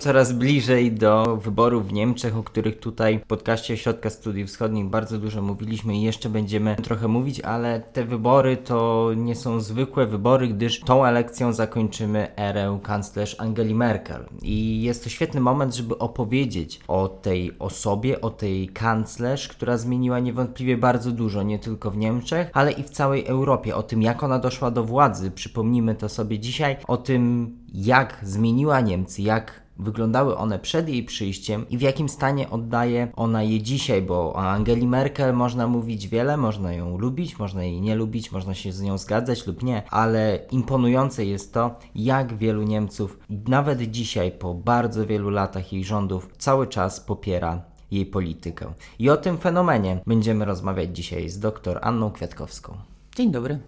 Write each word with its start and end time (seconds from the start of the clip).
Coraz 0.00 0.32
bliżej 0.32 0.92
do 0.92 1.36
wyborów 1.36 1.88
w 1.88 1.92
Niemczech, 1.92 2.36
o 2.36 2.42
których 2.42 2.78
tutaj 2.78 3.18
w 3.18 3.26
podcaście 3.26 3.76
Środka 3.76 4.10
Studiów 4.10 4.48
Wschodnich 4.48 4.86
bardzo 4.86 5.18
dużo 5.18 5.42
mówiliśmy 5.42 5.96
i 5.96 6.02
jeszcze 6.02 6.28
będziemy 6.28 6.76
trochę 6.76 7.08
mówić, 7.08 7.40
ale 7.40 7.80
te 7.80 8.04
wybory 8.04 8.56
to 8.56 9.10
nie 9.16 9.36
są 9.36 9.60
zwykłe 9.60 10.06
wybory, 10.06 10.48
gdyż 10.48 10.80
tą 10.80 11.04
elekcją 11.04 11.52
zakończymy 11.52 12.36
erę 12.36 12.78
kanclerz 12.82 13.36
Angeli 13.38 13.74
Merkel. 13.74 14.24
I 14.42 14.82
jest 14.82 15.04
to 15.04 15.10
świetny 15.10 15.40
moment, 15.40 15.74
żeby 15.74 15.98
opowiedzieć 15.98 16.80
o 16.88 17.08
tej 17.08 17.58
osobie, 17.58 18.20
o 18.20 18.30
tej 18.30 18.68
kanclerz, 18.68 19.48
która 19.48 19.76
zmieniła 19.76 20.18
niewątpliwie 20.18 20.76
bardzo 20.76 21.10
dużo, 21.10 21.42
nie 21.42 21.58
tylko 21.58 21.90
w 21.90 21.96
Niemczech, 21.96 22.50
ale 22.52 22.72
i 22.72 22.82
w 22.82 22.90
całej 22.90 23.26
Europie. 23.26 23.76
O 23.76 23.82
tym, 23.82 24.02
jak 24.02 24.22
ona 24.22 24.38
doszła 24.38 24.70
do 24.70 24.84
władzy, 24.84 25.30
przypomnimy 25.30 25.94
to 25.94 26.08
sobie 26.08 26.38
dzisiaj, 26.38 26.76
o 26.88 26.96
tym, 26.96 27.50
jak 27.74 28.18
zmieniła 28.22 28.80
Niemcy, 28.80 29.22
jak 29.22 29.69
wyglądały 29.80 30.36
one 30.36 30.58
przed 30.58 30.88
jej 30.88 31.04
przyjściem 31.04 31.68
i 31.68 31.78
w 31.78 31.80
jakim 31.80 32.08
stanie 32.08 32.50
oddaje 32.50 33.12
ona 33.16 33.42
je 33.42 33.62
dzisiaj, 33.62 34.02
bo 34.02 34.32
o 34.32 34.42
Angeli 34.42 34.86
Merkel 34.86 35.34
można 35.34 35.66
mówić 35.66 36.08
wiele, 36.08 36.36
można 36.36 36.72
ją 36.72 36.98
lubić, 36.98 37.38
można 37.38 37.64
jej 37.64 37.80
nie 37.80 37.94
lubić, 37.94 38.32
można 38.32 38.54
się 38.54 38.72
z 38.72 38.82
nią 38.82 38.98
zgadzać 38.98 39.46
lub 39.46 39.62
nie, 39.62 39.82
ale 39.90 40.40
imponujące 40.50 41.24
jest 41.24 41.54
to, 41.54 41.78
jak 41.94 42.36
wielu 42.36 42.62
Niemców 42.62 43.18
nawet 43.48 43.82
dzisiaj, 43.82 44.32
po 44.32 44.54
bardzo 44.54 45.06
wielu 45.06 45.30
latach 45.30 45.72
jej 45.72 45.84
rządów, 45.84 46.28
cały 46.38 46.66
czas 46.66 47.00
popiera 47.00 47.62
jej 47.90 48.06
politykę. 48.06 48.72
I 48.98 49.10
o 49.10 49.16
tym 49.16 49.38
fenomenie 49.38 50.00
będziemy 50.06 50.44
rozmawiać 50.44 50.96
dzisiaj 50.96 51.28
z 51.28 51.38
dr 51.38 51.78
Anną 51.82 52.10
Kwiatkowską. 52.10 52.76
Dzień 53.16 53.30
dobry. 53.30 53.58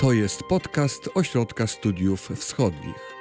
To 0.00 0.12
jest 0.12 0.42
podcast 0.42 1.08
Ośrodka 1.14 1.66
Studiów 1.66 2.28
Wschodnich. 2.36 3.13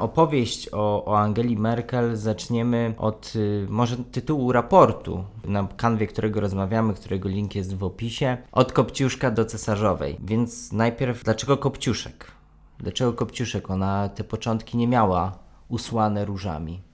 Opowieść 0.00 0.68
o, 0.72 1.04
o 1.04 1.18
Angeli 1.18 1.56
Merkel 1.56 2.16
zaczniemy 2.16 2.94
od 2.98 3.32
y, 3.36 3.66
może 3.68 3.96
tytułu 3.96 4.52
raportu, 4.52 5.24
na 5.44 5.68
kanwie 5.76 6.06
którego 6.06 6.40
rozmawiamy, 6.40 6.94
którego 6.94 7.28
link 7.28 7.54
jest 7.54 7.76
w 7.76 7.84
opisie, 7.84 8.36
od 8.52 8.72
Kopciuszka 8.72 9.30
do 9.30 9.44
Cesarzowej. 9.44 10.16
Więc 10.24 10.72
najpierw, 10.72 11.24
dlaczego 11.24 11.56
Kopciuszek? 11.56 12.30
Dlaczego 12.78 13.12
Kopciuszek? 13.12 13.70
Ona 13.70 14.08
te 14.08 14.24
początki 14.24 14.76
nie 14.76 14.88
miała 14.88 15.38
usłane 15.68 16.24
różami. 16.24 16.89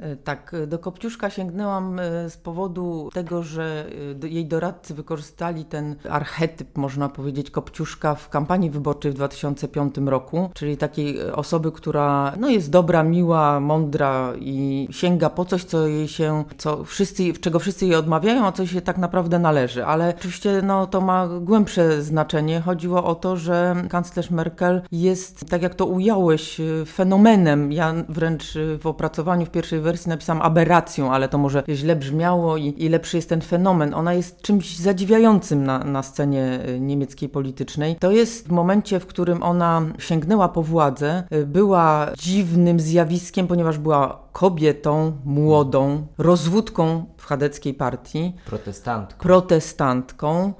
E, 0.00 0.16
tak, 0.16 0.52
do 0.66 0.78
Kopciuszka 0.78 1.30
sięgnęłam 1.30 1.98
e, 1.98 2.30
z 2.30 2.36
powodu 2.36 3.08
tego, 3.12 3.42
że 3.42 3.86
e, 4.24 4.28
jej 4.28 4.46
doradcy 4.46 4.94
wykorzystali 4.94 5.64
ten 5.64 5.96
archetyp, 6.10 6.78
można 6.78 7.08
powiedzieć, 7.08 7.50
Kopciuszka 7.50 8.14
w 8.14 8.28
kampanii 8.28 8.70
wyborczej 8.70 9.12
w 9.12 9.14
2005 9.14 9.94
roku, 10.06 10.50
czyli 10.54 10.76
takiej 10.76 11.30
osoby, 11.30 11.72
która 11.72 12.32
no, 12.38 12.48
jest 12.48 12.70
dobra, 12.70 13.02
miła, 13.02 13.60
mądra 13.60 14.32
i 14.40 14.88
sięga 14.90 15.30
po 15.30 15.44
coś, 15.44 15.64
co 15.64 15.86
jej 15.86 16.08
się, 16.08 16.44
co 16.58 16.84
wszyscy, 16.84 17.32
czego 17.32 17.58
wszyscy 17.58 17.86
jej 17.86 17.94
odmawiają, 17.94 18.46
a 18.46 18.52
co 18.52 18.66
się 18.66 18.80
tak 18.80 18.98
naprawdę 18.98 19.38
należy. 19.38 19.84
Ale 19.84 20.14
oczywiście 20.18 20.62
no, 20.62 20.86
to 20.86 21.00
ma 21.00 21.28
głębsze 21.40 22.02
znaczenie. 22.02 22.60
Chodziło 22.60 23.04
o 23.04 23.14
to, 23.14 23.36
że 23.36 23.76
kanclerz 23.88 24.30
Merkel 24.30 24.82
jest, 24.92 25.50
tak 25.50 25.62
jak 25.62 25.74
to 25.74 25.86
ująłeś, 25.86 26.60
fenomenem. 26.86 27.72
Ja 27.72 27.94
wręcz 28.08 28.58
w 28.80 28.86
opracowaniu 28.86 29.46
w 29.46 29.50
pierwszej 29.50 29.80
wersji 29.80 29.89
wersji 29.90 30.08
napisałam 30.08 30.42
aberracją, 30.42 31.12
ale 31.12 31.28
to 31.28 31.38
może 31.38 31.62
źle 31.68 31.96
brzmiało 31.96 32.56
i, 32.56 32.74
i 32.78 32.88
lepszy 32.88 33.16
jest 33.16 33.28
ten 33.28 33.40
fenomen. 33.40 33.94
Ona 33.94 34.14
jest 34.14 34.42
czymś 34.42 34.78
zadziwiającym 34.78 35.64
na, 35.64 35.78
na 35.78 36.02
scenie 36.02 36.60
y, 36.68 36.80
niemieckiej 36.80 37.28
politycznej. 37.28 37.96
To 37.96 38.10
jest 38.10 38.48
w 38.48 38.52
momencie, 38.52 39.00
w 39.00 39.06
którym 39.06 39.42
ona 39.42 39.82
sięgnęła 39.98 40.48
po 40.48 40.62
władzę, 40.62 41.22
y, 41.32 41.46
była 41.46 42.06
dziwnym 42.18 42.80
zjawiskiem, 42.80 43.46
ponieważ 43.46 43.78
była 43.78 44.29
kobietą 44.32 45.12
młodą, 45.24 46.06
rozwódką 46.18 47.04
w 47.16 47.26
chadeckiej 47.26 47.74
partii. 47.74 48.32
Protestantką. 48.46 49.22
Protestantką. 49.22 50.52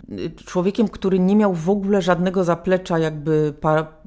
Człowiekiem, 0.47 0.89
który 0.89 1.19
nie 1.19 1.37
miał 1.37 1.55
w 1.55 1.71
ogóle 1.71 2.03
żadnego 2.03 2.45
zaplecza 2.45 2.99
jakby 2.99 3.55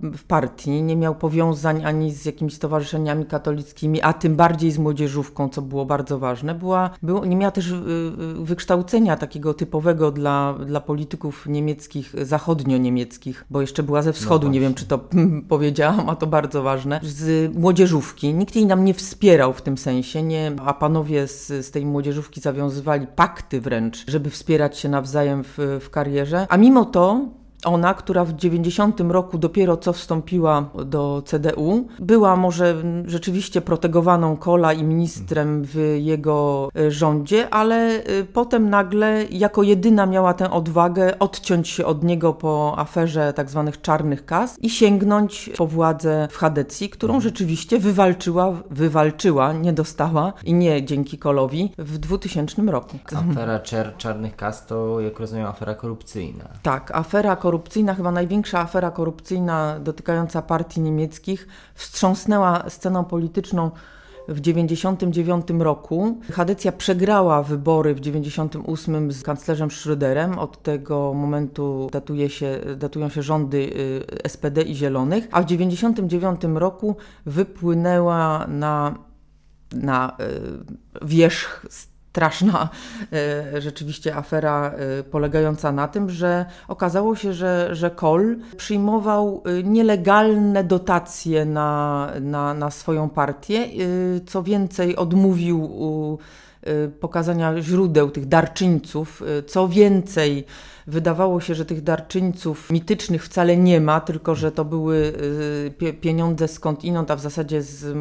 w 0.01 0.23
partii, 0.23 0.81
nie 0.81 0.95
miał 0.95 1.15
powiązań 1.15 1.85
ani 1.85 2.11
z 2.11 2.25
jakimiś 2.25 2.53
stowarzyszeniami 2.53 3.25
katolickimi, 3.25 4.01
a 4.01 4.13
tym 4.13 4.35
bardziej 4.35 4.71
z 4.71 4.77
młodzieżówką, 4.77 5.49
co 5.49 5.61
było 5.61 5.85
bardzo 5.85 6.19
ważne. 6.19 6.55
Była, 6.55 6.89
było, 7.03 7.25
nie 7.25 7.35
miała 7.35 7.51
też 7.51 7.71
y, 7.71 7.75
y, 7.75 8.45
wykształcenia 8.45 9.17
takiego 9.17 9.53
typowego 9.53 10.11
dla, 10.11 10.55
dla 10.65 10.81
polityków 10.81 11.45
niemieckich, 11.47 12.15
zachodnio-niemieckich, 12.21 13.45
bo 13.49 13.61
jeszcze 13.61 13.83
była 13.83 14.01
ze 14.01 14.13
wschodu, 14.13 14.47
no 14.47 14.53
nie 14.53 14.59
wiem 14.59 14.73
czy 14.73 14.85
to 14.85 14.99
powiedziałam, 15.49 16.09
a 16.09 16.15
to 16.15 16.27
bardzo 16.27 16.63
ważne, 16.63 16.99
z 17.03 17.55
młodzieżówki. 17.55 18.33
Nikt 18.33 18.55
jej 18.55 18.65
nam 18.65 18.85
nie 18.85 18.93
wspierał 18.93 19.53
w 19.53 19.61
tym 19.63 19.77
sensie, 19.77 20.23
nie, 20.23 20.51
a 20.65 20.73
panowie 20.73 21.27
z, 21.27 21.47
z 21.47 21.71
tej 21.71 21.85
młodzieżówki 21.85 22.41
zawiązywali 22.41 23.07
pakty 23.07 23.61
wręcz, 23.61 24.05
żeby 24.07 24.29
wspierać 24.29 24.77
się 24.77 24.89
nawzajem 24.89 25.43
w, 25.43 25.79
w 25.81 25.89
karierze. 25.89 26.47
A 26.49 26.57
mimo 26.57 26.85
to 26.85 27.29
ona, 27.63 27.93
która 27.93 28.25
w 28.25 28.33
90 28.33 28.99
roku 28.99 29.37
dopiero 29.37 29.77
co 29.77 29.93
wstąpiła 29.93 30.69
do 30.85 31.23
CDU, 31.25 31.87
była 31.99 32.35
może 32.35 32.75
rzeczywiście 33.05 33.61
protegowaną 33.61 34.37
Kola 34.37 34.73
i 34.73 34.83
ministrem 34.83 35.63
w 35.65 35.95
jego 35.97 36.69
e, 36.75 36.91
rządzie, 36.91 37.49
ale 37.49 37.75
e, 37.75 38.23
potem 38.33 38.69
nagle 38.69 39.23
jako 39.29 39.63
jedyna 39.63 40.05
miała 40.05 40.33
tę 40.33 40.51
odwagę 40.51 41.19
odciąć 41.19 41.67
się 41.67 41.85
od 41.85 42.03
niego 42.03 42.33
po 42.33 42.73
aferze 42.77 43.33
tak 43.33 43.49
zwanych 43.49 43.81
czarnych 43.81 44.25
kas 44.25 44.59
i 44.59 44.69
sięgnąć 44.69 45.49
po 45.57 45.67
władzę 45.67 46.27
w 46.31 46.37
Hadecji, 46.37 46.89
którą 46.89 47.13
mhm. 47.13 47.29
rzeczywiście 47.29 47.79
wywalczyła, 47.79 48.53
wywalczyła, 48.71 49.53
nie 49.53 49.73
dostała 49.73 50.33
i 50.43 50.53
nie 50.53 50.85
dzięki 50.85 51.17
Kolowi 51.17 51.71
w 51.77 51.97
2000 51.97 52.61
roku. 52.61 52.97
Afera 53.31 53.59
czar 53.59 53.97
czarnych 53.97 54.35
kas 54.35 54.65
to, 54.65 54.99
jak 54.99 55.19
rozumiem, 55.19 55.45
afera 55.45 55.75
korupcyjna. 55.75 56.45
Tak, 56.63 56.91
afera 56.91 57.35
korupcyjna 57.35 57.52
korupcyjna, 57.53 57.93
chyba 57.93 58.11
największa 58.11 58.59
afera 58.59 58.91
korupcyjna 58.91 59.79
dotykająca 59.79 60.41
partii 60.41 60.81
niemieckich, 60.81 61.47
wstrząsnęła 61.75 62.69
sceną 62.69 63.05
polityczną 63.05 63.71
w 64.27 64.41
1999 64.41 65.61
roku. 65.63 66.17
Hadecja 66.31 66.71
przegrała 66.71 67.43
wybory 67.43 67.95
w 67.95 67.99
1998 67.99 69.11
z 69.11 69.23
kanclerzem 69.23 69.69
Schröderem. 69.69 70.39
Od 70.39 70.63
tego 70.63 71.13
momentu 71.13 71.89
datuje 71.91 72.29
się, 72.29 72.59
datują 72.77 73.09
się 73.09 73.23
rządy 73.23 73.57
y, 74.25 74.29
SPD 74.29 74.61
i 74.61 74.75
Zielonych, 74.75 75.27
a 75.31 75.41
w 75.41 75.45
1999 75.45 76.59
roku 76.59 76.95
wypłynęła 77.25 78.47
na, 78.47 78.95
na 79.71 80.17
y, 81.01 81.05
wierzch 81.05 81.65
straszna 82.13 82.69
e, 83.13 83.61
rzeczywiście 83.61 84.15
afera 84.15 84.71
e, 84.99 85.03
polegająca 85.03 85.71
na 85.71 85.87
tym, 85.87 86.09
że 86.09 86.45
okazało 86.67 87.15
się, 87.15 87.33
że, 87.33 87.69
że 87.71 87.91
Kohl 87.91 88.35
przyjmował 88.57 89.43
e, 89.45 89.63
nielegalne 89.63 90.63
dotacje 90.63 91.45
na, 91.45 92.09
na, 92.21 92.53
na 92.53 92.71
swoją 92.71 93.09
partię. 93.09 93.67
Co 94.25 94.43
więcej, 94.43 94.95
odmówił 94.95 95.69
pokazania 96.99 97.61
źródeł 97.61 98.11
tych 98.11 98.25
darczyńców. 98.25 99.23
Co 99.47 99.67
więcej, 99.67 100.45
wydawało 100.87 101.41
się, 101.41 101.55
że 101.55 101.65
tych 101.65 101.81
darczyńców 101.81 102.71
mitycznych 102.71 103.25
wcale 103.25 103.57
nie 103.57 103.81
ma, 103.81 104.01
tylko 104.01 104.35
że 104.35 104.51
to 104.51 104.65
były 104.65 105.13
y, 105.81 105.93
pieniądze 105.93 106.47
skądinąd, 106.47 107.11
a 107.11 107.15
w 107.15 107.19
zasadzie 107.19 107.61
z, 107.61 107.97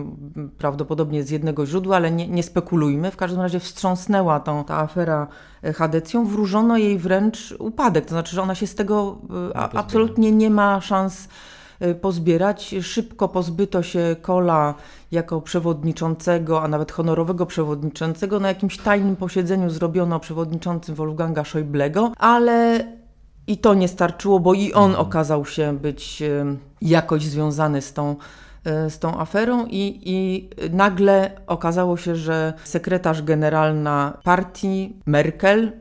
prawdopodobnie 0.58 1.22
z 1.22 1.30
jednego 1.30 1.66
źródła, 1.66 1.96
ale 1.96 2.10
nie, 2.10 2.28
nie 2.28 2.42
spekulujmy. 2.42 3.10
W 3.10 3.16
każdym 3.16 3.40
razie 3.40 3.60
wstrząsnęła 3.60 4.40
tą, 4.40 4.64
ta 4.64 4.78
afera 4.78 5.26
Hadecją, 5.74 6.26
wróżono 6.26 6.78
jej 6.78 6.98
wręcz 6.98 7.54
upadek, 7.58 8.04
to 8.04 8.10
znaczy, 8.10 8.36
że 8.36 8.42
ona 8.42 8.54
się 8.54 8.66
z 8.66 8.74
tego 8.74 9.18
y, 9.50 9.56
a, 9.56 9.70
absolutnie 9.70 10.32
nie 10.32 10.50
ma 10.50 10.80
szans 10.80 11.28
y, 11.82 11.94
pozbierać. 11.94 12.74
Szybko 12.82 13.28
pozbyto 13.28 13.82
się 13.82 14.16
Kola 14.22 14.74
jako 15.12 15.40
przewodniczącego, 15.40 16.62
a 16.62 16.68
nawet 16.68 16.92
honorowego 16.92 17.46
przewodniczącego. 17.46 18.40
Na 18.40 18.48
jakimś 18.48 18.78
tajnym 18.78 19.16
posiedzeniu 19.16 19.70
zrobiono 19.70 20.20
przewodniczącym 20.20 20.94
Wolfganga 20.94 21.42
Schäublego, 21.42 22.10
ale 22.18 22.84
i 23.46 23.58
to 23.58 23.74
nie 23.74 23.88
starczyło, 23.88 24.40
bo 24.40 24.54
i 24.54 24.72
on 24.72 24.90
mhm. 24.90 25.06
okazał 25.06 25.44
się 25.44 25.78
być 25.78 26.22
jakoś 26.82 27.22
związany 27.22 27.82
z 27.82 27.92
tą 27.92 28.16
e, 28.64 28.90
z 28.90 28.98
tą 28.98 29.20
aferą 29.20 29.66
i, 29.66 30.00
i 30.04 30.48
nagle 30.70 31.30
okazało 31.46 31.96
się, 31.96 32.16
że 32.16 32.52
sekretarz 32.64 33.22
generalna 33.22 34.18
partii 34.24 34.96
Merkel 35.06 35.72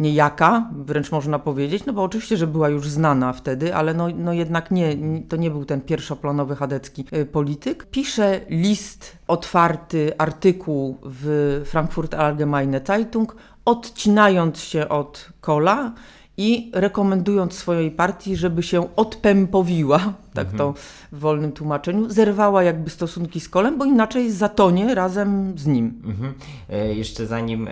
niejaka, 0.00 0.70
wręcz 0.72 1.12
można 1.12 1.38
powiedzieć, 1.38 1.86
no 1.86 1.92
bo 1.92 2.02
oczywiście, 2.02 2.36
że 2.36 2.46
była 2.46 2.68
już 2.68 2.88
znana 2.88 3.32
wtedy, 3.32 3.74
ale 3.74 3.94
no, 3.94 4.08
no 4.16 4.32
jednak 4.32 4.70
nie, 4.70 4.96
to 5.28 5.36
nie 5.36 5.50
był 5.50 5.64
ten 5.64 5.80
pierwszoplanowy 5.80 6.56
chadecki 6.56 7.04
y, 7.12 7.26
polityk. 7.26 7.86
Pisze 7.90 8.40
list 8.48 9.18
otwarty, 9.26 10.12
artykuł 10.18 10.98
w 11.02 11.62
Frankfurt 11.66 12.14
Allgemeine 12.14 12.80
Zeitung, 12.86 13.36
odcinając 13.64 14.60
się 14.60 14.88
od 14.88 15.28
Kola 15.40 15.92
i 16.36 16.70
rekomendując 16.74 17.54
swojej 17.54 17.90
partii, 17.90 18.36
żeby 18.36 18.62
się 18.62 18.96
odpępowiła, 18.96 20.12
tak 20.34 20.52
to 20.52 20.74
w 21.12 21.18
wolnym 21.18 21.52
tłumaczeniu, 21.52 22.10
zerwała 22.10 22.62
jakby 22.62 22.90
stosunki 22.90 23.40
z 23.40 23.48
Kolem, 23.48 23.78
bo 23.78 23.84
inaczej 23.84 24.30
zatonie 24.30 24.94
razem 24.94 25.58
z 25.58 25.66
nim. 25.66 26.02
Mhm. 26.04 26.34
E, 26.70 26.94
jeszcze 26.94 27.26
zanim 27.26 27.68
e, 27.68 27.70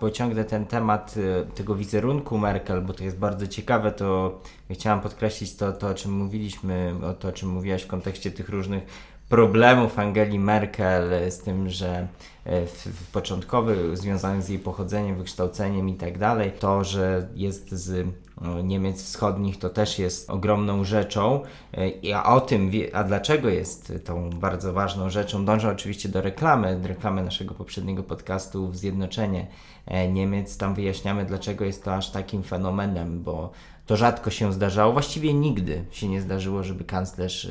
pociągnę 0.00 0.44
ten 0.44 0.66
temat 0.66 1.14
e, 1.16 1.44
tego 1.56 1.74
wizerunku 1.74 2.38
Merkel, 2.38 2.82
bo 2.82 2.92
to 2.92 3.04
jest 3.04 3.18
bardzo 3.18 3.46
ciekawe, 3.46 3.92
to 3.92 4.40
chciałam 4.70 5.00
podkreślić 5.00 5.56
to, 5.56 5.72
to 5.72 5.88
o 5.88 5.94
czym 5.94 6.12
mówiliśmy, 6.12 6.94
o 7.10 7.14
to, 7.14 7.28
o 7.28 7.32
czym 7.32 7.48
mówiłaś 7.48 7.82
w 7.82 7.86
kontekście 7.86 8.30
tych 8.30 8.48
różnych 8.48 8.86
problemów 9.28 9.98
Angeli 9.98 10.38
Merkel 10.38 11.30
z 11.30 11.38
tym, 11.38 11.70
że 11.70 12.08
w, 12.48 12.86
w 12.86 13.10
początkowych 13.12 13.96
związanych 13.96 14.42
z 14.42 14.48
jej 14.48 14.58
pochodzeniem, 14.58 15.18
wykształceniem 15.18 15.88
i 15.88 15.94
tak 15.94 16.14
to, 16.58 16.84
że 16.84 17.28
jest 17.34 17.70
z 17.70 18.08
o, 18.36 18.60
Niemiec 18.60 19.02
wschodnich, 19.02 19.58
to 19.58 19.70
też 19.70 19.98
jest 19.98 20.30
ogromną 20.30 20.84
rzeczą. 20.84 21.42
E, 21.74 22.16
A 22.16 22.34
o 22.34 22.40
tym, 22.40 22.70
a 22.92 23.04
dlaczego 23.04 23.48
jest 23.48 23.92
tą 24.04 24.30
bardzo 24.30 24.72
ważną 24.72 25.10
rzeczą, 25.10 25.44
dążę 25.44 25.70
oczywiście 25.70 26.08
do 26.08 26.20
reklamy, 26.20 26.80
do 26.80 26.88
reklamy 26.88 27.22
naszego 27.22 27.54
poprzedniego 27.54 28.02
podcastu 28.02 28.68
w 28.68 28.76
Zjednoczenie 28.76 29.46
e, 29.86 30.08
Niemiec. 30.08 30.56
Tam 30.56 30.74
wyjaśniamy, 30.74 31.24
dlaczego 31.24 31.64
jest 31.64 31.84
to 31.84 31.94
aż 31.94 32.10
takim 32.10 32.42
fenomenem, 32.42 33.22
bo 33.22 33.50
to 33.86 33.96
rzadko 33.96 34.30
się 34.30 34.52
zdarzało, 34.52 34.92
właściwie 34.92 35.34
nigdy 35.34 35.84
się 35.90 36.08
nie 36.08 36.20
zdarzyło, 36.20 36.62
żeby 36.62 36.84
kanclerz 36.84 37.50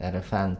RFN 0.00 0.56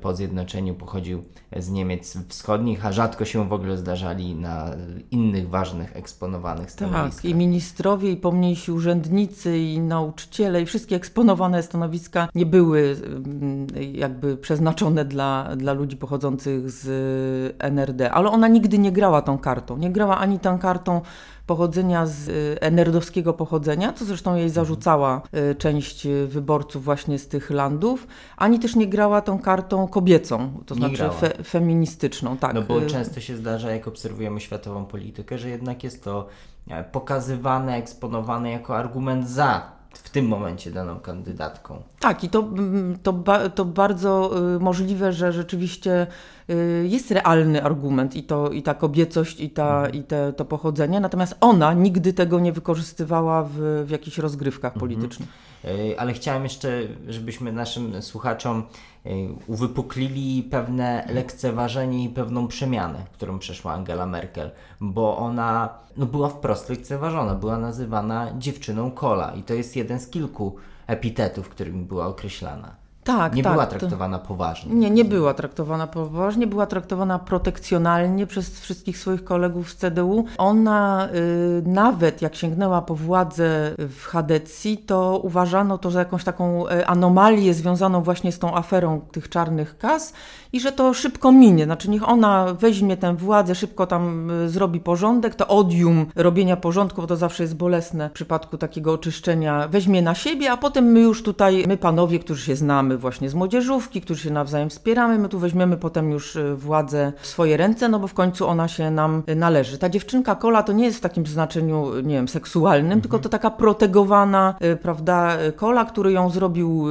po 0.00 0.14
zjednoczeniu 0.14 0.74
pochodził 0.74 1.22
z 1.56 1.70
Niemiec 1.70 2.18
wschodnich, 2.28 2.86
a 2.86 2.92
rzadko 2.92 3.24
się 3.24 3.48
w 3.48 3.52
ogóle 3.52 3.76
zdarzali 3.76 4.34
na 4.34 4.70
innych 5.10 5.48
ważnych, 5.48 5.96
eksponowanych 5.96 6.70
stanowiskach. 6.70 7.22
Tak, 7.22 7.30
i 7.30 7.34
ministrowie, 7.34 8.10
i 8.10 8.16
pomniejsi 8.16 8.72
urzędnicy, 8.72 9.58
i 9.58 9.80
nauczyciele, 9.80 10.62
i 10.62 10.66
wszystkie 10.66 10.96
eksponowane 10.96 11.62
stanowiska 11.62 12.28
nie 12.34 12.46
były 12.46 12.96
mm, 13.06 13.66
jakby 13.92 14.36
przeznaczone 14.36 15.04
dla, 15.04 15.56
dla 15.56 15.72
ludzi 15.72 15.96
pochodzących 15.96 16.70
z 16.70 17.56
NRD. 17.58 18.12
Ale 18.12 18.30
ona 18.30 18.48
nigdy 18.48 18.78
nie 18.78 18.92
grała 18.92 19.22
tą 19.22 19.38
kartą. 19.38 19.76
Nie 19.76 19.90
grała 19.90 20.18
ani 20.18 20.38
tą 20.38 20.58
kartą 20.58 21.00
pochodzenia 21.46 22.06
z 22.06 22.28
y, 22.28 22.60
enerdowskiego 22.60 23.32
pochodzenia, 23.32 23.92
co 23.92 24.04
zresztą 24.04 24.34
jej 24.34 24.50
zarzucała 24.50 25.22
y, 25.50 25.54
część 25.54 26.06
y, 26.06 26.26
wyborców 26.26 26.84
właśnie 26.84 27.18
z 27.18 27.28
tych 27.28 27.50
landów, 27.50 28.06
ani 28.36 28.58
też 28.58 28.76
nie 28.76 28.86
grała 28.86 29.20
tą 29.20 29.38
kartą 29.38 29.88
kobiecą, 29.88 30.50
to 30.66 30.74
Nie 30.74 30.80
znaczy 30.80 31.10
fe, 31.20 31.44
feministyczną. 31.44 32.36
Tak. 32.36 32.54
No 32.54 32.62
bo 32.62 32.80
często 32.80 33.20
się 33.20 33.36
zdarza, 33.36 33.70
jak 33.70 33.88
obserwujemy 33.88 34.40
światową 34.40 34.84
politykę, 34.84 35.38
że 35.38 35.48
jednak 35.48 35.84
jest 35.84 36.04
to 36.04 36.26
e, 36.70 36.84
pokazywane, 36.84 37.76
eksponowane 37.76 38.50
jako 38.50 38.76
argument 38.76 39.28
za 39.28 39.73
w 39.98 40.10
tym 40.10 40.26
momencie 40.26 40.70
daną 40.70 41.00
kandydatką. 41.00 41.82
Tak, 41.98 42.24
i 42.24 42.28
to, 42.28 42.38
mm, 42.38 42.98
to, 43.02 43.12
ba, 43.12 43.48
to 43.48 43.64
bardzo 43.64 44.30
y, 44.56 44.60
możliwe, 44.60 45.12
że 45.12 45.32
rzeczywiście 45.32 46.06
y, 46.50 46.86
jest 46.88 47.10
realny 47.10 47.62
argument 47.62 48.16
i, 48.16 48.22
to, 48.22 48.50
i 48.50 48.62
ta 48.62 48.74
kobiecość, 48.74 49.40
i, 49.40 49.50
ta, 49.50 49.88
i 49.88 50.02
te, 50.02 50.32
to 50.32 50.44
pochodzenie, 50.44 51.00
natomiast 51.00 51.36
ona 51.40 51.72
nigdy 51.72 52.12
tego 52.12 52.40
nie 52.40 52.52
wykorzystywała 52.52 53.44
w, 53.44 53.84
w 53.86 53.90
jakichś 53.90 54.18
rozgrywkach 54.18 54.72
politycznych. 54.72 55.28
E, 55.28 55.53
Ale 55.98 56.12
chciałem 56.12 56.42
jeszcze, 56.42 56.82
żebyśmy 57.08 57.52
naszym 57.52 58.02
słuchaczom 58.02 58.62
e, 59.06 59.10
uwypuklili 59.46 60.42
pewne 60.42 61.06
lekceważenie 61.08 62.04
i 62.04 62.08
pewną 62.08 62.48
przemianę, 62.48 63.06
którą 63.12 63.38
przeszła 63.38 63.72
Angela 63.72 64.06
Merkel, 64.06 64.50
bo 64.80 65.16
ona 65.16 65.78
no, 65.96 66.06
była 66.06 66.28
wprost 66.28 66.68
lekceważona, 66.68 67.34
była 67.34 67.58
nazywana 67.58 68.32
dziewczyną 68.38 68.90
kola 68.90 69.32
i 69.34 69.42
to 69.42 69.54
jest 69.54 69.76
jeden 69.76 70.00
z 70.00 70.08
kilku 70.08 70.56
epitetów, 70.86 71.48
którymi 71.48 71.84
była 71.84 72.06
określana. 72.06 72.83
Tak, 73.04 73.34
Nie 73.34 73.42
tak. 73.42 73.52
była 73.52 73.66
to- 73.66 73.78
traktowana 73.78 74.18
poważnie. 74.18 74.74
Nie, 74.74 74.90
nie 74.90 75.04
była 75.04 75.34
traktowana 75.34 75.86
poważnie, 75.86 76.46
była 76.46 76.66
traktowana 76.66 77.18
protekcjonalnie 77.18 78.26
przez 78.26 78.60
wszystkich 78.60 78.98
swoich 78.98 79.24
kolegów 79.24 79.70
z 79.70 79.76
CDU. 79.76 80.24
Ona 80.38 81.08
y, 81.14 81.62
nawet 81.66 82.22
jak 82.22 82.34
sięgnęła 82.34 82.82
po 82.82 82.94
władzę 82.94 83.74
w 83.78 84.04
Hadecji, 84.04 84.78
to 84.78 85.20
uważano 85.22 85.78
to 85.78 85.90
za 85.90 85.98
jakąś 85.98 86.24
taką 86.24 86.68
y, 86.68 86.86
anomalię 86.86 87.54
związaną 87.54 88.02
właśnie 88.02 88.32
z 88.32 88.38
tą 88.38 88.56
aferą 88.56 89.00
tych 89.12 89.28
czarnych 89.28 89.78
kas 89.78 90.12
i 90.52 90.60
że 90.60 90.72
to 90.72 90.94
szybko 90.94 91.32
minie. 91.32 91.64
Znaczy 91.64 91.90
niech 91.90 92.08
ona 92.08 92.46
weźmie 92.54 92.96
tę 92.96 93.16
władzę, 93.16 93.54
szybko 93.54 93.86
tam 93.86 94.30
y, 94.30 94.48
zrobi 94.48 94.80
porządek, 94.80 95.34
to 95.34 95.48
odium 95.48 96.06
robienia 96.16 96.56
porządku, 96.56 97.00
bo 97.00 97.06
to 97.06 97.16
zawsze 97.16 97.42
jest 97.42 97.56
bolesne 97.56 98.08
w 98.08 98.12
przypadku 98.12 98.58
takiego 98.58 98.92
oczyszczenia, 98.92 99.68
weźmie 99.68 100.02
na 100.02 100.14
siebie, 100.14 100.52
a 100.52 100.56
potem 100.56 100.84
my 100.84 101.00
już 101.00 101.22
tutaj, 101.22 101.64
my 101.68 101.76
panowie, 101.76 102.18
którzy 102.18 102.44
się 102.44 102.56
znamy 102.56 102.93
właśnie 102.96 103.30
z 103.30 103.34
młodzieżówki, 103.34 104.00
którzy 104.00 104.22
się 104.22 104.30
nawzajem 104.30 104.70
wspieramy, 104.70 105.18
my 105.18 105.28
tu 105.28 105.38
weźmiemy 105.38 105.76
potem 105.76 106.10
już 106.10 106.36
y, 106.36 106.56
władzę 106.56 107.12
w 107.20 107.26
swoje 107.26 107.56
ręce, 107.56 107.88
no 107.88 107.98
bo 107.98 108.06
w 108.06 108.14
końcu 108.14 108.46
ona 108.46 108.68
się 108.68 108.90
nam 108.90 109.22
y, 109.28 109.36
należy. 109.36 109.78
Ta 109.78 109.88
dziewczynka 109.88 110.34
Kola 110.34 110.62
to 110.62 110.72
nie 110.72 110.84
jest 110.84 110.98
w 110.98 111.00
takim 111.00 111.26
znaczeniu, 111.26 111.94
y, 111.94 112.02
nie 112.02 112.14
wiem, 112.14 112.28
seksualnym, 112.28 113.00
tylko 113.00 113.18
to 113.18 113.28
taka 113.28 113.50
protegowana, 113.50 114.54
prawda, 114.82 115.36
Kola, 115.56 115.84
który 115.84 116.12
ją 116.12 116.30
zrobił 116.30 116.86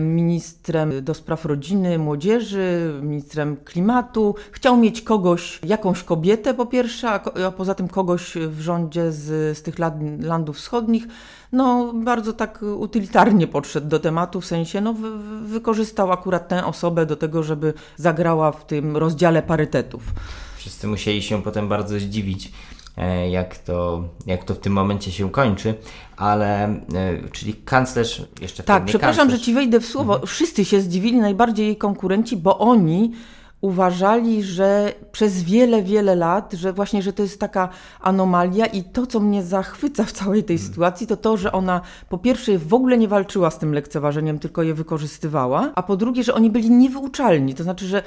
ministrem 0.00 1.04
do 1.04 1.14
spraw 1.14 1.44
rodziny, 1.44 1.98
młodzieży, 1.98 2.92
ministrem 3.02 3.56
klimatu. 3.56 4.34
Chciał 4.52 4.76
mieć 4.76 5.02
kogoś, 5.02 5.60
jakąś 5.64 6.02
kobietę 6.02 6.54
po 6.54 6.66
pierwsze, 6.66 7.10
a, 7.10 7.20
poza 7.50 7.74
tym 7.74 7.88
kogoś 7.88 8.34
w 8.48 8.60
rządzie 8.60 9.12
z, 9.12 9.58
z 9.58 9.62
tych 9.62 9.78
land, 9.78 10.24
landów 10.24 10.56
wschodnich. 10.56 11.06
No, 11.54 11.92
bardzo 11.94 12.32
tak 12.32 12.60
utylitarnie 12.78 13.46
podszedł 13.46 13.88
do 13.88 13.98
tematu, 14.00 14.40
w 14.40 14.46
sensie, 14.46 14.80
no, 14.80 14.92
wy, 14.94 15.18
wy- 15.18 15.40
wykorzystał 15.48 16.12
akurat 16.12 16.48
tę 16.48 16.64
osobę 16.64 17.06
do 17.06 17.16
tego, 17.16 17.42
żeby 17.42 17.74
zagrała 17.96 18.52
w 18.52 18.66
tym 18.66 18.96
rozdziale 18.96 19.42
parytetów. 19.42 20.02
Wszyscy 20.56 20.86
musieli 20.86 21.22
się 21.22 21.42
potem 21.42 21.68
bardzo 21.68 21.98
zdziwić, 21.98 22.52
e, 22.96 23.30
jak 23.30 23.58
to, 23.58 24.04
jak 24.26 24.44
to 24.44 24.54
w 24.54 24.58
tym 24.58 24.72
momencie 24.72 25.12
się 25.12 25.30
kończy, 25.30 25.74
ale 26.16 26.64
e, 26.64 26.78
czyli 27.32 27.54
kanclerz 27.54 28.22
jeszcze 28.40 28.62
Tak, 28.62 28.84
przepraszam, 28.84 29.16
kanclerz. 29.18 29.40
że 29.40 29.46
ci 29.46 29.54
wejdę 29.54 29.80
w 29.80 29.86
słowo. 29.86 30.20
Wszyscy 30.26 30.64
się 30.64 30.80
zdziwili, 30.80 31.16
najbardziej 31.18 31.66
jej 31.66 31.76
konkurenci, 31.76 32.36
bo 32.36 32.58
oni 32.58 33.12
uważali, 33.64 34.42
że 34.42 34.92
przez 35.12 35.42
wiele, 35.42 35.82
wiele 35.82 36.14
lat, 36.14 36.52
że 36.52 36.72
właśnie, 36.72 37.02
że 37.02 37.12
to 37.12 37.22
jest 37.22 37.40
taka 37.40 37.68
anomalia 38.00 38.66
i 38.66 38.82
to, 38.82 39.06
co 39.06 39.20
mnie 39.20 39.42
zachwyca 39.42 40.04
w 40.04 40.12
całej 40.12 40.44
tej 40.44 40.58
sytuacji, 40.58 41.06
to 41.06 41.16
to, 41.16 41.36
że 41.36 41.52
ona 41.52 41.80
po 42.08 42.18
pierwsze 42.18 42.58
w 42.58 42.74
ogóle 42.74 42.98
nie 42.98 43.08
walczyła 43.08 43.50
z 43.50 43.58
tym 43.58 43.72
lekceważeniem, 43.74 44.38
tylko 44.38 44.62
je 44.62 44.74
wykorzystywała, 44.74 45.72
a 45.74 45.82
po 45.82 45.96
drugie, 45.96 46.24
że 46.24 46.34
oni 46.34 46.50
byli 46.50 46.70
niewyuczalni, 46.70 47.54
to 47.54 47.62
znaczy, 47.62 47.86
że 47.86 48.02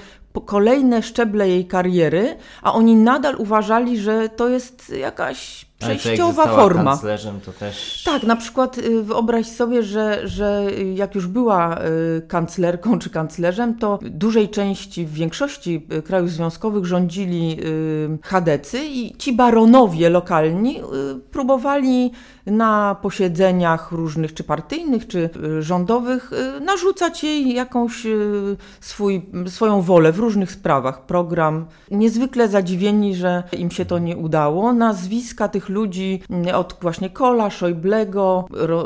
kolejne 0.45 1.03
szczeble 1.03 1.49
jej 1.49 1.65
kariery, 1.65 2.37
a 2.61 2.73
oni 2.73 2.95
nadal 2.95 3.35
uważali, 3.35 3.99
że 3.99 4.29
to 4.29 4.49
jest 4.49 4.89
jakaś 4.89 5.66
przejściowa 5.79 6.47
forma. 6.47 6.91
kanclerzem, 6.91 7.39
to 7.41 7.53
też... 7.53 8.03
Tak, 8.05 8.23
na 8.23 8.35
przykład 8.35 8.77
y, 8.77 9.03
wyobraź 9.03 9.47
sobie, 9.47 9.83
że, 9.83 10.27
że 10.27 10.65
jak 10.95 11.15
już 11.15 11.27
była 11.27 11.79
y, 12.17 12.21
kanclerką 12.27 12.99
czy 12.99 13.09
kanclerzem, 13.09 13.77
to 13.79 13.97
w 13.97 14.09
dużej 14.09 14.49
części, 14.49 15.05
w 15.05 15.13
większości 15.13 15.87
y, 15.93 16.01
krajów 16.01 16.31
związkowych 16.31 16.85
rządzili 16.85 17.57
chadecy 18.23 18.79
i 18.85 19.17
ci 19.17 19.33
baronowie 19.33 20.09
lokalni 20.09 20.81
próbowali 21.31 22.11
na 22.51 22.95
posiedzeniach 23.01 23.91
różnych, 23.91 24.33
czy 24.33 24.43
partyjnych, 24.43 25.07
czy 25.07 25.29
y, 25.57 25.61
rządowych, 25.61 26.33
y, 26.33 26.59
narzucać 26.59 27.23
jej 27.23 27.53
jakąś 27.53 28.05
y, 28.05 28.57
swój, 28.81 29.25
swoją 29.47 29.81
wolę 29.81 30.11
w 30.11 30.19
różnych 30.19 30.51
sprawach, 30.51 31.01
program. 31.05 31.65
Niezwykle 31.91 32.47
zadziwieni, 32.47 33.15
że 33.15 33.43
im 33.57 33.71
się 33.71 33.85
to 33.85 33.99
nie 33.99 34.17
udało. 34.17 34.73
Nazwiska 34.73 35.47
tych 35.47 35.69
ludzi 35.69 36.21
mm, 36.29 36.55
od 36.55 36.77
właśnie 36.81 37.09
Kola, 37.09 37.49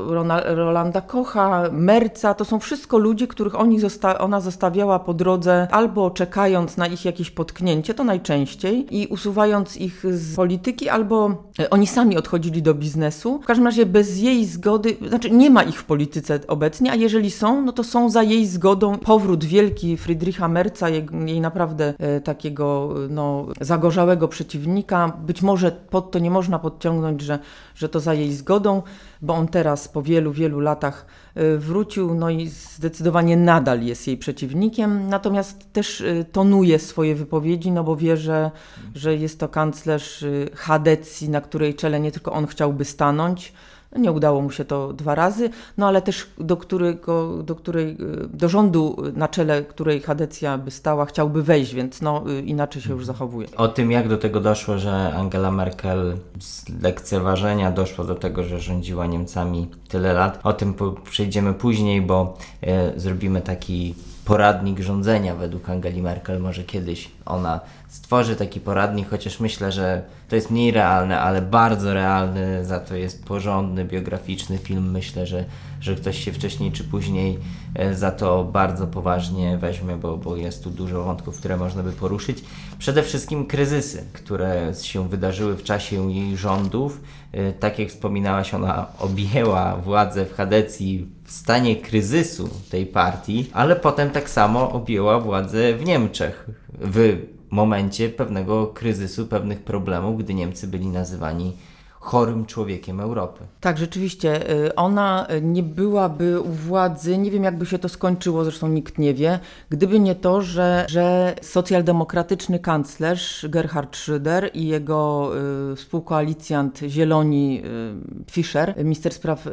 Rona, 0.08 0.41
Rolanda 0.46 1.01
Kocha, 1.01 1.63
Merca, 1.72 2.34
to 2.34 2.46
są 2.46 2.60
wszystko 2.60 2.98
ludzie, 2.98 3.27
których 3.27 3.60
oni 3.60 3.80
zosta 3.80 4.18
ona 4.18 4.39
zostawiała 4.39 5.00
po 5.00 5.13
drodze 5.13 5.68
albo 5.72 6.12
czekając 6.12 6.77
na 6.77 6.88
ich 6.88 7.06
jakieś 7.06 7.32
potknięcie, 7.32 7.94
to 7.94 8.03
najczęściej, 8.03 8.98
i 8.98 9.08
usuwając 9.08 9.77
ich 9.77 10.03
z 10.12 10.36
polityki, 10.36 10.89
albo 10.89 11.44
oni 11.70 11.88
sami 11.88 12.18
odchodzili 12.18 12.62
do 12.62 12.74
biznesu. 12.74 13.39
Każdym 13.51 13.65
razie 13.65 13.86
bez 13.86 14.20
jej 14.20 14.46
zgody, 14.46 14.98
znaczy 15.08 15.31
nie 15.31 15.50
ma 15.50 15.63
ich 15.63 15.79
w 15.79 15.84
polityce 15.84 16.39
obecnie, 16.48 16.91
a 16.91 16.96
jeżeli 16.96 17.31
są, 17.31 17.62
no 17.62 17.72
to 17.72 17.84
są 17.84 18.10
za 18.10 18.24
jej 18.24 18.46
zgodą. 18.46 18.98
Powrót 18.98 19.43
wielki 19.43 19.98
Friedricha 19.98 20.48
Merca, 20.48 20.89
jej, 20.89 21.08
jej 21.25 21.41
naprawdę 21.41 21.93
e, 22.00 22.22
takiego 22.22 22.93
e, 23.05 23.08
no, 23.10 23.48
zagorzałego 23.62 24.27
przeciwnika, 24.27 25.17
być 25.25 25.41
może 25.41 25.72
pod 25.72 26.12
to 26.12 26.20
nie 26.20 26.31
można 26.31 26.60
podciągnąć, 26.60 27.22
że, 27.22 27.39
że 27.75 27.89
to 27.89 28.00
za 28.00 28.13
jej 28.13 28.34
zgodą, 28.34 28.81
bo 29.21 29.33
on 29.33 29.47
teraz 29.47 29.87
po 29.87 30.01
wielu, 30.01 30.31
wielu 30.31 30.59
latach 30.59 31.05
e, 31.35 31.57
wrócił, 31.57 32.15
no 32.15 32.29
i 32.29 32.47
zdecydowanie 32.47 33.37
nadal 33.37 33.81
jest 33.81 34.07
jej 34.07 34.17
przeciwnikiem, 34.17 35.09
natomiast 35.09 35.73
też 35.73 36.01
e, 36.01 36.23
tonuje 36.23 36.79
swoje 36.79 37.15
wypowiedzi, 37.15 37.71
no 37.71 37.83
bo 37.83 37.95
wie, 37.95 38.17
że, 38.17 38.51
że 38.95 39.15
jest 39.15 39.39
to 39.39 39.49
kanclerz 39.49 40.23
e, 40.23 40.27
Hadecji, 40.55 41.29
na 41.29 41.41
której 41.41 41.75
czele 41.75 41.99
nie 41.99 42.11
tylko 42.11 42.33
on 42.33 42.47
chciałby 42.47 42.85
stanąć, 42.85 43.53
Nie 43.98 44.12
udało 44.12 44.41
mu 44.41 44.51
się 44.51 44.65
to 44.65 44.93
dwa 44.93 45.15
razy, 45.15 45.50
no 45.77 45.88
ale 45.88 46.01
też 46.01 46.27
do, 46.38 46.57
którego, 46.57 47.43
do, 47.43 47.55
której, 47.55 47.98
do 48.33 48.50
rządu 48.50 48.98
na 49.15 49.27
czele 49.27 49.63
której 49.63 50.01
Hadecja 50.01 50.57
by 50.57 50.71
stała, 50.71 51.05
chciałby 51.05 51.43
wejść, 51.43 51.74
więc 51.74 52.01
no, 52.01 52.24
inaczej 52.45 52.81
się 52.81 52.93
już 52.93 53.05
zachowuje. 53.05 53.48
O 53.57 53.67
tym, 53.67 53.91
jak 53.91 54.07
do 54.07 54.17
tego 54.17 54.39
doszło, 54.39 54.77
że 54.77 55.13
Angela 55.13 55.51
Merkel 55.51 56.17
z 56.39 56.69
lekceważenia 56.81 57.71
doszło 57.71 58.05
do 58.05 58.15
tego, 58.15 58.43
że 58.43 58.60
rządziła 58.60 59.05
Niemcami 59.05 59.67
tyle 59.89 60.13
lat, 60.13 60.39
o 60.43 60.53
tym 60.53 60.74
przejdziemy 61.10 61.53
później, 61.53 62.01
bo 62.01 62.38
e, 62.62 63.00
zrobimy 63.00 63.41
taki 63.41 63.95
poradnik 64.25 64.79
rządzenia 64.79 65.36
według 65.36 65.69
Angeli 65.69 66.01
Merkel. 66.01 66.39
Może 66.39 66.63
kiedyś 66.63 67.12
ona 67.25 67.60
stworzy 67.91 68.36
taki 68.36 68.60
poradnik, 68.60 69.10
chociaż 69.10 69.39
myślę, 69.39 69.71
że 69.71 70.01
to 70.29 70.36
jest 70.36 70.51
mniej 70.51 70.71
realne, 70.71 71.19
ale 71.19 71.41
bardzo 71.41 71.93
realny, 71.93 72.65
za 72.65 72.79
to 72.79 72.95
jest 72.95 73.25
porządny, 73.25 73.86
biograficzny 73.86 74.57
film. 74.57 74.91
Myślę, 74.91 75.27
że, 75.27 75.45
że 75.81 75.95
ktoś 75.95 76.24
się 76.24 76.31
wcześniej 76.31 76.71
czy 76.71 76.83
później 76.83 77.39
e, 77.75 77.95
za 77.95 78.12
to 78.12 78.43
bardzo 78.43 78.88
poważnie 78.88 79.57
weźmie, 79.57 79.95
bo, 79.95 80.17
bo 80.17 80.36
jest 80.36 80.63
tu 80.63 80.69
dużo 80.69 81.03
wątków, 81.03 81.39
które 81.39 81.57
można 81.57 81.83
by 81.83 81.91
poruszyć. 81.91 82.43
Przede 82.79 83.03
wszystkim 83.03 83.45
kryzysy, 83.45 84.03
które 84.13 84.74
się 84.81 85.10
wydarzyły 85.10 85.57
w 85.57 85.63
czasie 85.63 86.12
jej 86.12 86.38
rządów. 86.38 87.01
E, 87.31 87.53
tak 87.53 87.79
jak 87.79 87.89
wspominałaś, 87.89 88.53
ona 88.53 88.88
objęła 89.00 89.77
władzę 89.77 90.25
w 90.25 90.33
Hadecji 90.33 91.07
w 91.24 91.31
stanie 91.31 91.75
kryzysu 91.75 92.50
tej 92.69 92.86
partii, 92.86 93.50
ale 93.53 93.75
potem 93.75 94.10
tak 94.10 94.29
samo 94.29 94.71
objęła 94.71 95.19
władzę 95.19 95.74
w 95.74 95.86
Niemczech. 95.86 96.50
W 96.81 97.17
momencie 97.51 98.10
pewnego 98.10 98.67
kryzysu, 98.67 99.27
pewnych 99.27 99.63
problemów, 99.63 100.20
gdy 100.24 100.34
Niemcy 100.34 100.67
byli 100.67 100.88
nazywani 100.88 101.58
chorym 102.01 102.46
człowiekiem 102.46 103.00
Europy. 103.00 103.39
Tak, 103.60 103.77
rzeczywiście. 103.77 104.51
Y, 104.51 104.75
ona 104.75 105.27
nie 105.41 105.63
byłaby 105.63 106.41
u 106.41 106.50
władzy, 106.50 107.17
nie 107.17 107.31
wiem 107.31 107.43
jakby 107.43 107.65
się 107.65 107.79
to 107.79 107.89
skończyło, 107.89 108.43
zresztą 108.43 108.67
nikt 108.67 108.98
nie 108.98 109.13
wie, 109.13 109.39
gdyby 109.70 110.00
nie 110.00 110.15
to, 110.15 110.41
że, 110.41 110.86
że 110.89 111.36
socjaldemokratyczny 111.41 112.60
kanclerz 112.60 113.46
Gerhard 113.50 113.96
Schröder 113.96 114.50
i 114.53 114.67
jego 114.67 115.31
y, 115.72 115.75
współkoalicjant 115.75 116.79
Zieloni 116.88 117.62
y, 117.65 118.31
Fischer, 118.31 118.74
minister 118.77 119.13
spraw 119.13 119.48
y, 119.48 119.51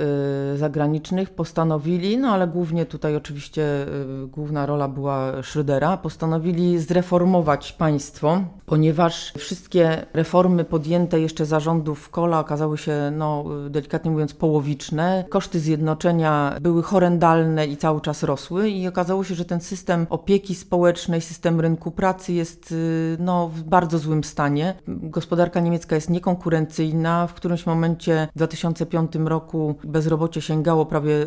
zagranicznych, 0.57 1.31
postanowili, 1.31 2.19
no 2.19 2.29
ale 2.29 2.47
głównie 2.47 2.87
tutaj 2.87 3.17
oczywiście 3.17 3.87
y, 4.23 4.27
główna 4.27 4.67
rola 4.67 4.89
była 4.89 5.33
Schrödera, 5.43 5.99
postanowili 5.99 6.79
zreformować 6.79 7.73
państwo, 7.73 8.45
ponieważ 8.67 9.33
wszystkie 9.39 10.07
reformy 10.13 10.65
podjęte 10.65 11.21
jeszcze 11.21 11.47
zarządów 11.47 12.11
Kola 12.11 12.38
okazały 12.41 12.79
się, 12.79 13.13
no, 13.17 13.45
delikatnie 13.71 14.11
mówiąc, 14.11 14.35
połowiczne. 14.35 15.25
Koszty 15.29 15.61
zjednoczenia 15.61 16.55
były 16.61 16.83
horrendalne 16.83 17.67
i 17.67 17.77
cały 17.77 18.01
czas 18.01 18.23
rosły 18.23 18.71
i 18.71 18.89
okazało 18.89 19.25
się, 19.25 19.35
że 19.35 19.45
ten 19.45 19.61
system 19.61 20.07
opieki 20.11 20.55
społecznej, 20.55 21.21
system 21.21 21.61
rynku 21.61 21.91
pracy 21.91 22.33
jest 22.33 22.73
y, 22.73 23.17
no, 23.21 23.49
w 23.49 23.63
bardzo 23.63 23.99
złym 23.99 24.25
stanie. 24.25 24.75
Gospodarka 24.89 25.61
niemiecka 25.61 25.95
jest 25.95 26.11
niekonkurencyjna. 26.11 27.27
W 27.27 27.35
którymś 27.35 27.67
momencie 27.67 28.29
w 28.35 28.39
2005 28.39 29.13
roku 29.15 29.75
bezrobocie 29.85 30.41
sięgało 30.41 30.87
prawie 30.87 31.27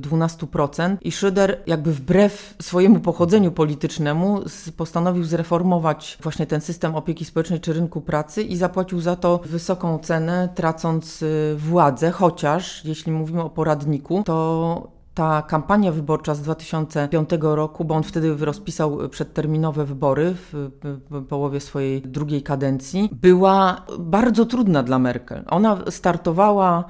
12% 0.00 0.92
y, 0.92 0.98
i 1.00 1.10
Schröder 1.10 1.56
jakby 1.66 1.92
wbrew 1.92 2.54
swojemu 2.62 3.00
pochodzeniu 3.00 3.52
politycznemu 3.52 4.40
postanowił 4.76 5.24
zreformować 5.24 6.18
właśnie 6.22 6.46
ten 6.46 6.60
system 6.60 6.94
opieki 6.94 7.24
społecznej 7.24 7.60
czy 7.60 7.72
rynku 7.72 8.00
pracy 8.00 8.42
i 8.42 8.56
zapłacił 8.56 9.00
za 9.00 9.16
to 9.16 9.40
wysoką 9.44 9.98
cenę 9.98 10.48
tracąc 10.54 11.22
y, 11.22 11.54
władzę, 11.58 12.10
chociaż 12.10 12.84
jeśli 12.84 13.12
mówimy 13.12 13.42
o 13.42 13.50
poradniku, 13.50 14.22
to 14.22 15.01
ta 15.14 15.42
kampania 15.42 15.92
wyborcza 15.92 16.34
z 16.34 16.40
2005 16.40 17.30
roku, 17.40 17.84
bo 17.84 17.94
on 17.94 18.02
wtedy 18.02 18.36
rozpisał 18.36 18.98
przedterminowe 19.08 19.84
wybory 19.84 20.34
w, 20.34 20.70
połowie 21.28 21.60
swojej 21.60 22.02
drugiej 22.02 22.42
kadencji, 22.42 23.08
była 23.12 23.82
bardzo 23.98 24.46
trudna 24.46 24.82
dla 24.82 24.98
Merkel. 24.98 25.44
Ona 25.50 25.78
startowała 25.90 26.84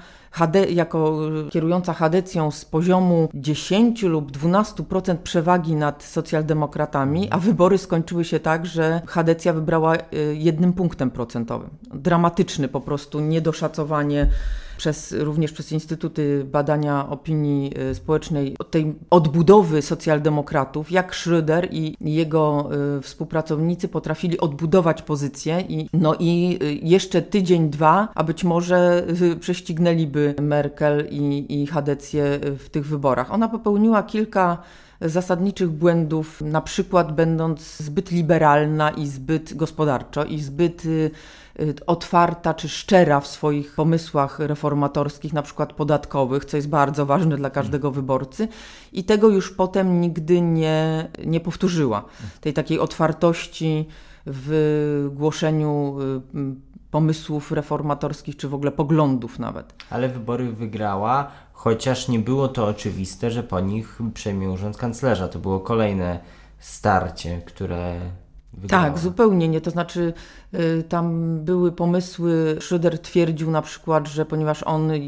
jako 0.68 1.18
kierująca 1.50 1.92
Hadecją 1.92 2.50
z 2.50 2.64
poziomu 2.64 3.28
10 3.34 4.02
lub 4.02 4.32
12% 4.32 5.16
przewagi 5.16 5.74
nad 5.74 6.02
socjaldemokratami, 6.02 7.28
a 7.30 7.38
wybory 7.38 7.78
skończyły 7.78 8.24
się 8.24 8.40
tak, 8.40 8.66
że 8.66 9.02
Hadecja 9.06 9.52
wybrała 9.52 9.96
y, 9.96 10.00
jednym 10.38 10.72
punktem 10.72 11.10
procentowym. 11.10 11.70
Dramatyczny 11.94 12.68
po 12.68 12.80
prostu, 12.80 13.20
niedoszacowanie 13.20 14.28
przez, 14.82 15.14
również 15.18 15.52
przez 15.52 15.72
Instytuty 15.72 16.44
Badania 16.44 17.08
Opinii 17.08 17.74
y, 17.90 17.94
Społecznej 17.94 18.56
tej 18.70 18.94
odbudowy 19.10 19.82
socjaldemokratów, 19.82 20.90
jak 20.90 21.12
Schröder 21.12 21.68
i 21.70 21.96
jego 22.00 22.70
y, 22.98 23.02
współpracownicy 23.02 23.88
potrafili 23.88 24.40
odbudować 24.40 25.02
pozycję 25.02 25.64
i, 25.68 25.88
no 25.92 26.14
i 26.18 26.58
jeszcze 26.82 27.22
tydzień, 27.22 27.70
dwa, 27.70 28.08
a 28.14 28.24
być 28.24 28.44
może 28.44 29.06
prześcignęliby 29.40 30.34
Merkel 30.40 31.08
i, 31.10 31.46
i 31.62 31.66
Hadecję 31.66 32.24
w 32.58 32.68
tych 32.70 32.86
wyborach. 32.86 33.32
Ona 33.32 33.48
popełniła 33.48 34.02
kilka 34.02 34.58
zasadniczych 35.00 35.70
błędów, 35.70 36.40
na 36.40 36.60
przykład 36.60 37.14
będąc 37.14 37.76
zbyt 37.76 38.10
liberalna 38.10 38.90
i 38.90 39.06
zbyt 39.06 39.54
gospodarczo 39.54 40.24
i 40.24 40.40
zbyt 40.40 40.84
y, 40.84 40.88
y, 40.88 41.10
otwarta 41.86 42.54
czy 42.54 42.68
szczera 42.68 43.20
w 43.20 43.26
swoich 43.26 43.74
pomysłach 43.74 44.38
reformatorskich, 44.38 45.32
na 45.32 45.42
przykład 45.42 45.72
podatkowych, 45.72 46.44
co 46.44 46.56
jest 46.56 46.68
bardzo 46.68 47.06
ważne 47.06 47.36
dla 47.36 47.50
każdego 47.50 47.90
wyborcy, 47.90 48.48
i 48.92 49.04
tego 49.04 49.28
już 49.28 49.50
potem 49.50 50.00
nigdy 50.00 50.40
nie, 50.40 51.10
nie 51.24 51.40
powtórzyła. 51.40 52.04
Tej 52.40 52.52
takiej 52.52 52.78
otwartości 52.78 53.88
w 54.26 55.08
głoszeniu 55.14 55.96
y, 56.34 56.82
pomysłów 56.90 57.52
reformatorskich, 57.52 58.36
czy 58.36 58.48
w 58.48 58.54
ogóle 58.54 58.72
poglądów 58.72 59.38
nawet. 59.38 59.74
Ale 59.90 60.08
wybory 60.08 60.52
wygrała, 60.52 61.30
chociaż 61.52 62.08
nie 62.08 62.18
było 62.18 62.48
to 62.48 62.66
oczywiste, 62.66 63.30
że 63.30 63.42
po 63.42 63.60
nich 63.60 63.98
przejmie 64.14 64.50
urząd 64.50 64.76
kanclerza. 64.76 65.28
To 65.28 65.38
było 65.38 65.60
kolejne 65.60 66.20
starcie, 66.58 67.40
które 67.40 68.00
Wygrała. 68.54 68.84
Tak, 68.84 68.98
zupełnie 68.98 69.48
nie. 69.48 69.60
To 69.60 69.70
znaczy, 69.70 70.12
y, 70.54 70.84
tam 70.88 71.38
były 71.44 71.72
pomysły. 71.72 72.56
Schröder 72.60 72.98
twierdził 72.98 73.50
na 73.50 73.62
przykład, 73.62 74.08
że 74.08 74.26
ponieważ 74.26 74.62
on 74.62 74.90
y, 74.90 75.00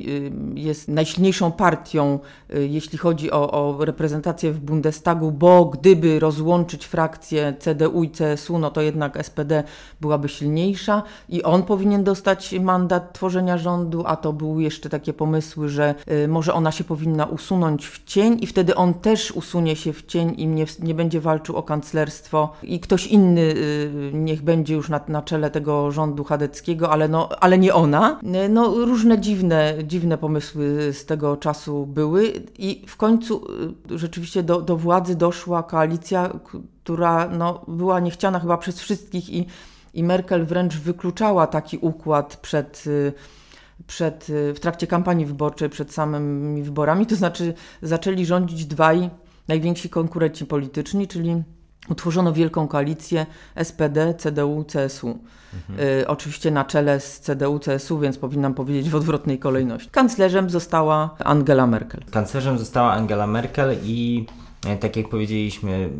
jest 0.54 0.88
najsilniejszą 0.88 1.52
partią, 1.52 2.18
y, 2.54 2.68
jeśli 2.68 2.98
chodzi 2.98 3.30
o, 3.30 3.50
o, 3.50 3.84
reprezentację 3.84 4.52
w 4.52 4.60
Bundestagu, 4.60 5.32
bo 5.32 5.64
gdyby 5.64 6.20
rozłączyć 6.20 6.86
frakcje 6.86 7.54
CDU 7.58 8.04
i 8.04 8.10
CSU, 8.10 8.58
no 8.58 8.70
to 8.70 8.80
jednak 8.80 9.26
SPD 9.26 9.64
byłaby 10.00 10.28
silniejsza 10.28 11.02
i 11.28 11.42
on 11.42 11.62
powinien 11.62 12.04
dostać 12.04 12.54
mandat 12.60 13.12
tworzenia 13.12 13.58
rządu, 13.58 14.02
a 14.06 14.16
to 14.16 14.32
były 14.32 14.62
jeszcze 14.62 14.88
takie 14.88 15.12
pomysły, 15.12 15.68
że 15.68 15.94
może 16.28 16.54
ona 16.54 16.72
się 16.72 16.84
powinna 16.84 17.26
usunąć 17.26 17.86
w 17.86 18.04
cień 18.04 18.38
i 18.40 18.46
wtedy 18.46 18.74
on 18.74 18.94
też 18.94 19.32
usunie 19.32 19.76
się 19.76 19.92
w 19.92 20.06
cień 20.06 20.34
i 20.36 20.46
nie, 20.46 20.64
nie 20.78 20.94
będzie 20.94 21.20
walczył 21.20 21.56
o 21.56 21.62
kanclerstwo 21.62 22.52
i 22.62 22.80
ktoś 22.80 23.06
inny 23.06 23.33
inny 23.34 23.54
y, 23.56 24.10
niech 24.14 24.42
będzie 24.42 24.74
już 24.74 24.88
na, 24.88 25.00
na 25.08 25.22
czele 25.22 25.50
tego 25.50 25.90
rządu 25.90 26.24
chadeckiego, 26.24 26.90
ale, 26.90 27.08
no, 27.08 27.28
ale 27.40 27.58
nie 27.58 27.74
ona. 27.74 28.20
No, 28.48 28.74
różne 28.74 29.18
dziwne, 29.18 29.74
dziwne 29.84 30.18
pomysły 30.18 30.92
z 30.92 31.04
tego 31.04 31.36
czasu 31.36 31.86
były 31.86 32.32
i 32.58 32.84
w 32.86 32.96
końcu 32.96 33.46
y, 33.90 33.98
rzeczywiście 33.98 34.42
do, 34.42 34.60
do 34.60 34.76
władzy 34.76 35.16
doszła 35.16 35.62
koalicja, 35.62 36.30
która 36.82 37.28
no, 37.28 37.64
była 37.68 38.00
niechciana 38.00 38.40
chyba 38.40 38.56
przez 38.58 38.80
wszystkich 38.80 39.30
i, 39.30 39.46
i 39.94 40.04
Merkel 40.04 40.46
wręcz 40.46 40.76
wykluczała 40.76 41.46
taki 41.46 41.78
układ 41.78 42.36
przed 42.36 42.84
y, 42.86 43.12
przed, 43.86 44.26
w 44.54 44.60
trakcie 44.60 44.86
kampanii 44.86 45.26
wyborczej, 45.26 45.68
przed 45.68 45.92
samymi 45.92 46.62
wyborami, 46.62 47.06
to 47.06 47.16
znaczy 47.16 47.54
zaczęli 47.82 48.26
rządzić 48.26 48.66
dwaj 48.66 49.10
najwięksi 49.48 49.88
konkurenci 49.88 50.46
polityczni, 50.46 51.08
czyli 51.08 51.42
utworzono 51.88 52.32
wielką 52.32 52.68
koalicję 52.68 53.26
SPD, 53.62 54.14
CDU, 54.14 54.64
CSU. 54.72 55.18
Mhm. 55.54 55.88
Y, 56.00 56.08
oczywiście 56.08 56.50
na 56.50 56.64
czele 56.64 57.00
z 57.00 57.20
CDU, 57.20 57.60
CSU, 57.60 57.98
więc 57.98 58.18
powinnam 58.18 58.54
powiedzieć 58.54 58.90
w 58.90 58.94
odwrotnej 58.94 59.38
kolejności. 59.38 59.90
Kanclerzem 59.90 60.50
została 60.50 61.16
Angela 61.18 61.66
Merkel. 61.66 62.00
Kanclerzem 62.10 62.58
została 62.58 62.92
Angela 62.92 63.26
Merkel 63.26 63.76
i 63.84 64.26
e, 64.66 64.76
tak 64.76 64.96
jak 64.96 65.08
powiedzieliśmy, 65.08 65.90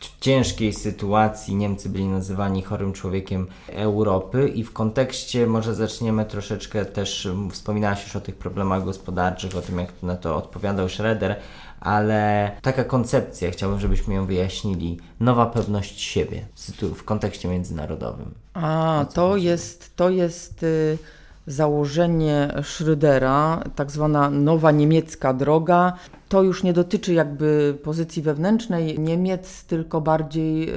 w 0.00 0.20
ciężkiej 0.20 0.72
sytuacji 0.72 1.54
Niemcy 1.54 1.88
byli 1.88 2.04
nazywani 2.04 2.62
chorym 2.62 2.92
człowiekiem 2.92 3.46
Europy 3.68 4.48
i 4.48 4.64
w 4.64 4.72
kontekście 4.72 5.46
może 5.46 5.74
zaczniemy 5.74 6.24
troszeczkę 6.24 6.84
też, 6.84 7.28
wspominałaś 7.50 8.04
już 8.04 8.16
o 8.16 8.20
tych 8.20 8.36
problemach 8.36 8.84
gospodarczych, 8.84 9.56
o 9.56 9.62
tym 9.62 9.78
jak 9.78 10.02
na 10.02 10.16
to 10.16 10.36
odpowiadał 10.36 10.88
Schroeder, 10.88 11.36
ale 11.80 12.50
taka 12.62 12.84
koncepcja, 12.84 13.50
chciałbym, 13.50 13.80
żebyśmy 13.80 14.14
ją 14.14 14.26
wyjaśnili. 14.26 15.00
Nowa 15.20 15.46
pewność 15.46 16.00
siebie 16.00 16.46
w 16.94 17.04
kontekście 17.04 17.48
międzynarodowym. 17.48 18.34
A, 18.54 19.06
to 19.14 19.36
jest, 19.36 19.96
to 19.96 20.10
jest 20.10 20.62
y, 20.62 20.98
założenie 21.46 22.48
Schrödera, 22.56 23.62
tak 23.74 23.90
zwana 23.90 24.30
nowa 24.30 24.70
niemiecka 24.70 25.34
droga, 25.34 25.92
to 26.28 26.42
już 26.42 26.62
nie 26.62 26.72
dotyczy 26.72 27.14
jakby 27.14 27.78
pozycji 27.82 28.22
wewnętrznej 28.22 28.98
Niemiec, 28.98 29.64
tylko 29.64 30.00
bardziej 30.00 30.72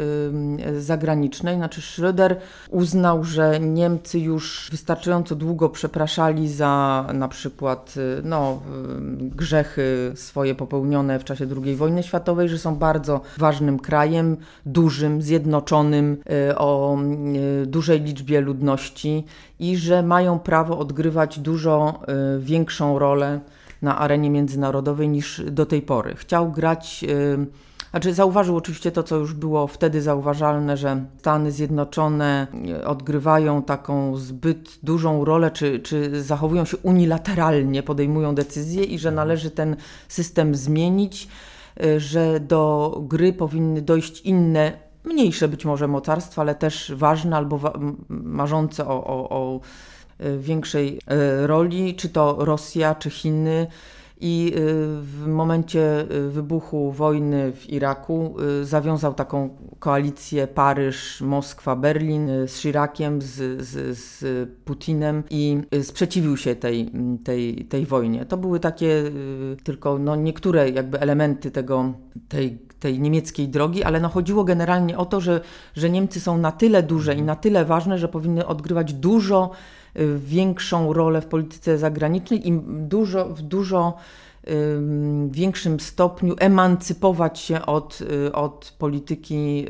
zagranicznej. 0.80 1.56
Znaczy 1.56 1.82
Schröder 1.82 2.36
uznał, 2.70 3.24
że 3.24 3.60
Niemcy 3.60 4.20
już 4.20 4.68
wystarczająco 4.72 5.36
długo 5.36 5.70
przepraszali 5.70 6.50
za 6.50 7.06
na 7.14 7.28
przykład 7.28 7.94
y, 7.98 8.22
no, 8.24 8.62
grzechy 9.20 10.12
swoje 10.16 10.56
popełnione 10.56 11.20
w 11.20 11.24
czasie 11.24 11.48
II 11.66 11.76
wojny 11.76 12.04
światowej, 12.04 12.50
że 12.50 12.58
są 12.58 12.76
bardzo 12.76 13.22
ważnym 13.38 13.80
krajem, 13.80 14.38
dużym, 14.66 15.22
zjednoczonym, 15.22 16.18
y, 16.50 16.58
o 16.58 16.98
y, 17.64 17.66
dużej 17.66 18.02
liczbie 18.02 18.42
ludności 18.42 19.26
i 19.60 19.78
że 19.78 20.04
mają 20.04 20.40
prawo 20.40 20.80
odgrywać 20.80 21.40
dużo 21.40 22.00
większą 22.40 23.00
rolę 23.00 23.40
na 23.82 24.00
arenie 24.00 24.30
międzynarodowej 24.30 25.10
niż 25.10 25.42
do 25.52 25.66
tej 25.66 25.82
pory. 25.82 26.16
Chciał 26.16 26.52
grać, 26.52 27.04
yy, 27.04 27.48
znaczy 27.92 28.14
zauważył 28.14 28.58
oczywiście 28.58 28.92
to, 28.92 29.04
co 29.04 29.16
już 29.16 29.34
było 29.34 29.68
wtedy 29.68 30.02
zauważalne, 30.02 30.78
że 30.78 31.06
Stany 31.20 31.52
Zjednoczone 31.52 32.48
odgrywają 32.86 33.64
taką 33.64 34.16
zbyt 34.16 34.80
dużą 34.84 35.26
rolę, 35.26 35.52
czy, 35.52 35.80
czy 35.80 36.24
zachowują 36.24 36.66
się 36.66 36.78
unilateralnie, 36.78 37.84
podejmują 37.84 38.36
decyzje 38.36 38.84
i 38.84 39.00
że 39.00 39.12
należy 39.12 39.52
ten 39.52 39.76
system 40.08 40.56
zmienić, 40.56 41.28
yy, 41.80 42.00
że 42.00 42.40
do 42.40 42.98
gry 43.08 43.34
powinny 43.34 43.82
dojść 43.82 44.22
inne 44.22 44.88
mniejsze 45.08 45.48
być 45.48 45.66
może 45.66 45.88
mocarstwa, 45.88 46.42
ale 46.42 46.56
też 46.56 46.94
ważne 46.96 47.38
albo 47.38 47.58
wa 47.58 47.74
marzące 48.10 48.88
o, 48.88 49.04
o, 49.04 49.30
o 49.30 49.60
większej 50.40 51.00
roli, 51.46 51.96
czy 51.96 52.10
to 52.10 52.36
Rosja, 52.40 52.96
czy 52.96 53.10
Chiny. 53.10 53.68
I 54.20 54.54
w 55.02 55.28
momencie 55.28 56.06
wybuchu 56.30 56.92
wojny 56.92 57.52
w 57.52 57.70
Iraku 57.70 58.36
zawiązał 58.62 59.14
taką 59.14 59.50
koalicję 59.80 60.48
Paryż, 60.48 61.22
Moskwa, 61.22 61.76
Berlin 61.76 62.30
z 62.48 62.62
Chirakiem, 62.62 63.22
z, 63.22 63.62
z, 63.62 63.98
z 63.98 64.50
Putinem 64.66 65.24
i 65.30 65.62
sprzeciwił 65.84 66.38
się 66.38 66.56
tej, 66.56 66.92
tej, 67.24 67.66
tej 67.66 67.86
wojnie. 67.86 68.26
To 68.26 68.38
były 68.38 68.60
takie 68.60 69.04
tylko 69.64 70.00
no, 70.00 70.16
niektóre 70.16 70.70
jakby 70.70 71.00
elementy 71.00 71.52
tego, 71.52 71.94
tej, 72.30 72.58
tej 72.80 73.00
niemieckiej 73.00 73.50
drogi, 73.50 73.84
ale 73.84 74.00
no 74.00 74.10
chodziło 74.10 74.44
generalnie 74.44 74.98
o 74.98 75.06
to, 75.06 75.22
że, 75.22 75.42
że 75.76 75.90
Niemcy 75.90 76.20
są 76.20 76.38
na 76.38 76.52
tyle 76.52 76.84
duże 76.84 77.16
i 77.16 77.22
na 77.22 77.36
tyle 77.36 77.66
ważne, 77.66 77.98
że 77.98 78.08
powinny 78.08 78.46
odgrywać 78.46 78.94
dużo 78.94 79.52
większą 80.18 80.94
rolę 80.94 81.22
w 81.22 81.26
polityce 81.26 81.78
zagranicznej 81.78 82.48
i 82.48 82.62
dużo, 82.68 83.26
w 83.26 83.42
dużo 83.42 83.98
większym 85.30 85.80
stopniu 85.80 86.36
emancypować 86.40 87.40
się 87.40 87.66
od, 87.66 88.00
od 88.34 88.76
polityki 88.78 89.66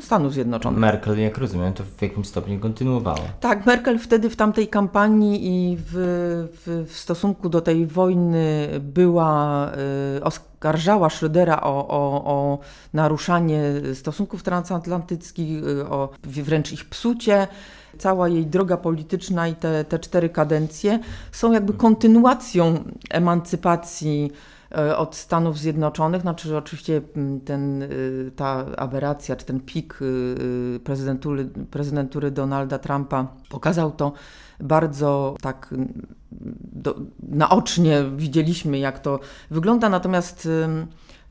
Stanów 0.00 0.32
Zjednoczonych. 0.32 0.80
Merkel, 0.80 1.18
jak 1.18 1.38
rozumiem, 1.38 1.72
to 1.72 1.84
w 1.84 2.02
jakimś 2.02 2.26
stopniu 2.26 2.60
kontynuowała. 2.60 3.20
Tak, 3.40 3.66
Merkel 3.66 3.98
wtedy 3.98 4.30
w 4.30 4.36
tamtej 4.36 4.68
kampanii 4.68 5.46
i 5.46 5.76
w, 5.76 5.92
w, 6.52 6.90
w 6.92 6.98
stosunku 6.98 7.48
do 7.48 7.60
tej 7.60 7.86
wojny 7.86 8.68
była, 8.80 9.70
oskarżała 10.22 11.08
Schrödera 11.08 11.58
o, 11.62 11.88
o, 11.88 12.24
o 12.24 12.58
naruszanie 12.92 13.62
stosunków 13.94 14.42
transatlantyckich, 14.42 15.64
o 15.90 16.08
wręcz 16.22 16.72
ich 16.72 16.84
psucie 16.84 17.48
cała 17.98 18.28
jej 18.28 18.46
droga 18.46 18.76
polityczna 18.76 19.48
i 19.48 19.54
te, 19.54 19.84
te 19.84 19.98
cztery 19.98 20.28
kadencje 20.28 20.98
są 21.32 21.52
jakby 21.52 21.72
kontynuacją 21.72 22.84
emancypacji 23.10 24.30
od 24.96 25.16
Stanów 25.16 25.58
Zjednoczonych, 25.58 26.22
znaczy 26.22 26.56
oczywiście 26.56 27.02
ten, 27.44 27.88
ta 28.36 28.66
aberracja, 28.76 29.36
czy 29.36 29.46
ten 29.46 29.60
pik 29.60 29.98
prezydentury, 30.84 31.44
prezydentury 31.70 32.30
Donalda 32.30 32.78
Trumpa 32.78 33.26
pokazał 33.48 33.90
to 33.90 34.12
bardzo 34.60 35.36
tak 35.40 35.74
do, 36.72 36.94
naocznie 37.22 38.04
widzieliśmy, 38.16 38.78
jak 38.78 38.98
to 38.98 39.20
wygląda, 39.50 39.88
natomiast 39.88 40.48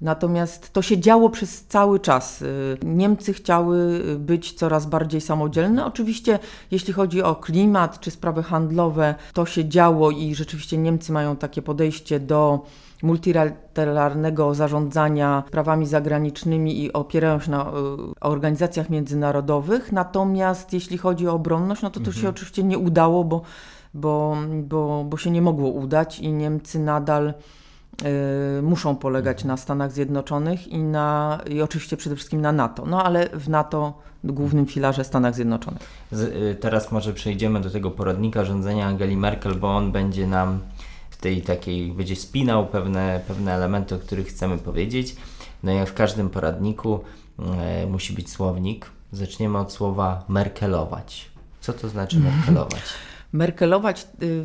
Natomiast 0.02 0.74
to 0.74 0.82
się 0.82 1.00
działo 1.00 1.30
przez 1.30 1.66
cały 1.66 2.00
czas. 2.00 2.44
Niemcy 2.84 3.34
chciały 3.34 4.04
być 4.20 4.54
coraz 4.54 4.86
bardziej 4.86 5.22
samodzielne. 5.22 5.86
Oczywiście, 5.86 6.40
jeśli 6.72 6.94
chodzi 6.94 7.24
o 7.24 7.36
klimat 7.36 8.00
czy 8.00 8.12
sprawy 8.12 8.44
handlowe, 8.44 9.16
to 9.34 9.46
się 9.46 9.70
działo 9.70 10.12
i 10.12 10.36
rzeczywiście 10.36 10.78
Niemcy 10.78 11.12
mają 11.12 11.36
takie 11.36 11.62
podejście 11.62 12.20
do 12.20 12.66
multilateralnego 13.04 14.56
zarządzania 14.56 15.44
prawami 15.52 15.86
zagranicznymi 15.86 16.84
i 16.84 16.94
opierają 16.94 17.40
się 17.40 17.52
na 17.52 17.72
organizacjach 18.22 18.90
międzynarodowych. 18.90 19.92
Natomiast 19.92 20.74
jeśli 20.74 20.98
chodzi 20.98 21.28
o 21.28 21.34
obronność, 21.34 21.82
no 21.82 21.90
to 21.90 22.00
to 22.00 22.06
mhm. 22.06 22.22
się 22.22 22.30
oczywiście 22.30 22.64
nie 22.64 22.78
udało, 22.78 23.24
bo, 23.24 23.42
bo, 23.94 24.38
bo, 24.64 25.04
bo 25.04 25.18
się 25.18 25.32
nie 25.32 25.42
mogło 25.42 25.70
udać 25.70 26.20
i 26.20 26.34
Niemcy 26.34 26.80
nadal 26.80 27.34
Y, 27.34 27.61
muszą 28.62 28.96
polegać 28.96 29.44
na 29.44 29.58
Stanach 29.58 29.92
Zjednoczonych 29.92 30.68
i, 30.68 30.78
na, 30.78 31.40
i 31.50 31.62
oczywiście 31.62 31.98
przede 31.98 32.16
wszystkim 32.16 32.42
na 32.42 32.52
NATO. 32.52 32.86
No 32.86 33.04
ale 33.04 33.30
w 33.30 33.50
NATO 33.50 33.94
głównym 34.24 34.66
filarze 34.66 35.04
Stanach 35.04 35.36
Zjednoczonych. 35.36 35.82
Z, 36.12 36.22
y, 36.22 36.56
teraz 36.62 36.92
może 36.92 37.14
przejdziemy 37.14 37.62
do 37.62 37.70
tego 37.70 37.92
poradnika 37.92 38.46
rządzenia 38.46 38.88
Angeli 38.88 39.18
Merkel, 39.18 39.56
bo 39.56 39.76
on 39.76 39.92
będzie 39.92 40.28
nam 40.28 40.60
w 41.10 41.18
tej 41.18 41.42
takiej, 41.42 41.92
będzie 41.92 42.16
spinał 42.16 42.68
pewne, 42.68 43.22
pewne 43.28 43.54
elementy, 43.54 43.96
o 43.96 44.00
których 44.00 44.28
chcemy 44.28 44.58
powiedzieć. 44.58 45.16
No 45.64 45.72
jak 45.72 45.90
w 45.90 45.94
każdym 45.94 46.30
poradniku 46.30 47.00
y, 47.84 47.88
musi 47.88 48.14
być 48.14 48.30
słownik. 48.30 48.86
Zaczniemy 49.12 49.58
od 49.58 49.74
słowa 49.74 50.24
merkelować. 50.28 51.32
Co 51.62 51.74
to 51.74 51.90
znaczy 51.90 52.20
merkelować? 52.38 52.84
Merkelować, 53.34 54.08
y, 54.24 54.44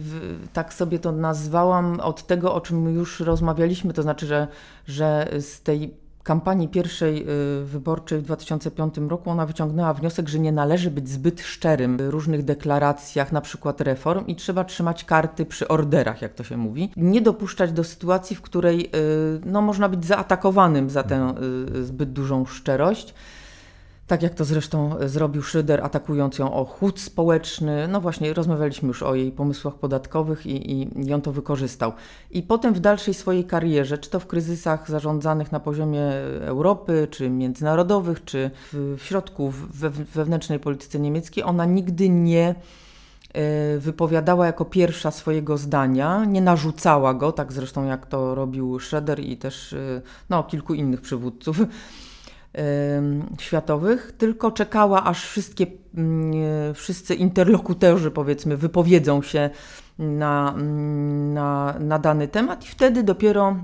tak 0.53 0.75
sobie 0.75 0.99
to 0.99 1.13
nazwałam, 1.13 2.01
od 2.01 2.27
tego, 2.27 2.55
o 2.55 2.61
czym 2.61 2.95
już 2.95 3.21
rozmawialiśmy, 3.21 3.93
to 3.93 4.03
znaczy, 4.03 4.27
że, 4.27 4.49
że 4.87 5.29
z 5.41 5.63
tej 5.63 6.07
kampanii 6.27 6.69
pierwszej 6.69 7.23
y, 7.23 7.65
wyborczej 7.65 8.19
w 8.19 8.23
2005 8.23 8.95
roku 9.09 9.31
ona 9.31 9.47
wyciągnęła 9.47 9.95
wniosek, 9.95 10.29
że 10.29 10.39
nie 10.39 10.53
należy 10.53 10.91
być 10.91 11.09
zbyt 11.09 11.41
szczerym 11.41 11.97
w 11.97 12.01
różnych 12.01 12.45
deklaracjach, 12.45 13.33
na 13.33 13.41
przykład 13.41 13.81
reform 13.81 14.27
i 14.27 14.37
trzeba 14.37 14.65
trzymać 14.65 15.05
karty 15.05 15.47
przy 15.47 15.69
orderach, 15.69 16.23
jak 16.23 16.35
to 16.35 16.45
się 16.45 16.57
mówi. 16.57 16.93
Nie 16.97 17.23
dopuszczać 17.23 17.73
do 17.73 17.85
sytuacji, 17.85 18.37
w 18.37 18.43
której 18.43 18.81
y, 18.87 18.91
no, 19.45 19.63
można 19.63 19.89
być 19.89 20.05
zaatakowanym 20.05 20.91
za 20.91 21.03
tę 21.03 21.35
zbyt 21.83 22.13
dużą 22.13 22.45
szczerość. 22.45 23.15
Tak 24.07 24.23
jak 24.23 24.35
to 24.35 24.45
zresztą 24.45 24.99
e, 24.99 25.09
zrobił 25.09 25.43
Szyder, 25.43 25.85
atakując 25.85 26.39
ją 26.39 26.55
o 26.55 26.65
chłód 26.65 27.01
społeczny. 27.01 27.89
No 27.89 28.01
właśnie, 28.01 28.35
rozmawialiśmy 28.35 28.89
już 28.89 29.03
o 29.03 29.15
jej 29.15 29.33
pomysłach 29.33 29.75
podatkowych 29.75 30.47
i, 30.47 30.73
i, 30.73 31.07
i 31.09 31.15
on 31.15 31.23
to 31.23 31.33
wykorzystał. 31.33 31.93
I 32.31 32.43
potem 32.43 32.75
w 32.75 32.81
dalszej 32.81 33.15
swojej 33.15 33.45
karierze, 33.45 33.99
czy 33.99 34.11
to 34.11 34.21
w 34.21 34.27
kryzysach 34.27 34.91
zarządzanych 34.91 35.53
na 35.53 35.61
poziomie 35.61 36.03
Europy, 36.41 37.09
czy 37.11 37.31
międzynarodowych, 37.31 38.25
czy 38.25 38.51
w, 38.73 38.97
w 38.99 39.03
środku 39.03 39.51
we, 39.51 39.91
wewnętrznej 39.91 40.61
polityce 40.61 40.99
niemieckiej, 40.99 41.45
ona 41.45 41.65
nigdy 41.65 42.09
nie 42.09 42.55
e, 43.35 43.79
wypowiadała 43.79 44.47
jako 44.47 44.65
pierwsza 44.65 45.11
swojego 45.11 45.59
zdania, 45.59 46.25
nie 46.25 46.41
narzucała 46.41 47.15
go, 47.15 47.33
tak 47.33 47.53
zresztą 47.53 47.85
jak 47.85 48.07
to 48.07 48.35
robił 48.35 48.81
Schroeder 48.81 49.21
i 49.21 49.37
też 49.37 49.73
e, 49.73 50.03
no, 50.31 50.43
kilku 50.43 50.75
innych 50.75 51.01
przywódców 51.01 51.57
światowych, 53.39 54.13
tylko 54.19 54.51
czekała, 54.51 55.05
aż 55.05 55.25
wszystkie, 55.27 55.67
mm, 55.95 56.75
wszyscy 56.75 57.15
interlokutorzy, 57.15 58.11
powiedzmy, 58.11 58.57
wypowiedzą 58.57 59.23
się 59.23 59.51
na, 59.99 60.55
mm, 60.57 61.35
na, 61.35 61.77
na 61.81 61.99
dany 61.99 62.29
temat, 62.29 62.65
i 62.65 62.69
wtedy 62.69 63.03
dopiero 63.03 63.57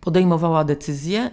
podejmowała 0.00 0.64
decyzję, 0.64 1.30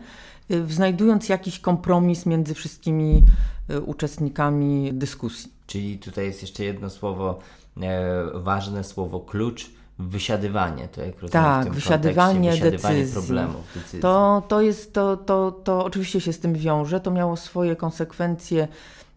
y, 0.52 0.67
znajdując 0.67 1.30
jakiś 1.30 1.60
kompromis 1.60 2.26
między 2.26 2.54
wszystkimi 2.54 3.24
y, 3.69 3.82
uczestnikami 3.82 4.93
dyskusji. 4.93 5.52
Czyli 5.67 6.00
tutaj 6.00 6.26
jest 6.26 6.41
jeszcze 6.41 6.63
jedno 6.63 6.89
słowo, 6.89 7.39
e, 7.82 8.24
ważne 8.34 8.84
słowo 8.84 9.19
klucz 9.19 9.71
wysiadywanie, 10.09 10.87
to 10.87 11.01
jak 11.01 11.13
rozumiem 11.13 11.31
tak, 11.31 11.61
w 11.61 11.65
tym 11.65 11.73
wysiadywanie, 11.73 12.51
wysiadywanie 12.51 12.99
decyzji. 12.99 13.21
problemów, 13.21 13.61
decyzji. 13.75 13.99
To, 13.99 14.43
to 14.47 14.61
jest, 14.61 14.93
to, 14.93 15.17
to, 15.17 15.51
to 15.51 15.85
oczywiście 15.85 16.21
się 16.21 16.33
z 16.33 16.39
tym 16.39 16.53
wiąże, 16.53 16.99
to 16.99 17.11
miało 17.11 17.37
swoje 17.37 17.75
konsekwencje 17.75 18.67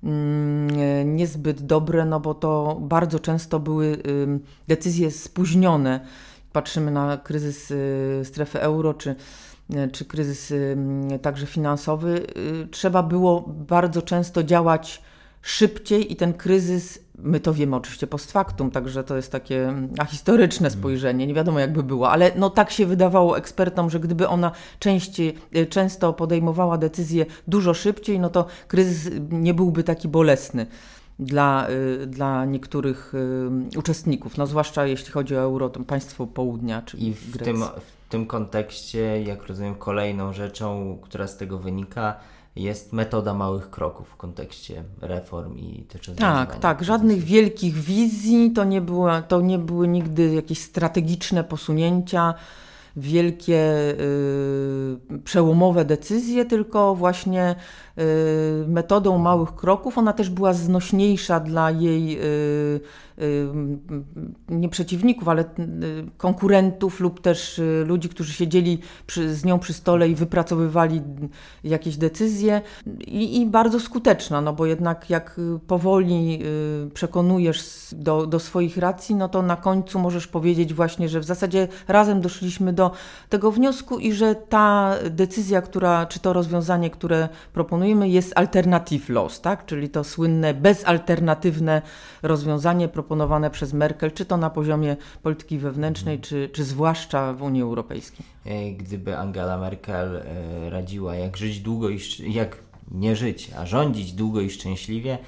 mm, 0.05 1.17
niezbyt 1.17 1.63
dobre, 1.63 2.05
no 2.05 2.21
bo 2.21 2.35
to 2.35 2.79
bardzo 2.81 3.21
często 3.21 3.61
były 3.61 3.87
y, 3.87 4.01
decyzje 4.69 5.11
spóźnione. 5.11 6.01
Patrzymy 6.53 6.91
na 6.91 7.17
kryzys 7.17 7.71
y, 7.71 8.21
strefy 8.25 8.61
euro, 8.61 8.95
czy 8.95 9.17
y, 9.75 9.89
czy 9.93 10.05
kryzys 10.05 10.53
także 11.23 11.47
finansowy, 11.47 12.27
trzeba 12.71 13.03
było 13.03 13.45
bardzo 13.49 14.03
często 14.03 14.43
działać 14.43 15.03
szybciej 15.45 16.13
i 16.13 16.17
ten 16.17 16.33
kryzys, 16.33 16.99
my 17.19 17.41
to 17.41 17.55
wiemy 17.55 17.77
oczywiście 17.77 18.07
post 18.07 18.33
factum, 18.33 18.71
także 18.71 19.05
to 19.05 19.17
jest 19.17 19.33
takie 19.33 19.69
mm, 19.69 19.89
ahistoryczne 19.99 20.71
spojrzenie, 20.71 21.27
nie 21.27 21.35
wiadomo 21.35 21.59
jakby 21.59 21.83
było, 21.83 22.11
ale 22.11 22.33
no 22.37 22.51
tak 22.51 22.71
się 22.71 22.87
wydawało 22.87 23.39
ekspertom, 23.39 23.91
że 23.91 24.01
gdyby 24.01 24.29
ona 24.29 24.53
częściej, 24.79 25.35
y, 25.57 25.67
często 25.67 26.13
podejmowała 26.13 26.79
decyzje 26.79 27.27
dużo 27.49 27.75
szybciej, 27.75 28.21
no 28.21 28.31
to 28.31 28.47
kryzys 28.69 29.13
nie 29.31 29.55
byłby 29.55 29.85
taki 29.85 30.09
bolesny 30.09 30.67
dla, 31.19 31.69
y, 32.03 32.07
dla 32.07 32.45
niektórych 32.45 33.15
y, 33.75 33.79
uczestników, 33.79 34.37
no 34.37 34.47
zwłaszcza 34.47 34.87
jeśli 34.87 35.13
chodzi 35.13 35.37
o 35.37 35.41
euro, 35.41 35.69
to 35.69 35.81
państwo 35.81 36.27
południa, 36.27 36.83
czyli 36.83 37.07
I 37.07 37.15
w 37.15 37.31
Grecji. 37.31 37.53
tym, 37.53 37.63
w 37.63 38.09
tym 38.09 38.27
kontekście, 38.27 39.23
jak 39.23 39.47
rozumiem, 39.47 39.75
kolejną 39.75 40.33
rzeczą, 40.33 40.99
która 41.03 41.27
z 41.27 41.37
tego 41.37 41.59
wynika, 41.59 42.17
jest 42.57 42.93
metoda 42.93 43.35
małych 43.35 43.71
kroków 43.71 44.09
w 44.09 44.17
kontekście 44.17 44.85
reform 45.01 45.59
i 45.59 45.85
też 45.89 46.11
Tak, 46.17 46.59
tak. 46.59 46.85
Żadnych 46.85 47.23
wielkich 47.23 47.75
wizji, 47.75 48.53
to 48.53 48.65
nie, 48.65 48.81
była, 48.81 49.23
to 49.23 49.41
nie 49.41 49.59
były 49.59 49.89
nigdy 49.89 50.35
jakieś 50.35 50.59
strategiczne 50.59 51.45
posunięcia, 51.45 52.35
wielkie 52.97 53.75
y, 55.11 55.19
przełomowe 55.25 55.85
decyzje, 55.85 56.45
tylko 56.45 56.95
właśnie 56.95 57.55
metodą 58.67 59.19
małych 59.19 59.55
kroków. 59.55 59.99
Ona 59.99 60.13
też 60.13 60.31
była 60.31 60.53
znośniejsza 60.53 61.41
dla 61.41 61.71
jej 61.71 62.19
y, 62.19 62.81
y, 63.19 63.49
nie 64.49 64.69
przeciwników, 64.69 65.29
ale 65.29 65.43
y, 65.43 65.47
konkurentów 66.17 67.01
lub 67.01 67.21
też 67.21 67.59
y, 67.59 67.85
ludzi, 67.87 68.09
którzy 68.09 68.33
siedzieli 68.33 68.79
przy, 69.07 69.35
z 69.35 69.45
nią 69.45 69.59
przy 69.59 69.73
stole 69.73 70.09
i 70.09 70.15
wypracowywali 70.15 71.03
jakieś 71.65 71.97
decyzje 71.97 72.63
i, 73.01 73.41
i 73.41 73.47
bardzo 73.47 73.81
skuteczna, 73.81 74.41
no 74.41 74.53
bo 74.53 74.67
jednak 74.67 75.11
jak 75.11 75.39
y, 75.39 75.59
powoli 75.67 76.41
y, 76.87 76.91
przekonujesz 76.91 77.65
do, 77.93 78.27
do 78.27 78.39
swoich 78.39 78.77
racji, 78.77 79.15
no 79.15 79.29
to 79.29 79.43
na 79.43 79.57
końcu 79.57 79.99
możesz 79.99 80.27
powiedzieć 80.27 80.75
właśnie, 80.75 81.09
że 81.09 81.21
w 81.21 81.25
zasadzie 81.25 81.69
razem 81.89 82.21
doszliśmy 82.21 82.73
do 82.73 82.91
tego 83.29 83.53
wniosku 83.53 83.99
i 83.99 84.13
że 84.13 84.35
ta 84.35 84.95
decyzja, 85.11 85.63
która, 85.63 86.07
czy 86.07 86.21
to 86.21 86.33
rozwiązanie, 86.33 86.91
które 86.91 87.29
proponujemy 87.85 88.09
jest 88.09 88.33
alternative 88.39 89.09
loss, 89.09 89.41
tak? 89.41 89.67
czyli 89.67 89.89
to 89.89 90.05
słynne 90.05 90.55
bezalternatywne 90.55 91.83
rozwiązanie 92.23 92.89
proponowane 92.89 93.51
przez 93.51 93.73
Merkel, 93.73 94.13
czy 94.13 94.25
to 94.25 94.37
na 94.37 94.51
poziomie 94.51 94.97
polityki 95.23 95.59
wewnętrznej, 95.59 96.21
czy, 96.21 96.51
czy 96.53 96.65
zwłaszcza 96.65 97.33
w 97.33 97.43
Unii 97.43 97.63
Europejskiej. 97.63 98.27
E, 98.45 98.71
Gdyby 98.71 99.19
Angela 99.19 99.59
Merkel 99.59 100.17
e, 100.17 100.71
radziła, 100.71 101.15
jak 101.15 101.37
żyć 101.37 101.61
długo 101.61 101.89
i 101.89 102.01
jak 102.27 102.57
nie 102.91 103.17
żyć, 103.17 103.51
a 103.57 103.67
rządzić 103.67 104.13
długo 104.13 104.41
i 104.41 104.51
szczęśliwie, 104.51 105.19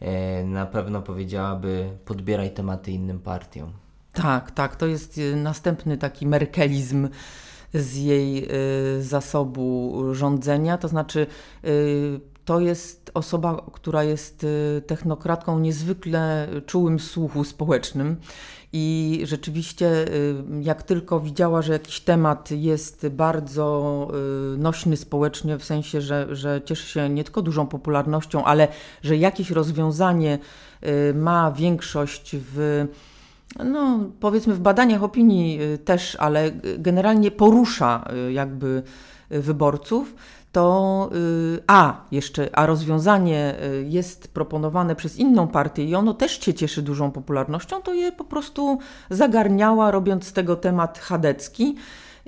e, 0.00 0.44
na 0.44 0.66
pewno 0.66 1.02
powiedziałaby: 1.02 1.88
podbieraj 2.04 2.50
tematy 2.50 2.92
innym 2.92 3.18
partiom. 3.18 3.72
Tak, 4.12 4.50
tak, 4.50 4.76
to 4.76 4.86
jest 4.86 5.20
następny 5.34 5.98
taki 5.98 6.26
merkelizm 6.26 7.08
z 7.80 7.96
jej 7.96 8.48
y, 8.98 9.02
zasobu 9.02 10.02
rządzenia, 10.12 10.78
to 10.78 10.88
znaczy 10.88 11.26
y, 11.64 12.20
to 12.44 12.60
jest 12.60 13.10
osoba, 13.14 13.66
która 13.72 14.04
jest 14.04 14.44
y, 14.44 14.82
technokratką 14.86 15.58
niezwykle 15.58 16.48
czułym 16.66 17.00
słuchu 17.00 17.44
społecznym 17.44 18.16
i 18.72 19.20
rzeczywiście 19.24 19.90
jak 20.60 20.82
tylko 20.82 21.20
widziała, 21.20 21.62
że 21.62 21.72
jakiś 21.72 22.00
temat 22.00 22.50
jest 22.50 23.08
bardzo 23.08 24.08
nośny 24.58 24.96
społecznie, 24.96 25.58
w 25.58 25.64
sensie, 25.64 26.00
że, 26.00 26.26
że 26.30 26.60
cieszy 26.64 26.86
się 26.86 27.08
nie 27.08 27.24
tylko 27.24 27.42
dużą 27.42 27.66
popularnością, 27.66 28.44
ale 28.44 28.68
że 29.02 29.16
jakieś 29.16 29.50
rozwiązanie 29.50 30.38
ma 31.14 31.52
większość 31.52 32.36
w 32.38 32.86
no, 33.64 33.98
powiedzmy 34.20 34.54
w 34.54 34.60
badaniach 34.60 35.02
opinii 35.02 35.62
y, 35.62 35.78
też, 35.78 36.16
ale 36.20 36.50
generalnie 36.78 37.30
porusza 37.30 38.04
y, 38.28 38.32
jakby 38.32 38.82
y, 39.32 39.42
wyborców, 39.42 40.14
to 40.52 41.10
a 41.66 42.04
jeszcze, 42.10 42.58
a 42.58 42.66
rozwiązanie 42.66 43.54
jest 43.84 44.28
proponowane 44.28 44.96
przez 44.96 45.16
inną 45.16 45.48
partię 45.48 45.84
i 45.84 45.94
ono 45.94 46.14
też 46.14 46.38
cię 46.38 46.54
cieszy 46.54 46.82
dużą 46.82 47.10
popularnością, 47.10 47.82
to 47.82 47.94
je 47.94 48.12
po 48.12 48.24
prostu 48.24 48.78
zagarniała, 49.10 49.90
robiąc 49.90 50.24
z 50.24 50.32
tego 50.32 50.56
temat 50.56 50.98
chadecki. 50.98 51.76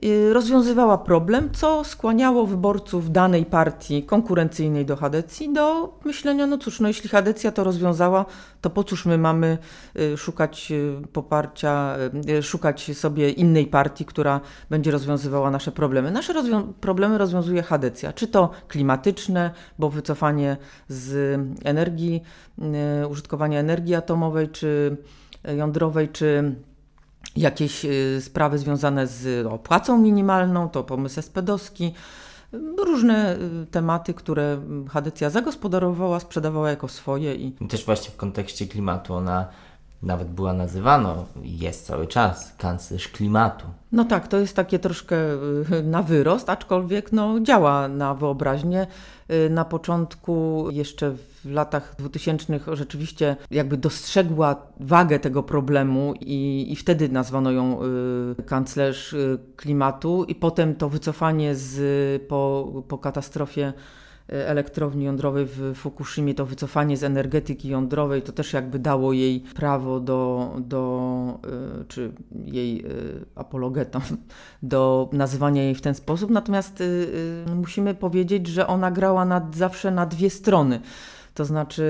Y, 0.04 0.32
Rozwiązywała 0.32 0.98
problem, 0.98 1.50
co 1.52 1.84
skłaniało 1.84 2.46
wyborców 2.46 3.12
danej 3.12 3.46
partii 3.46 4.02
konkurencyjnej 4.02 4.86
do 4.86 4.96
Hadecji 4.96 5.52
do 5.52 5.98
myślenia, 6.04 6.46
no 6.46 6.58
cóż, 6.58 6.80
no 6.80 6.88
jeśli 6.88 7.10
Hadecja 7.10 7.52
to 7.52 7.64
rozwiązała, 7.64 8.24
to 8.60 8.70
po 8.70 8.84
cóż 8.84 9.06
my 9.06 9.18
mamy 9.18 9.58
y, 10.00 10.16
szukać 10.16 10.72
y, 10.72 11.02
poparcia, 11.12 11.96
szukać 12.42 12.96
sobie 12.96 13.30
innej 13.30 13.66
partii, 13.66 14.04
która 14.04 14.40
będzie 14.70 14.90
rozwiązywała 14.90 15.50
nasze 15.50 15.72
problemy. 15.72 16.10
Nasze 16.10 16.32
rozwią- 16.32 16.72
problemy 16.80 17.18
rozwiązuje 17.18 17.62
Hadecja, 17.62 18.12
czy 18.12 18.28
to 18.28 18.50
klimatyczne, 18.68 19.50
bo 19.78 19.90
wycofanie 19.90 20.56
z 20.88 21.40
energii, 21.64 22.22
użytkowania 23.10 23.60
energii 23.60 23.94
atomowej, 23.94 24.48
czy 24.48 24.96
jądrowej, 25.56 26.08
czy 26.08 26.54
jakieś 27.40 27.84
y, 27.84 28.20
sprawy 28.20 28.58
związane 28.58 29.06
z 29.06 29.44
no, 29.44 29.58
płacą 29.58 29.98
minimalną, 29.98 30.68
to 30.68 30.84
pomysł 30.84 31.20
Espedowski, 31.20 31.92
różne 32.78 33.36
y, 33.36 33.66
tematy, 33.66 34.14
które 34.14 34.60
Hadecja 34.88 35.30
zagospodarowała, 35.30 36.20
sprzedawała 36.20 36.70
jako 36.70 36.88
swoje 36.88 37.34
I 37.34 37.52
też 37.52 37.84
właśnie 37.84 38.10
w 38.10 38.16
kontekście 38.16 38.66
klimatu 38.66 39.14
ona 39.14 39.48
nawet 40.02 40.28
była 40.28 40.52
nazywana, 40.52 41.14
jest 41.42 41.86
cały 41.86 42.06
czas, 42.06 42.54
kanclerz 42.58 43.08
klimatu. 43.08 43.66
No 43.92 44.04
tak, 44.04 44.28
to 44.28 44.38
jest 44.38 44.56
takie 44.56 44.78
troszkę 44.78 45.16
y, 45.72 45.82
na 45.82 46.02
wyrost, 46.02 46.50
aczkolwiek 46.50 47.12
no, 47.12 47.40
działa 47.40 47.88
na 47.88 48.14
wyobraźnię. 48.14 48.86
Y, 49.30 49.50
Na 49.50 49.64
początku, 49.64 50.66
jeszcze 50.70 51.10
w 51.10 51.50
latach 51.50 51.94
2000 51.98 52.60
rzeczywiście 52.72 53.36
jakby 53.50 53.76
dostrzegła 53.76 54.56
wagę 54.80 55.18
tego 55.18 55.42
problemu 55.42 56.14
i, 56.20 56.66
i 56.72 56.76
wtedy 56.76 57.08
nazwano 57.08 57.50
ją 57.50 57.78
y, 58.38 58.42
kanclerz 58.42 59.16
klimatu 59.56 60.24
i 60.24 60.34
potem 60.34 60.74
to 60.74 60.88
wycofanie 60.88 61.54
z, 61.54 62.22
po, 62.22 62.72
po 62.88 62.98
katastrofie 62.98 63.72
elektrowni 64.28 65.04
jądrowej 65.04 65.46
w 65.46 65.74
Fukushimie, 65.74 66.34
to 66.34 66.46
wycofanie 66.46 66.96
z 66.96 67.04
energetyki 67.04 67.68
jądrowej, 67.68 68.22
to 68.22 68.32
też 68.32 68.52
jakby 68.52 68.78
dało 68.78 69.12
jej 69.12 69.40
prawo 69.40 70.00
do, 70.00 70.52
do 70.60 71.40
y, 71.80 71.84
czy 71.84 72.12
jej 72.44 72.86
y, 72.86 73.24
apologetom, 73.34 74.02
do 74.62 75.10
nazywania 75.12 75.62
jej 75.62 75.74
w 75.74 75.80
ten 75.80 75.94
sposób. 75.94 76.30
Natomiast 76.30 76.80
y, 76.80 77.44
musimy 77.54 77.94
powiedzieć, 77.94 78.46
że 78.46 78.66
ona 78.66 78.90
grała 78.90 79.42
zawsze 79.54 79.90
na 79.90 80.06
dwie 80.06 80.30
strony. 80.30 80.80
To 81.34 81.44
znaczy, 81.44 81.84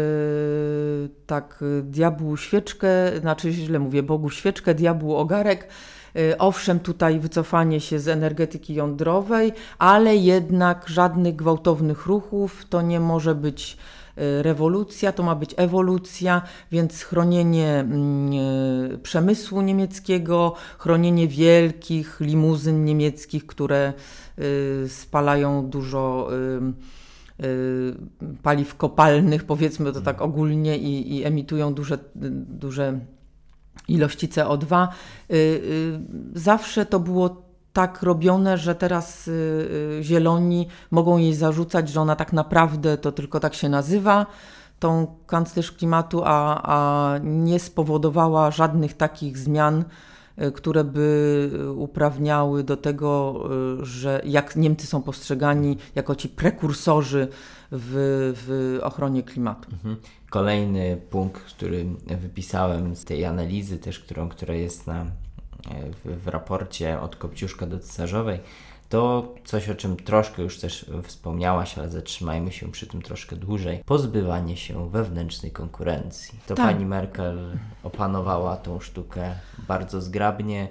tak, 1.26 1.64
diabłu 1.82 2.36
świeczkę, 2.36 2.88
znaczy 3.20 3.52
źle 3.52 3.78
mówię, 3.78 4.02
Bogu 4.02 4.30
świeczkę, 4.30 4.74
diabłu 4.74 5.16
ogarek. 5.16 5.68
Y, 6.16 6.38
Owszem, 6.38 6.80
tutaj 6.80 7.20
wycofanie 7.20 7.80
się 7.80 7.98
z 7.98 8.08
energetyki 8.08 8.74
jądrowej, 8.74 9.52
ale 9.78 10.16
jednak 10.16 10.88
żadnych 10.88 11.36
gwałtownych 11.36 12.06
ruchów, 12.06 12.64
to 12.68 12.82
nie 12.82 13.00
może 13.00 13.34
być 13.34 13.76
y, 14.18 14.42
rewolucja, 14.42 15.12
to 15.12 15.22
ma 15.22 15.34
być 15.34 15.54
ewolucja, 15.56 16.42
więc 16.72 17.02
chronienie 17.02 17.68
mm, 17.80 18.32
y, 18.92 18.98
przemysłu 18.98 19.60
niemieckiego, 19.60 20.54
chronienie 20.78 21.28
wielkich 21.28 22.20
limuzyn 22.20 22.84
niemieckich, 22.84 23.46
które 23.46 23.92
spalają 24.88 25.66
dużo 25.66 26.28
paliw 28.42 28.76
kopalnych, 28.76 29.44
powiedzmy 29.44 29.92
to 29.92 30.00
tak 30.00 30.22
ogólnie, 30.22 30.78
i, 30.78 31.16
i 31.16 31.24
emitują 31.24 31.74
duże, 31.74 31.98
duże 32.14 33.00
ilości 33.88 34.28
CO2. 34.28 34.88
Y, 35.30 35.34
y, 35.34 36.00
Zawsze 36.34 36.86
to 36.86 37.00
było 37.00 37.42
tak 37.72 38.02
robione, 38.02 38.58
że 38.58 38.74
teraz 38.74 39.28
y, 39.28 39.98
zieloni 40.02 40.68
mogą 40.90 41.18
jej 41.18 41.34
zarzucać, 41.34 41.88
że 41.88 42.00
ona 42.00 42.16
tak 42.16 42.32
naprawdę 42.32 42.98
to 42.98 43.12
tylko 43.12 43.40
tak 43.40 43.54
się 43.54 43.68
nazywa, 43.68 44.26
tą 44.78 45.06
kanclerz 45.26 45.72
klimatu, 45.72 46.22
a, 46.24 46.60
a 46.62 47.18
nie 47.22 47.60
spowodowała 47.60 48.50
żadnych 48.50 48.94
takich 48.94 49.38
zmian, 49.38 49.84
które 50.54 50.84
by 50.84 51.50
uprawniały 51.76 52.64
do 52.64 52.76
tego, 52.76 53.44
że 53.82 54.20
jak 54.24 54.56
Niemcy 54.56 54.86
są 54.86 55.02
postrzegani 55.02 55.76
jako 55.94 56.14
ci 56.14 56.28
prekursorzy 56.28 57.28
w, 57.70 58.34
w 58.46 58.78
ochronie 58.82 59.22
klimatu. 59.22 59.70
Mhm. 59.72 59.96
Kolejny 60.30 61.00
punkt, 61.10 61.42
który 61.42 61.86
wypisałem 62.06 62.96
z 62.96 63.04
tej 63.04 63.24
analizy 63.24 63.78
też, 63.78 64.00
którą, 64.00 64.28
która 64.28 64.54
jest 64.54 64.86
na, 64.86 65.06
w, 66.04 66.24
w 66.24 66.28
raporcie 66.28 67.00
od 67.00 67.16
Kopciuszka 67.16 67.66
do 67.66 67.78
Cesarzowej, 67.78 68.40
to 68.88 69.34
coś, 69.44 69.68
o 69.68 69.74
czym 69.74 69.96
troszkę 69.96 70.42
już 70.42 70.58
też 70.58 70.90
wspomniałaś, 71.02 71.78
ale 71.78 71.88
zatrzymajmy 71.88 72.52
się 72.52 72.72
przy 72.72 72.86
tym 72.86 73.02
troszkę 73.02 73.36
dłużej. 73.36 73.82
Pozbywanie 73.86 74.56
się 74.56 74.90
wewnętrznej 74.90 75.52
konkurencji. 75.52 76.38
To 76.46 76.54
Tak. 76.54 76.66
pani 76.66 76.86
Merkel 76.86 77.58
opanowała 77.82 78.56
tą 78.56 78.80
sztukę 78.80 79.34
bardzo 79.68 80.00
zgrabnie. 80.00 80.68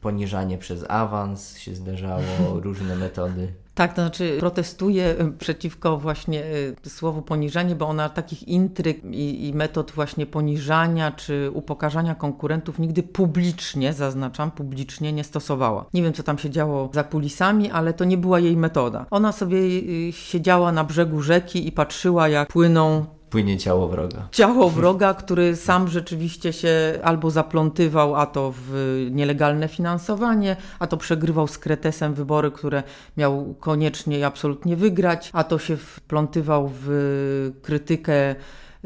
Poniżanie 0.00 0.58
przez 0.58 0.84
awans 0.88 1.58
się 1.58 1.74
zdarzało, 1.74 2.22
różne 2.60 2.96
metody. 2.96 3.52
Tak, 3.76 3.94
to 3.94 4.02
znaczy 4.02 4.36
protestuję 4.40 5.14
y, 5.20 5.32
przeciwko 5.38 5.98
właśnie 5.98 6.44
y, 6.86 6.90
słowu 6.90 7.22
poniżanie, 7.22 7.74
bo 7.74 7.88
ona 7.88 8.08
takich 8.08 8.48
intryg 8.48 9.04
i, 9.04 9.48
i 9.48 9.54
metod 9.54 9.90
właśnie 9.90 10.26
poniżania 10.26 11.12
czy 11.12 11.50
upokarzania 11.54 12.14
konkurentów 12.14 12.78
nigdy 12.78 13.02
publicznie, 13.02 13.92
zaznaczam, 13.92 14.50
publicznie 14.50 15.12
nie 15.12 15.24
stosowała. 15.24 15.86
Nie 15.94 16.02
wiem, 16.02 16.12
co 16.12 16.22
tam 16.22 16.38
się 16.38 16.50
działo 16.50 16.90
za 16.94 17.04
kulisami, 17.04 17.70
ale 17.70 17.92
to 17.92 18.04
nie 18.04 18.18
była 18.18 18.40
jej 18.40 18.56
metoda. 18.56 19.06
Ona 19.10 19.32
sobie 19.32 19.58
y, 19.58 20.12
siedziała 20.12 20.72
na 20.72 20.84
brzegu 20.84 21.22
rzeki 21.22 21.68
i 21.68 21.72
patrzyła, 21.72 22.28
jak 22.28 22.48
płyną 22.48 23.06
Płynie 23.30 23.58
ciało 23.58 23.88
wroga. 23.88 24.28
ciało 24.32 24.70
wroga, 24.70 25.14
który 25.14 25.56
sam 25.56 25.88
rzeczywiście 25.88 26.52
się 26.52 26.98
albo 27.02 27.30
zaplątywał, 27.30 28.16
a 28.16 28.26
to 28.26 28.52
w 28.56 29.06
nielegalne 29.10 29.68
finansowanie, 29.68 30.56
a 30.78 30.86
to 30.86 30.96
przegrywał 30.96 31.48
z 31.48 31.58
Kretesem 31.58 32.14
wybory, 32.14 32.50
które 32.50 32.82
miał 33.16 33.54
koniecznie 33.60 34.18
i 34.18 34.24
absolutnie 34.24 34.76
wygrać, 34.76 35.30
a 35.32 35.44
to 35.44 35.58
się 35.58 35.76
wplątywał 35.76 36.70
w 36.82 37.52
krytykę. 37.62 38.34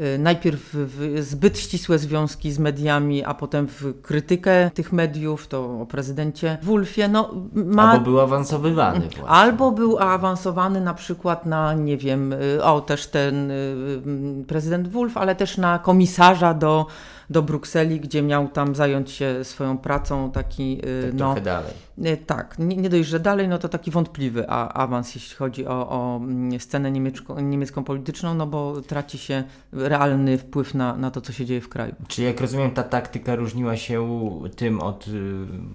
Y, 0.01 0.17
Najpierw 0.19 0.69
w 0.73 1.17
zbyt 1.19 1.59
ścisłe 1.59 1.99
związki 1.99 2.51
z 2.51 2.59
mediami, 2.59 3.25
a 3.25 3.33
potem 3.33 3.67
w 3.67 4.01
krytykę 4.01 4.71
tych 4.73 4.93
mediów, 4.93 5.47
to 5.47 5.81
o 5.81 5.85
prezydencie 5.85 6.57
Wulfie. 6.63 7.07
No, 7.07 7.33
ma... 7.53 7.91
Albo 7.91 8.03
był 8.03 8.19
awansowywany 8.19 8.99
właśnie. 8.99 9.25
Albo 9.25 9.71
był 9.71 9.99
awansowany 9.99 10.81
na 10.81 10.93
przykład 10.93 11.45
na, 11.45 11.73
nie 11.73 11.97
wiem, 11.97 12.33
y, 12.33 12.63
o 12.63 12.81
też 12.81 13.07
ten 13.07 13.51
y, 13.51 13.53
y, 13.53 14.45
prezydent 14.47 14.87
Wolf, 14.87 15.17
ale 15.17 15.35
też 15.35 15.57
na 15.57 15.79
komisarza 15.79 16.53
do, 16.53 16.85
do 17.31 17.41
Brukseli, 17.41 17.99
gdzie 17.99 18.21
miał 18.21 18.47
tam 18.47 18.75
zająć 18.75 19.11
się 19.11 19.43
swoją 19.43 19.77
pracą, 19.77 20.31
taki, 20.31 20.81
y, 20.85 21.03
Tak 21.03 21.13
no, 21.19 21.35
dalej. 21.41 21.73
y, 22.05 22.17
tak, 22.17 22.59
nie, 22.59 22.75
nie 22.75 22.89
dość, 22.89 23.09
że 23.09 23.19
dalej, 23.19 23.47
no 23.47 23.57
to 23.57 23.69
taki 23.69 23.91
wątpliwy 23.91 24.45
a, 24.49 24.73
awans, 24.73 25.15
jeśli 25.15 25.35
chodzi 25.35 25.67
o, 25.67 25.89
o 25.89 26.17
mm, 26.17 26.59
scenę 26.59 26.91
niemieczką, 26.91 27.39
niemiecką 27.39 27.83
polityczną, 27.83 28.33
no 28.33 28.47
bo 28.47 28.81
traci 28.81 29.17
się 29.17 29.43
realny 29.71 30.37
wpływ 30.37 30.73
na, 30.73 30.95
na 30.97 31.11
to, 31.11 31.21
co 31.21 31.33
się 31.33 31.45
dzieje 31.45 31.61
w 31.61 31.69
kraju. 31.69 31.95
Czyli 32.07 32.27
jak 32.27 32.41
rozumiem, 32.41 32.71
ta 32.71 32.83
taktyka 32.83 33.35
różniła 33.35 33.77
się 33.77 34.09
tym 34.55 34.81
od, 34.81 35.07
y, 35.07 35.11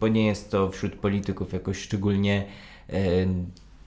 bo 0.00 0.08
nie 0.08 0.26
jest 0.26 0.50
to 0.50 0.70
wśród 0.70 0.94
polityków 0.94 1.52
jakoś 1.52 1.78
szczególnie 1.78 2.46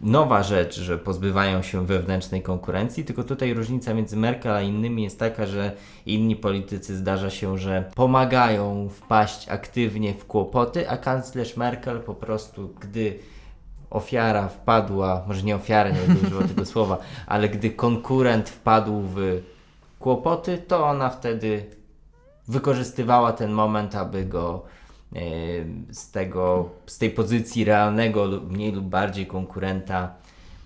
nowa 0.01 0.43
rzecz, 0.43 0.79
że 0.79 0.97
pozbywają 0.97 1.61
się 1.61 1.85
wewnętrznej 1.85 2.41
konkurencji, 2.41 3.05
tylko 3.05 3.23
tutaj 3.23 3.53
różnica 3.53 3.93
między 3.93 4.17
Merkel 4.17 4.51
a 4.51 4.61
innymi 4.61 5.03
jest 5.03 5.19
taka, 5.19 5.45
że 5.45 5.71
inni 6.05 6.35
politycy 6.35 6.97
zdarza 6.97 7.29
się, 7.29 7.57
że 7.57 7.91
pomagają 7.95 8.89
wpaść 8.89 9.49
aktywnie 9.49 10.13
w 10.13 10.25
kłopoty, 10.25 10.89
a 10.89 10.97
kanclerz 10.97 11.57
Merkel 11.57 11.99
po 11.99 12.15
prostu, 12.15 12.73
gdy 12.79 13.19
ofiara 13.89 14.47
wpadła, 14.47 15.23
może 15.27 15.43
nie 15.43 15.55
ofiara, 15.55 15.89
nie 15.89 15.99
będę 15.99 16.27
używał 16.27 16.47
tego 16.47 16.65
słowa, 16.65 16.97
ale 17.27 17.49
gdy 17.49 17.69
konkurent 17.69 18.49
wpadł 18.49 19.01
w 19.01 19.41
kłopoty, 19.99 20.57
to 20.57 20.87
ona 20.87 21.09
wtedy 21.09 21.65
wykorzystywała 22.47 23.33
ten 23.33 23.51
moment, 23.51 23.95
aby 23.95 24.25
go 24.25 24.63
z, 25.91 26.11
tego, 26.11 26.69
z 26.85 26.97
tej 26.97 27.09
pozycji 27.09 27.63
realnego 27.63 28.27
mniej 28.49 28.71
lub 28.71 28.85
bardziej 28.85 29.27
konkurenta 29.27 30.15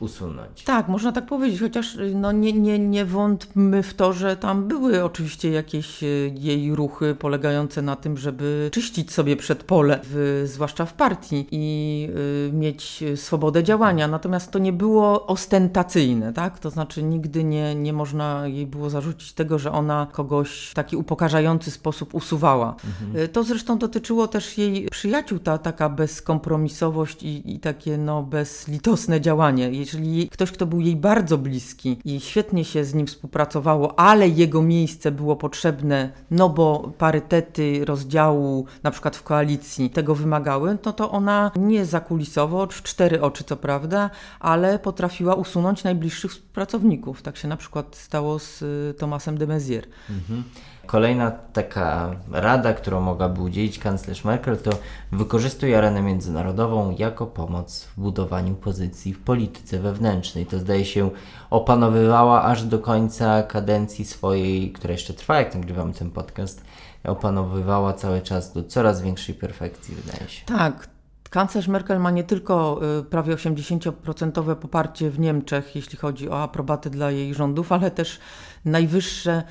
usunąć. 0.04 0.64
Tak, 0.64 0.88
można 0.88 1.12
tak 1.12 1.26
powiedzieć, 1.26 1.62
chociaż 1.62 1.98
no, 2.16 2.32
nie, 2.32 2.54
nie, 2.54 2.80
nie 2.80 3.06
wątpmy 3.06 3.84
w 3.84 3.94
to, 3.94 4.14
że 4.14 4.38
tam 4.38 4.68
były 4.68 5.04
oczywiście 5.04 5.52
jakieś 5.52 6.04
y, 6.04 6.34
jej 6.36 6.76
ruchy 6.76 7.16
polegające 7.16 7.82
na 7.82 7.96
tym, 7.96 8.18
żeby 8.18 8.70
czyścić 8.74 9.12
sobie 9.12 9.36
przed 9.36 9.64
pole, 9.64 10.00
w, 10.04 10.44
zwłaszcza 10.46 10.86
w 10.86 10.94
partii 10.94 11.48
i 11.52 12.10
y, 12.50 12.54
mieć 12.54 13.04
swobodę 13.16 13.64
działania. 13.64 14.08
Natomiast 14.08 14.52
to 14.52 14.60
nie 14.60 14.74
było 14.74 15.28
ostentacyjne, 15.28 16.34
tak? 16.34 16.60
To 16.60 16.70
znaczy 16.70 17.04
nigdy 17.04 17.44
nie, 17.44 17.76
nie 17.76 17.94
można 17.94 18.48
jej 18.48 18.68
było 18.68 18.90
zarzucić 18.90 19.34
tego, 19.34 19.60
że 19.60 19.72
ona 19.72 20.08
kogoś 20.12 20.68
w 20.70 20.74
taki 20.74 20.96
upokarzający 20.96 21.72
sposób 21.72 22.14
usuwała. 22.16 22.76
Y, 23.16 23.28
To 23.28 23.44
zresztą 23.44 23.78
dotyczyło 23.78 24.28
też 24.28 24.58
jej 24.58 24.88
przyjaciół, 24.90 25.40
ta 25.40 25.58
taka 25.58 25.90
bezkompromisowość 25.90 27.24
i, 27.24 27.54
i 27.56 27.60
takie 27.60 27.98
no, 27.98 28.24
bezlitosne 28.24 29.22
działanie. 29.22 29.72
Jeżeli 29.94 30.30
ktoś, 30.30 30.52
kto 30.52 30.66
był 30.66 30.80
jej 30.80 30.96
bardzo 30.96 31.38
bliski 31.38 32.00
i 32.06 32.20
świetnie 32.20 32.66
się 32.66 32.86
z 32.86 32.94
nim 32.94 33.08
współpracowało, 33.08 34.00
ale 34.00 34.30
jego 34.30 34.62
miejsce 34.62 35.12
było 35.12 35.36
potrzebne, 35.36 36.12
no 36.32 36.50
bo 36.50 36.92
parytety 36.98 37.86
rozdziału, 37.86 38.66
na 38.84 38.92
przykład 38.92 39.16
w 39.16 39.24
koalicji, 39.24 39.90
tego 39.90 40.16
wymagały, 40.16 40.78
no 40.86 40.94
to 40.94 41.12
ona 41.12 41.52
nie 41.56 41.86
zakulisowo, 41.86 42.68
w 42.72 42.84
cztery 42.84 43.22
oczy 43.22 43.44
co 43.44 43.58
prawda, 43.58 44.10
ale 44.40 44.80
potrafiła 44.80 45.36
usunąć 45.36 45.84
najbliższych 45.84 46.32
współpracowników. 46.32 47.22
Tak 47.22 47.38
się 47.38 47.48
na 47.48 47.58
przykład 47.58 47.96
stało 47.96 48.40
z 48.40 48.62
y, 48.62 48.94
Tomasem 48.98 49.38
de 49.38 49.48
Maizière. 49.48 49.86
Mhm. 50.10 50.44
Kolejna 50.86 51.32
taka 51.32 52.16
rada, 52.32 52.74
którą 52.74 53.02
mogłaby 53.02 53.42
udzielić 53.42 53.80
kanclerz 53.80 54.24
Merkel, 54.24 54.58
to 54.58 54.72
wykorzystuj 55.12 55.76
arenę 55.76 56.02
międzynarodową 56.02 56.96
jako 56.98 57.26
pomoc 57.26 57.84
w 57.84 58.02
budowaniu 58.02 58.56
pozycji 58.56 59.14
w 59.14 59.20
polityce 59.20 59.80
wewnętrznej. 59.80 60.46
To 60.46 60.60
zdaje 60.60 60.86
się 60.86 61.10
opanowywała 61.50 62.44
aż 62.44 62.64
do 62.64 62.80
końca 62.80 63.44
kadencji 63.44 64.06
swojej, 64.06 64.72
która 64.72 64.92
jeszcze 64.92 65.14
trwa, 65.14 65.38
jak 65.38 65.56
nagrywamy 65.56 65.94
ten 65.94 66.12
podcast, 66.12 66.62
opanowywała 67.04 67.94
cały 67.94 68.22
czas 68.22 68.54
do 68.54 68.64
coraz 68.64 69.02
większej 69.02 69.36
perfekcji, 69.36 69.96
wydaje 69.96 70.30
się. 70.30 70.46
Tak. 70.46 70.88
Kanclerz 71.30 71.68
Merkel 71.68 72.00
ma 72.00 72.12
nie 72.12 72.24
tylko 72.24 72.80
y, 73.00 73.04
prawie 73.04 73.36
80% 73.36 74.56
poparcie 74.56 75.10
w 75.10 75.20
Niemczech, 75.20 75.76
jeśli 75.76 75.98
chodzi 75.98 76.30
o 76.30 76.44
aprobatę 76.44 76.90
dla 76.90 77.12
jej 77.12 77.34
rządów, 77.34 77.72
ale 77.72 77.92
też 77.92 78.20
najwyższe 78.66 79.44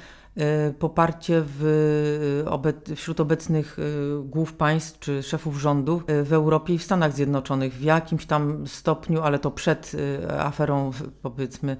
poparcie 0.78 1.42
w, 1.46 2.44
obe- 2.46 2.94
wśród 2.96 3.20
obecnych 3.20 3.78
y, 3.78 3.82
głów 4.24 4.52
państw 4.52 4.98
czy 4.98 5.22
szefów 5.22 5.60
rządów 5.60 6.04
w 6.24 6.32
Europie 6.32 6.74
i 6.74 6.78
w 6.78 6.82
Stanach 6.82 7.12
Zjednoczonych 7.12 7.74
w 7.74 7.82
jakimś 7.82 8.26
tam 8.26 8.66
stopniu, 8.66 9.22
ale 9.22 9.38
to 9.38 9.50
przed 9.50 9.92
aferą 10.38 10.90
powiedzmy 11.22 11.76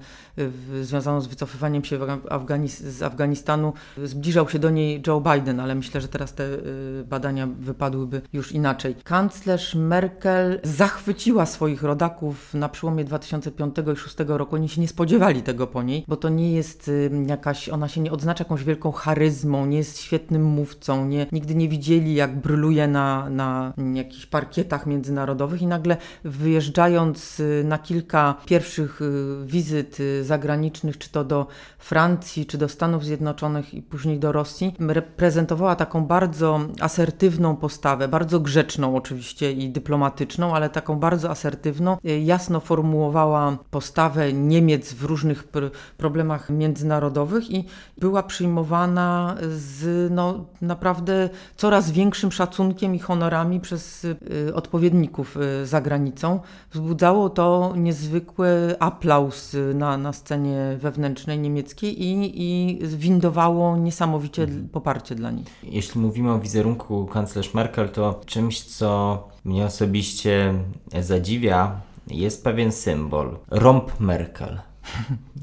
związaną 0.81 1.21
z 1.21 1.27
wycofywaniem 1.27 1.83
się 1.83 1.99
Afganis- 2.29 2.83
z 2.89 3.01
Afganistanu 3.01 3.73
zbliżał 4.03 4.49
się 4.49 4.59
do 4.59 4.69
niej 4.69 5.03
Joe 5.07 5.21
Biden, 5.21 5.59
ale 5.59 5.75
myślę, 5.75 6.01
że 6.01 6.07
teraz 6.07 6.33
te 6.33 6.43
badania 7.05 7.47
wypadłyby 7.59 8.21
już 8.33 8.51
inaczej. 8.51 8.95
Kanclerz 9.03 9.75
Merkel 9.75 10.59
zachwyciła 10.63 11.45
swoich 11.45 11.83
rodaków 11.83 12.53
na 12.53 12.69
przełomie 12.69 13.05
2005 13.05 13.77
i 13.77 13.83
2006 13.83 14.15
roku. 14.27 14.55
Oni 14.55 14.69
się 14.69 14.81
nie 14.81 14.87
spodziewali 14.87 15.43
tego 15.43 15.67
po 15.67 15.83
niej, 15.83 16.05
bo 16.07 16.15
to 16.17 16.29
nie 16.29 16.53
jest 16.53 16.91
jakaś, 17.27 17.69
ona 17.69 17.87
się 17.87 18.01
nie 18.01 18.11
odznacza 18.11 18.42
jakąś 18.43 18.63
wielką 18.63 18.91
charyzmą, 18.91 19.65
nie 19.65 19.77
jest 19.77 19.99
świetnym 19.99 20.43
mówcą, 20.43 21.05
nie, 21.05 21.27
nigdy 21.31 21.55
nie 21.55 21.69
widzieli 21.69 22.15
jak 22.15 22.39
bryluje 22.39 22.87
na, 22.87 23.29
na 23.29 23.73
jakichś 23.93 24.25
parkietach 24.25 24.85
międzynarodowych 24.85 25.61
i 25.61 25.67
nagle 25.67 25.97
wyjeżdżając 26.23 27.39
y, 27.39 27.63
na 27.65 27.77
kilka 27.77 28.35
pierwszych 28.45 29.01
y, 29.01 29.45
wizyt 29.45 29.99
y, 29.99 30.23
zagranicznych, 30.23 30.97
czy 30.97 31.09
to 31.09 31.23
do 31.23 31.47
Francji, 31.79 32.45
czy 32.45 32.57
do 32.57 32.69
Stanów 32.69 33.05
Zjednoczonych 33.05 33.73
i 33.73 33.81
później 33.81 34.19
do 34.19 34.31
Rosji, 34.31 34.75
reprezentowała 34.79 35.75
taką 35.75 36.05
bardzo 36.05 36.59
asertywną 36.79 37.55
postawę, 37.55 38.07
bardzo 38.07 38.39
grzeczną 38.39 38.95
oczywiście 38.95 39.51
i 39.51 39.69
dyplomatyczną, 39.69 40.55
ale 40.55 40.69
taką 40.69 40.99
bardzo 40.99 41.29
asertywną. 41.29 41.97
Jasno 42.23 42.59
formułowała 42.59 43.57
postawę 43.71 44.33
Niemiec 44.33 44.93
w 44.93 45.03
różnych 45.03 45.51
pr- 45.51 45.71
problemach 45.97 46.49
międzynarodowych 46.49 47.51
i 47.51 47.65
była 47.97 48.23
przyjmowana 48.33 49.37
z 49.49 50.11
no, 50.11 50.45
naprawdę 50.61 51.29
coraz 51.55 51.91
większym 51.91 52.31
szacunkiem 52.31 52.95
i 52.95 52.99
honorami 52.99 53.59
przez 53.59 54.05
y, 54.05 54.17
odpowiedników 54.55 55.37
y, 55.37 55.65
za 55.67 55.81
granicą. 55.81 56.39
Wzbudzało 56.71 57.29
to 57.29 57.73
niezwykły 57.77 58.75
aplauz 58.79 59.53
y, 59.53 59.73
na, 59.73 59.97
na 59.97 60.13
scenie 60.13 60.77
wewnętrznej 60.79 61.39
niemieckiej 61.39 62.03
i, 62.03 62.31
i 62.35 62.79
windowało 62.87 63.77
niesamowicie 63.77 64.47
poparcie 64.71 65.15
dla 65.15 65.31
niej. 65.31 65.45
Jeśli 65.63 66.01
mówimy 66.01 66.31
o 66.31 66.39
wizerunku 66.39 67.05
kanclerz 67.05 67.53
Merkel, 67.53 67.89
to 67.89 68.21
czymś, 68.25 68.63
co 68.63 69.27
mnie 69.45 69.65
osobiście 69.65 70.53
zadziwia, 71.01 71.81
jest 72.07 72.43
pewien 72.43 72.71
symbol. 72.71 73.37
Rąb 73.51 73.99
Merkel. 73.99 74.59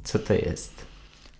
Co 0.04 0.18
to 0.18 0.34
jest? 0.34 0.89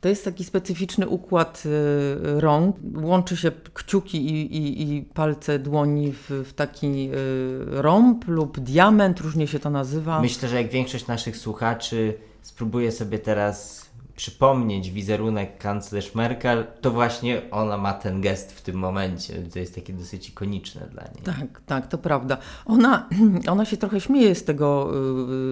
To 0.01 0.09
jest 0.09 0.25
taki 0.25 0.45
specyficzny 0.45 1.09
układ 1.09 1.63
y, 1.67 2.41
rąk. 2.41 2.77
Łączy 3.03 3.37
się 3.37 3.53
kciuki 3.75 4.27
i, 4.27 4.57
i, 4.57 4.97
i 4.97 5.03
palce 5.03 5.59
dłoni 5.59 6.13
w, 6.13 6.31
w 6.31 6.53
taki 6.53 6.87
y, 6.87 7.65
rąb 7.69 8.29
lub 8.29 8.61
diament, 8.61 9.21
różnie 9.21 9.47
się 9.47 9.59
to 9.59 9.71
nazywa. 9.71 10.21
Myślę, 10.21 10.49
że 10.49 10.57
jak 10.63 10.71
większość 10.71 11.07
naszych 11.07 11.37
słuchaczy 11.37 12.15
spróbuje 12.43 12.93
sobie 12.93 13.19
teraz 13.19 13.90
przypomnieć 14.21 14.91
wizerunek 14.91 15.59
kanclerz 15.59 16.15
Merkel, 16.15 16.67
to 16.81 16.91
właśnie 16.91 17.43
ona 17.51 17.79
ma 17.79 17.93
ten 17.93 18.21
gest 18.21 18.53
w 18.53 18.63
tym 18.63 18.77
momencie. 18.77 19.35
To 19.53 19.59
jest 19.59 19.75
takie 19.75 19.93
dosyć 19.93 20.29
ikoniczne 20.29 20.89
dla 20.93 21.03
niej. 21.03 21.23
Tak, 21.25 21.61
tak, 21.67 21.87
to 21.87 21.99
prawda. 21.99 22.37
Ona, 22.67 23.09
ona 23.53 23.65
się 23.65 23.77
trochę 23.77 24.01
śmieje 24.01 24.35
z 24.35 24.45
tego, 24.45 24.91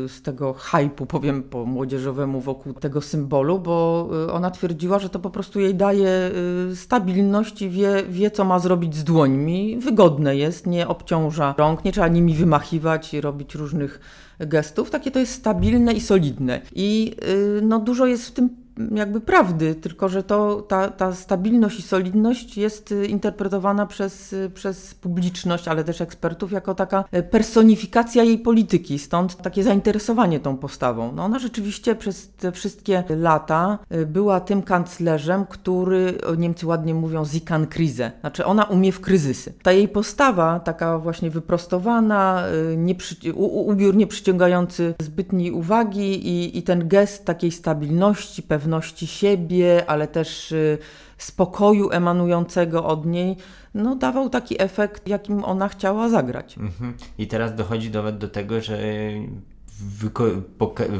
y, 0.04 0.08
z 0.08 0.22
tego 0.22 0.54
hypu, 0.54 1.06
powiem 1.06 1.42
po 1.42 1.64
młodzieżowemu, 1.64 2.40
wokół 2.40 2.72
tego 2.72 3.00
symbolu, 3.00 3.58
bo 3.58 4.08
y, 4.28 4.32
ona 4.32 4.50
twierdziła, 4.50 4.98
że 4.98 5.08
to 5.08 5.18
po 5.18 5.30
prostu 5.30 5.60
jej 5.60 5.74
daje 5.74 6.30
y, 6.72 6.76
stabilność 6.76 7.62
i 7.62 7.70
wie, 7.70 8.04
wie, 8.08 8.30
co 8.30 8.44
ma 8.44 8.58
zrobić 8.58 8.96
z 8.96 9.04
dłońmi. 9.04 9.78
Wygodne 9.78 10.36
jest, 10.36 10.66
nie 10.66 10.88
obciąża 10.88 11.54
rąk, 11.58 11.84
nie 11.84 11.92
trzeba 11.92 12.08
nimi 12.08 12.34
wymachiwać 12.34 13.14
i 13.14 13.20
robić 13.20 13.54
różnych 13.54 14.00
gestów. 14.40 14.90
Takie 14.90 15.10
to 15.10 15.18
jest 15.18 15.32
stabilne 15.32 15.92
i 15.92 16.00
solidne. 16.00 16.60
I 16.74 17.16
no, 17.62 17.78
dużo 17.78 18.06
jest 18.06 18.26
w 18.26 18.32
tym 18.32 18.50
jakby 18.94 19.20
prawdy, 19.20 19.74
tylko 19.74 20.08
że 20.08 20.22
to, 20.22 20.62
ta, 20.62 20.88
ta 20.88 21.14
stabilność 21.14 21.78
i 21.78 21.82
solidność 21.82 22.56
jest 22.56 22.92
y, 22.92 23.06
interpretowana 23.06 23.86
przez, 23.86 24.32
y, 24.32 24.50
przez 24.54 24.94
publiczność, 24.94 25.68
ale 25.68 25.84
też 25.84 26.00
ekspertów 26.00 26.52
jako 26.52 26.74
taka 26.74 27.04
y, 27.14 27.22
personifikacja 27.22 28.24
jej 28.24 28.38
polityki, 28.38 28.98
stąd 28.98 29.36
takie 29.36 29.64
zainteresowanie 29.64 30.40
tą 30.40 30.56
postawą. 30.56 31.12
No 31.12 31.24
ona 31.24 31.38
rzeczywiście 31.38 31.94
przez 31.94 32.30
te 32.30 32.52
wszystkie 32.52 33.04
lata 33.08 33.78
była 34.06 34.40
tym 34.40 34.62
kanclerzem, 34.62 35.46
który, 35.46 36.18
Niemcy 36.38 36.66
ładnie 36.66 36.94
mówią, 36.94 37.24
sie 37.24 37.40
kann 37.40 37.66
Krise, 37.66 38.12
znaczy 38.20 38.44
ona 38.44 38.64
umie 38.64 38.92
w 38.92 39.00
kryzysy. 39.00 39.52
Ta 39.62 39.72
jej 39.72 39.88
postawa, 39.88 40.60
taka 40.60 40.98
właśnie 40.98 41.30
wyprostowana, 41.30 42.44
nie 42.76 42.94
przy, 42.94 43.32
u, 43.34 43.66
ubiór 43.70 43.96
nie 43.96 44.06
przyciągający 44.06 44.94
zbytniej 45.02 45.52
uwagi 45.52 46.28
i, 46.28 46.58
i 46.58 46.62
ten 46.62 46.88
gest 46.88 47.24
takiej 47.24 47.50
stabilności, 47.50 48.42
pewności, 48.42 48.67
pewności 48.68 49.06
siebie, 49.06 49.84
ale 49.86 50.08
też 50.08 50.52
y, 50.52 50.78
spokoju 51.18 51.90
emanującego 51.90 52.84
od 52.84 53.06
niej, 53.06 53.36
no 53.74 53.96
dawał 53.96 54.30
taki 54.30 54.62
efekt, 54.62 55.08
jakim 55.08 55.44
ona 55.44 55.68
chciała 55.68 56.08
zagrać. 56.08 56.58
Mhm. 56.58 56.94
I 57.18 57.26
teraz 57.26 57.54
dochodzi 57.54 57.90
nawet 57.90 58.18
do 58.18 58.28
tego, 58.28 58.60
że 58.60 58.78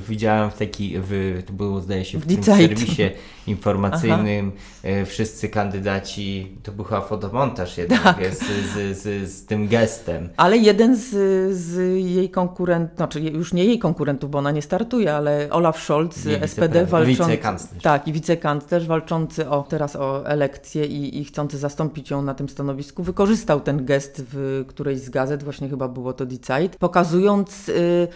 widziałem 0.08 0.50
w 0.50 0.54
taki, 0.54 0.94
w, 0.96 1.42
to 1.46 1.52
było 1.52 1.80
zdaje 1.80 2.04
się 2.04 2.18
w, 2.18 2.24
w 2.24 2.26
tym 2.26 2.44
serwisie 2.44 3.10
informacyjnym, 3.46 4.52
e, 4.82 5.04
wszyscy 5.04 5.48
kandydaci, 5.48 6.56
to 6.62 6.72
był 6.72 6.84
chyba 6.84 7.00
fotomontaż 7.00 7.78
jednak 7.78 8.02
tak. 8.02 8.34
z, 8.34 8.38
z, 8.38 8.98
z, 8.98 9.30
z, 9.32 9.46
tym 9.46 9.68
gestem. 9.68 10.28
Ale 10.36 10.56
jeden 10.56 10.96
z, 10.96 11.08
z 11.56 11.76
jej 12.06 12.30
konkurentów, 12.30 12.96
znaczy 12.96 13.20
już 13.20 13.52
nie 13.52 13.64
jej 13.64 13.78
konkurentów, 13.78 14.30
bo 14.30 14.38
ona 14.38 14.50
nie 14.50 14.62
startuje, 14.62 15.14
ale 15.14 15.48
Olaf 15.50 15.82
Scholz, 15.82 16.24
nie, 16.24 16.48
SPD 16.48 16.86
walczący. 16.86 17.22
Wicekanclerz. 17.22 17.82
Tak, 17.82 18.08
i 18.08 18.12
wicekanclerz 18.12 18.86
walczący 18.86 19.48
o, 19.48 19.62
teraz 19.62 19.96
o 19.96 20.26
elekcję 20.26 20.86
i, 20.86 21.20
i 21.20 21.24
chcący 21.24 21.58
zastąpić 21.58 22.10
ją 22.10 22.22
na 22.22 22.34
tym 22.34 22.48
stanowisku, 22.48 23.02
wykorzystał 23.02 23.60
ten 23.60 23.84
gest 23.84 24.22
w 24.32 24.64
którejś 24.68 25.00
z 25.00 25.10
gazet, 25.10 25.42
właśnie 25.42 25.68
chyba 25.68 25.88
było 25.88 26.12
to 26.12 26.26
Die 26.26 26.38
Zeit, 26.38 26.76
pokazując 26.76 27.68
y, 27.68 28.08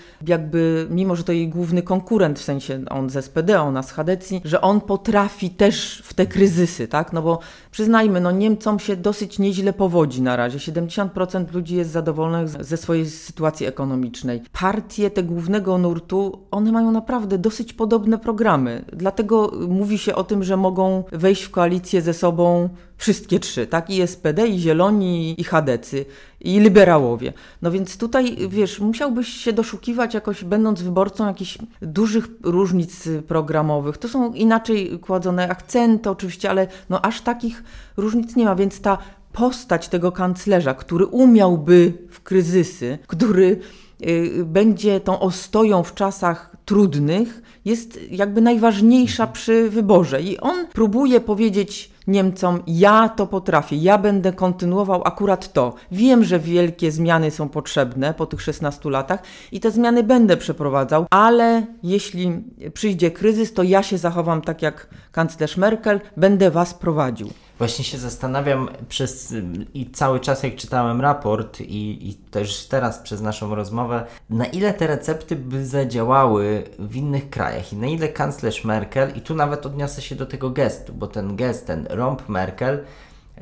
jakby 0.52 0.86
mimo 0.90 1.16
że 1.16 1.24
to 1.24 1.32
jej 1.32 1.48
główny 1.48 1.82
konkurent, 1.82 2.38
w 2.38 2.42
sensie 2.42 2.80
on 2.90 3.10
z 3.10 3.24
SPD, 3.24 3.60
ona 3.60 3.82
z 3.82 3.92
Hadecji, 3.92 4.40
że 4.44 4.60
on 4.60 4.80
potrafi 4.80 5.50
też 5.50 6.02
w 6.04 6.14
te 6.14 6.26
kryzysy, 6.26 6.88
tak? 6.88 7.12
No 7.12 7.22
bo 7.22 7.38
przyznajmy, 7.70 8.20
no 8.20 8.30
Niemcom 8.30 8.78
się 8.78 8.96
dosyć 8.96 9.38
nieźle 9.38 9.72
powodzi 9.72 10.22
na 10.22 10.36
razie. 10.36 10.58
70% 10.58 11.54
ludzi 11.54 11.76
jest 11.76 11.90
zadowolonych 11.90 12.48
ze 12.48 12.76
swojej 12.76 13.10
sytuacji 13.10 13.66
ekonomicznej. 13.66 14.42
Partie 14.60 15.10
te 15.10 15.22
głównego 15.22 15.78
nurtu, 15.78 16.38
one 16.50 16.72
mają 16.72 16.92
naprawdę 16.92 17.38
dosyć 17.38 17.72
podobne 17.72 18.18
programy. 18.18 18.84
Dlatego 18.92 19.52
mówi 19.68 19.98
się 19.98 20.14
o 20.14 20.24
tym, 20.24 20.44
że 20.44 20.56
mogą 20.56 21.04
wejść 21.12 21.42
w 21.42 21.50
koalicję 21.50 22.02
ze 22.02 22.14
sobą 22.14 22.68
wszystkie 23.02 23.40
trzy, 23.40 23.66
tak? 23.66 23.90
I 23.90 24.06
SPD, 24.06 24.46
i 24.46 24.58
Zieloni, 24.58 25.40
i 25.40 25.44
Chadecy, 25.44 26.04
i 26.40 26.60
liberałowie. 26.60 27.32
No 27.62 27.70
więc 27.70 27.96
tutaj, 27.96 28.36
wiesz, 28.48 28.80
musiałbyś 28.80 29.28
się 29.28 29.52
doszukiwać 29.52 30.14
jakoś, 30.14 30.44
będąc 30.44 30.82
wyborcą, 30.82 31.26
jakichś 31.26 31.58
dużych 31.80 32.28
różnic 32.42 33.08
programowych. 33.28 33.98
To 33.98 34.08
są 34.08 34.32
inaczej 34.32 34.98
kładzone 34.98 35.48
akcenty 35.48 36.10
oczywiście, 36.10 36.50
ale 36.50 36.66
no 36.90 37.02
aż 37.02 37.20
takich 37.20 37.62
różnic 37.96 38.36
nie 38.36 38.44
ma, 38.44 38.54
więc 38.54 38.80
ta 38.80 38.98
postać 39.32 39.88
tego 39.88 40.12
kanclerza, 40.12 40.74
który 40.74 41.06
umiałby 41.06 41.92
w 42.10 42.20
kryzysy, 42.20 42.98
który 43.06 43.60
y, 44.06 44.44
będzie 44.44 45.00
tą 45.00 45.20
ostoją 45.20 45.82
w 45.82 45.94
czasach 45.94 46.56
trudnych, 46.64 47.42
jest 47.64 47.98
jakby 48.10 48.40
najważniejsza 48.40 49.26
przy 49.26 49.70
wyborze. 49.70 50.22
I 50.22 50.38
on 50.38 50.66
próbuje 50.66 51.20
powiedzieć 51.20 51.91
Niemcom: 52.06 52.62
Ja 52.66 53.08
to 53.08 53.26
potrafię, 53.26 53.76
ja 53.76 53.98
będę 53.98 54.32
kontynuował 54.32 55.02
akurat 55.04 55.52
to. 55.52 55.74
Wiem, 55.92 56.24
że 56.24 56.38
wielkie 56.38 56.92
zmiany 56.92 57.30
są 57.30 57.48
potrzebne 57.48 58.14
po 58.14 58.26
tych 58.26 58.42
16 58.42 58.90
latach 58.90 59.22
i 59.52 59.60
te 59.60 59.70
zmiany 59.70 60.02
będę 60.02 60.36
przeprowadzał, 60.36 61.06
ale 61.10 61.66
jeśli 61.82 62.44
przyjdzie 62.74 63.10
kryzys, 63.10 63.52
to 63.52 63.62
ja 63.62 63.82
się 63.82 63.98
zachowam 63.98 64.42
tak 64.42 64.62
jak 64.62 64.88
kanclerz 65.12 65.56
Merkel, 65.56 66.00
będę 66.16 66.50
was 66.50 66.74
prowadził. 66.74 67.30
Właśnie 67.62 67.84
się 67.84 67.98
zastanawiam 67.98 68.68
przez 68.88 69.34
i 69.74 69.90
cały 69.90 70.20
czas 70.20 70.42
jak 70.42 70.56
czytałem 70.56 71.00
raport 71.00 71.60
i, 71.60 72.08
i 72.08 72.14
też 72.14 72.66
teraz 72.66 72.98
przez 72.98 73.20
naszą 73.20 73.54
rozmowę, 73.54 74.06
na 74.30 74.46
ile 74.46 74.74
te 74.74 74.86
recepty 74.86 75.36
by 75.36 75.66
zadziałały 75.66 76.64
w 76.78 76.96
innych 76.96 77.30
krajach 77.30 77.72
i 77.72 77.76
na 77.76 77.86
ile 77.86 78.08
kanclerz 78.08 78.64
Merkel, 78.64 79.12
i 79.16 79.20
tu 79.20 79.34
nawet 79.34 79.66
odniosę 79.66 80.02
się 80.02 80.14
do 80.14 80.26
tego 80.26 80.50
gestu, 80.50 80.92
bo 80.92 81.06
ten 81.06 81.36
gest, 81.36 81.66
ten 81.66 81.86
rąb 81.90 82.28
Merkel, 82.28 82.84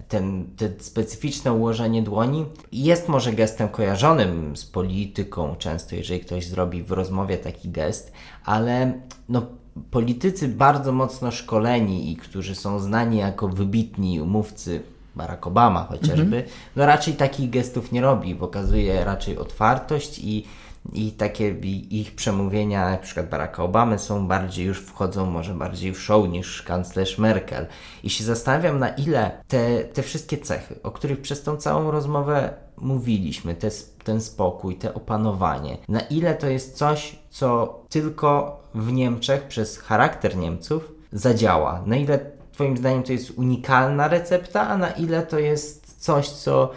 ten, 0.09 0.47
te 0.57 0.69
specyficzne 0.79 1.53
ułożenie 1.53 2.03
dłoni 2.03 2.47
jest 2.73 3.09
może 3.09 3.33
gestem 3.33 3.69
kojarzonym 3.69 4.57
z 4.57 4.67
polityką 4.67 5.57
często, 5.57 5.97
jeżeli 5.97 6.21
ktoś 6.21 6.47
zrobi 6.47 6.83
w 6.83 6.93
rozmowie 6.93 7.39
taki 7.39 7.71
gest, 7.71 8.13
ale 8.45 8.93
no 9.29 9.60
politycy 9.91 10.49
bardzo 10.49 10.93
mocno 10.93 11.31
szkoleni 11.31 12.13
i 12.13 12.17
którzy 12.17 12.55
są 12.55 12.79
znani 12.79 13.19
jako 13.19 13.49
wybitni 13.49 14.21
umówcy, 14.21 14.83
Barack 15.17 15.47
Obama 15.47 15.85
chociażby, 15.85 16.37
-hmm. 16.37 16.51
no 16.77 16.87
raczej 16.87 17.15
takich 17.15 17.51
gestów 17.51 17.93
nie 17.93 18.01
robi, 18.01 18.35
pokazuje 18.35 19.05
raczej 19.05 19.39
otwartość 19.39 20.19
i, 20.19 20.45
i 20.93 21.13
takie 21.13 21.49
ich 21.91 22.15
przemówienia, 22.15 22.91
na 22.91 22.97
przykład 22.97 23.29
Baracka 23.29 23.63
Obamy 23.63 23.99
są 23.99 24.27
bardziej 24.27 24.67
już 24.67 24.79
wchodzą 24.79 25.27
może 25.27 25.55
bardziej 25.55 25.93
w 25.93 26.01
show 26.01 26.29
niż 26.29 26.63
kanclerz 26.63 27.19
Merkel. 27.19 27.67
I 28.03 28.11
się 28.11 28.25
zastanawiam 28.25 28.79
na 28.79 28.89
ile 28.89 29.31
te, 29.49 29.85
te 29.85 30.03
wszystkie 30.03 30.39
cechy, 30.39 30.75
o 30.83 30.91
których 30.91 31.21
przez 31.21 31.43
tą 31.43 31.57
całą 31.57 31.91
rozmowę 31.91 32.55
mówiliśmy, 32.81 33.55
te, 33.55 33.69
ten 34.05 34.21
spokój, 34.21 34.77
te 34.77 34.95
opanowanie, 34.95 35.79
na 35.89 36.01
ile 36.01 36.35
to 36.35 36.47
jest 36.47 36.77
coś, 36.77 37.19
co 37.31 37.81
tylko 37.89 38.61
w 38.75 38.93
Niemczech 38.93 39.49
przez 39.49 39.79
charakter 39.79 40.37
Niemców 40.37 40.93
zadziała. 41.13 41.83
Na 41.87 41.97
ile 41.97 42.19
Twoim 42.53 42.77
zdaniem 42.77 43.03
to 43.03 43.13
jest 43.13 43.31
unikalna 43.31 44.09
recepta, 44.09 44.69
a 44.69 44.77
na 44.77 44.91
ile 44.91 45.23
to 45.23 45.39
jest 45.39 46.03
coś, 46.03 46.29
co 46.29 46.71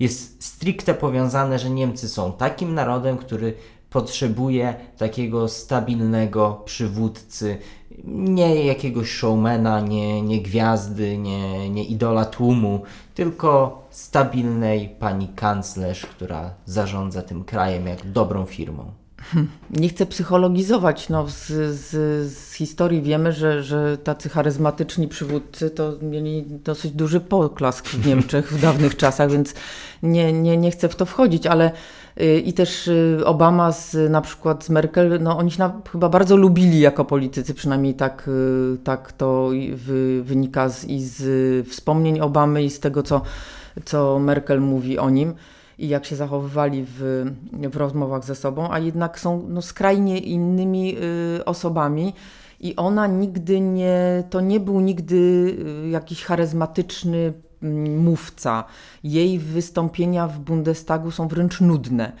jest 0.00 0.44
stricte 0.44 0.94
powiązane, 0.94 1.58
że 1.58 1.70
Niemcy 1.70 2.08
są 2.08 2.32
takim 2.32 2.74
narodem, 2.74 3.18
który 3.18 3.54
potrzebuje 3.90 4.74
takiego 4.96 5.48
stabilnego 5.48 6.62
przywódcy, 6.64 7.58
nie 8.04 8.64
jakiegoś 8.64 9.10
showmana, 9.10 9.80
nie, 9.80 10.22
nie 10.22 10.42
gwiazdy, 10.42 11.18
nie, 11.18 11.70
nie 11.70 11.84
idola 11.84 12.24
tłumu, 12.24 12.82
tylko 13.14 13.82
stabilnej 13.90 14.88
pani 14.88 15.28
kanclerz, 15.28 16.06
która 16.06 16.54
zarządza 16.66 17.22
tym 17.22 17.44
krajem 17.44 17.86
jak 17.86 18.10
dobrą 18.12 18.46
firmą. 18.46 18.92
Nie 19.70 19.88
chcę 19.88 20.06
psychologizować. 20.06 21.08
No, 21.08 21.28
z, 21.28 21.46
z, 21.76 21.88
z, 22.32 22.52
historii 22.52 23.02
wiemy, 23.02 23.32
że, 23.32 23.62
że 23.62 23.98
tacy 23.98 24.28
charyzmatyczni 24.28 25.08
przywódcy 25.08 25.70
to 25.70 25.92
mieli 26.02 26.44
dosyć 26.46 26.92
duży 26.92 27.20
poklask 27.20 27.88
w 27.88 28.06
Niemczech 28.06 28.52
w 28.52 28.60
dawnych 28.60 28.96
czasach, 28.96 29.30
więc 29.30 29.54
nie, 30.02 30.32
nie, 30.32 30.56
nie 30.56 30.70
chcę 30.70 30.88
w 30.88 30.96
to 30.96 31.06
wchodzić, 31.06 31.46
ale 31.46 31.72
i 32.44 32.52
też 32.52 32.88
y, 32.88 33.20
Obama 33.24 33.72
z, 33.72 34.10
na 34.10 34.20
przykład 34.20 34.64
z 34.64 34.70
Merkel, 34.70 35.22
no 35.22 35.38
oni 35.38 35.50
się 35.50 35.58
na, 35.58 35.80
chyba 35.92 36.08
bardzo 36.08 36.36
lubili 36.36 36.80
jako 36.80 37.04
politycy, 37.04 37.54
przynajmniej 37.54 37.94
tak, 37.94 38.28
y, 38.74 38.78
tak 38.84 39.12
to 39.12 39.50
wy, 39.74 40.22
wynika 40.22 40.68
z, 40.68 40.84
i 40.84 41.02
z 41.02 41.68
wspomnień 41.68 42.20
Obamy 42.20 42.62
i 42.62 42.70
z 42.70 42.80
tego, 42.80 43.02
co, 43.02 43.22
co 43.84 44.18
Merkel 44.18 44.60
mówi 44.60 44.98
o 44.98 45.10
nim. 45.10 45.34
i 45.78 45.88
jak 45.88 46.04
się 46.04 46.16
zachowywali 46.16 46.84
w, 46.88 47.24
w 47.52 47.76
rozmowach 47.76 48.24
ze 48.24 48.34
sobą, 48.34 48.70
a 48.70 48.78
jednak 48.78 49.20
są 49.20 49.46
no, 49.48 49.62
skrajnie 49.62 50.18
innymi 50.18 50.96
y, 51.38 51.44
osobami. 51.44 52.14
I 52.60 52.76
ona 52.76 53.06
nigdy 53.06 53.60
nie, 53.60 54.24
to 54.30 54.40
nie 54.40 54.60
był 54.60 54.80
nigdy 54.80 55.16
y, 55.86 55.88
jakiś 55.88 56.24
charyzmatyczny 56.24 57.32
mówca. 57.96 58.64
Jej 59.04 59.38
wystąpienia 59.38 60.28
w 60.28 60.38
Bundestagu 60.38 61.10
są 61.10 61.28
wręcz 61.28 61.60
nudne. 61.60 62.12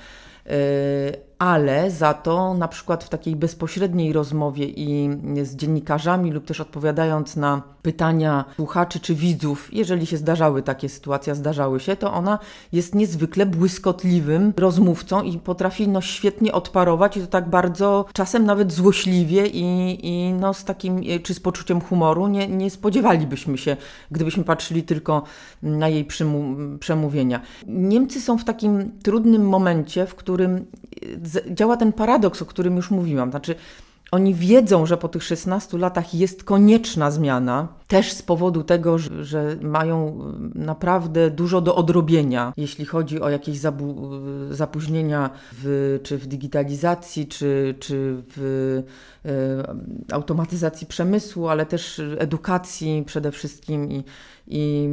Ale 1.40 1.90
za 1.90 2.14
to 2.14 2.54
na 2.54 2.68
przykład 2.68 3.04
w 3.04 3.08
takiej 3.08 3.36
bezpośredniej 3.36 4.12
rozmowie 4.12 4.66
i 4.66 5.10
z 5.42 5.56
dziennikarzami 5.56 6.30
lub 6.30 6.44
też 6.44 6.60
odpowiadając 6.60 7.36
na 7.36 7.62
pytania 7.82 8.44
słuchaczy 8.56 9.00
czy 9.00 9.14
widzów, 9.14 9.74
jeżeli 9.74 10.06
się 10.06 10.16
zdarzały 10.16 10.62
takie 10.62 10.88
sytuacje, 10.88 11.34
zdarzały 11.34 11.80
się, 11.80 11.96
to 11.96 12.12
ona 12.12 12.38
jest 12.72 12.94
niezwykle 12.94 13.46
błyskotliwym 13.46 14.52
rozmówcą 14.56 15.22
i 15.22 15.38
potrafi 15.38 15.88
no, 15.88 16.00
świetnie 16.00 16.52
odparować 16.52 17.16
i 17.16 17.20
to 17.20 17.26
tak 17.26 17.50
bardzo 17.50 18.04
czasem 18.12 18.46
nawet 18.46 18.72
złośliwie 18.72 19.46
i, 19.46 19.98
i 20.02 20.32
no, 20.32 20.54
z 20.54 20.64
takim, 20.64 21.00
czy 21.22 21.34
z 21.34 21.40
poczuciem 21.40 21.80
humoru 21.80 22.26
nie, 22.26 22.48
nie 22.48 22.70
spodziewalibyśmy 22.70 23.58
się, 23.58 23.76
gdybyśmy 24.10 24.44
patrzyli 24.44 24.82
tylko 24.82 25.22
na 25.62 25.88
jej 25.88 26.06
przemówienia. 26.80 27.40
Niemcy 27.66 28.20
są 28.20 28.38
w 28.38 28.44
takim 28.44 28.90
trudnym 29.02 29.48
momencie, 29.48 30.06
w 30.06 30.14
którym 30.14 30.66
działa 31.50 31.76
ten 31.76 31.92
paradoks, 31.92 32.42
o 32.42 32.46
którym 32.46 32.76
już 32.76 32.90
mówiłam. 32.90 33.30
Znaczy, 33.30 33.54
oni 34.10 34.34
wiedzą, 34.34 34.86
że 34.86 34.96
po 34.96 35.08
tych 35.08 35.24
16 35.24 35.78
latach 35.78 36.14
jest 36.14 36.44
konieczna 36.44 37.10
zmiana, 37.10 37.68
też 37.88 38.12
z 38.12 38.22
powodu 38.22 38.62
tego, 38.62 38.98
że, 38.98 39.24
że 39.24 39.56
mają 39.60 40.18
naprawdę 40.54 41.30
dużo 41.30 41.60
do 41.60 41.76
odrobienia, 41.76 42.52
jeśli 42.56 42.84
chodzi 42.84 43.20
o 43.20 43.30
jakieś 43.30 43.58
zapóźnienia 44.50 45.30
w, 45.52 45.98
czy 46.02 46.18
w 46.18 46.26
digitalizacji, 46.26 47.26
czy, 47.26 47.74
czy 47.80 48.22
w 48.36 48.82
e, 49.24 50.14
automatyzacji 50.14 50.86
przemysłu, 50.86 51.48
ale 51.48 51.66
też 51.66 52.02
edukacji 52.18 53.02
przede 53.06 53.32
wszystkim 53.32 53.92
i, 53.92 54.04
i 54.50 54.88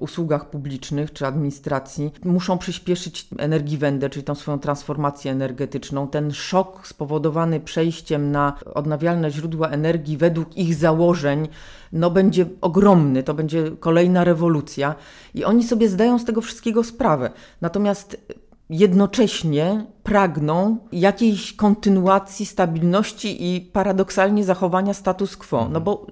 usługach 0.00 0.50
publicznych 0.50 1.12
czy 1.12 1.26
administracji 1.26 2.12
muszą 2.24 2.58
przyspieszyć 2.58 3.28
Energiewende, 3.38 4.10
czyli 4.10 4.24
tą 4.24 4.34
swoją 4.34 4.58
transformację 4.58 5.32
energetyczną. 5.32 6.08
Ten 6.08 6.32
szok 6.32 6.86
spowodowany 6.86 7.60
przejściem 7.60 8.30
na 8.30 8.58
odnawialne 8.74 9.30
źródła 9.30 9.68
energii 9.68 10.16
według 10.16 10.56
ich 10.56 10.74
założeń 10.74 11.48
no 11.94 12.10
będzie 12.10 12.46
ogromny, 12.60 13.22
to 13.22 13.34
będzie 13.34 13.70
kolejna 13.80 14.24
rewolucja 14.24 14.94
i 15.34 15.44
oni 15.44 15.64
sobie 15.64 15.88
zdają 15.88 16.18
z 16.18 16.24
tego 16.24 16.40
wszystkiego 16.40 16.84
sprawę. 16.84 17.30
Natomiast 17.60 18.34
jednocześnie 18.70 19.86
pragną 20.02 20.76
jakiejś 20.92 21.52
kontynuacji, 21.52 22.46
stabilności 22.46 23.56
i 23.56 23.60
paradoksalnie 23.60 24.44
zachowania 24.44 24.94
status 24.94 25.36
quo, 25.36 25.68
no 25.72 25.80
bo 25.80 26.06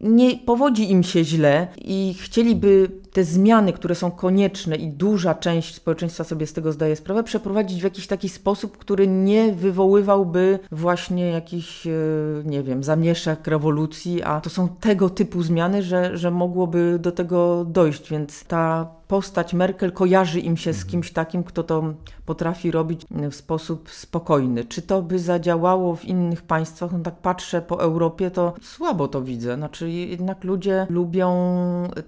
nie 0.00 0.36
powodzi 0.36 0.90
im 0.90 1.02
się 1.02 1.24
źle 1.24 1.68
i 1.78 2.14
chcieliby 2.20 2.90
te 3.12 3.24
zmiany, 3.24 3.72
które 3.72 3.94
są 3.94 4.10
konieczne 4.10 4.76
i 4.76 4.88
duża 4.88 5.34
część 5.34 5.74
społeczeństwa 5.74 6.24
sobie 6.24 6.46
z 6.46 6.52
tego 6.52 6.72
zdaje 6.72 6.96
sprawę, 6.96 7.22
przeprowadzić 7.22 7.80
w 7.80 7.84
jakiś 7.84 8.06
taki 8.06 8.28
sposób, 8.28 8.78
który 8.78 9.08
nie 9.08 9.52
wywoływałby 9.52 10.58
właśnie 10.72 11.26
jakichś, 11.26 11.86
e, 11.86 11.90
nie 12.44 12.62
wiem, 12.62 12.84
zamieszek, 12.84 13.46
rewolucji, 13.46 14.22
a 14.22 14.40
to 14.40 14.50
są 14.50 14.68
tego 14.68 15.10
typu 15.10 15.42
zmiany, 15.42 15.82
że, 15.82 16.16
że 16.16 16.30
mogłoby 16.30 16.98
do 17.00 17.12
tego 17.12 17.64
dojść, 17.64 18.10
więc 18.10 18.44
ta 18.44 18.95
postać 19.08 19.54
Merkel 19.54 19.92
kojarzy 19.92 20.40
im 20.40 20.56
się 20.56 20.72
z 20.72 20.76
mhm. 20.76 20.90
kimś 20.90 21.12
takim, 21.12 21.44
kto 21.44 21.62
to 21.62 21.94
potrafi 22.26 22.70
robić 22.70 23.06
w 23.30 23.34
sposób 23.34 23.90
spokojny. 23.90 24.64
Czy 24.64 24.82
to 24.82 25.02
by 25.02 25.18
zadziałało 25.18 25.96
w 25.96 26.04
innych 26.04 26.42
państwach? 26.42 26.92
No 26.92 26.98
tak 26.98 27.16
patrzę 27.16 27.62
po 27.62 27.82
Europie, 27.82 28.30
to 28.30 28.54
słabo 28.62 29.08
to 29.08 29.22
widzę. 29.22 29.56
Znaczy 29.56 29.90
jednak 29.90 30.44
ludzie 30.44 30.86
lubią 30.90 31.28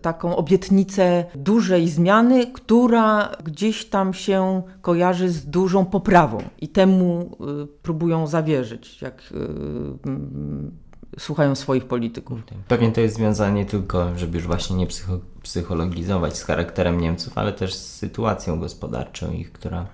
taką 0.03 0.36
obietnicę 0.36 1.24
dużej 1.34 1.88
zmiany, 1.88 2.46
która 2.46 3.36
gdzieś 3.44 3.84
tam 3.84 4.14
się 4.14 4.62
kojarzy 4.80 5.28
z 5.28 5.46
dużą 5.46 5.84
poprawą 5.84 6.38
i 6.61 6.68
temu 6.68 7.30
y, 7.62 7.66
próbują 7.82 8.26
zawierzyć, 8.26 9.03
jak 9.03 9.32
y, 9.32 10.88
słuchają 11.19 11.55
swoich 11.55 11.85
polityków. 11.85 12.41
Pewnie 12.69 12.93
to 12.93 13.01
jest 13.01 13.16
związane 13.16 13.53
nie 13.53 13.66
tylko, 13.66 14.19
żeby 14.19 14.39
już 14.39 14.47
właśnie 14.47 14.77
nie 14.77 14.87
psycho 14.87 15.19
psychologizować 15.43 16.37
z 16.37 16.45
charakterem 16.45 17.01
Niemców, 17.01 17.39
ale 17.39 17.53
też 17.53 17.75
z 17.75 17.97
sytuacją 17.97 18.61
gospodarczą 18.61 19.33
ich, 19.33 19.53
która 19.53 19.87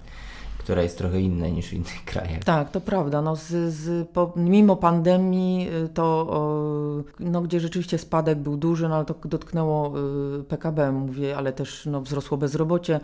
która 0.65 0.83
jest 0.83 0.99
trochę 0.99 1.21
inna 1.21 1.49
niż 1.49 1.69
w 1.69 1.73
innych 1.73 2.05
krajach. 2.13 2.45
Tak, 2.45 2.71
to 2.71 2.81
prawda. 2.81 3.23
No 3.23 3.37
z, 3.37 3.75
z, 3.75 4.09
po, 4.09 4.33
mimo 4.37 4.77
pandemii 4.77 5.69
y, 5.85 5.89
to, 5.89 7.05
no, 7.21 7.43
gdzie 7.43 7.61
rzeczywiście 7.61 7.99
spadek 7.99 8.39
był 8.39 8.57
duży, 8.57 8.89
no, 8.89 8.95
ale 8.97 9.05
to 9.05 9.15
dotknęło 9.25 9.93
y, 10.41 10.45
PKB, 10.45 10.93
mówię, 10.93 11.37
ale 11.37 11.53
też 11.53 11.87
no, 11.87 12.01
wzrosło 12.01 12.37
bezrobocie. 12.37 13.01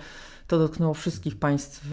To 0.50 0.58
dotknęło 0.58 0.94
wszystkich 0.94 1.38
państw 1.38 1.84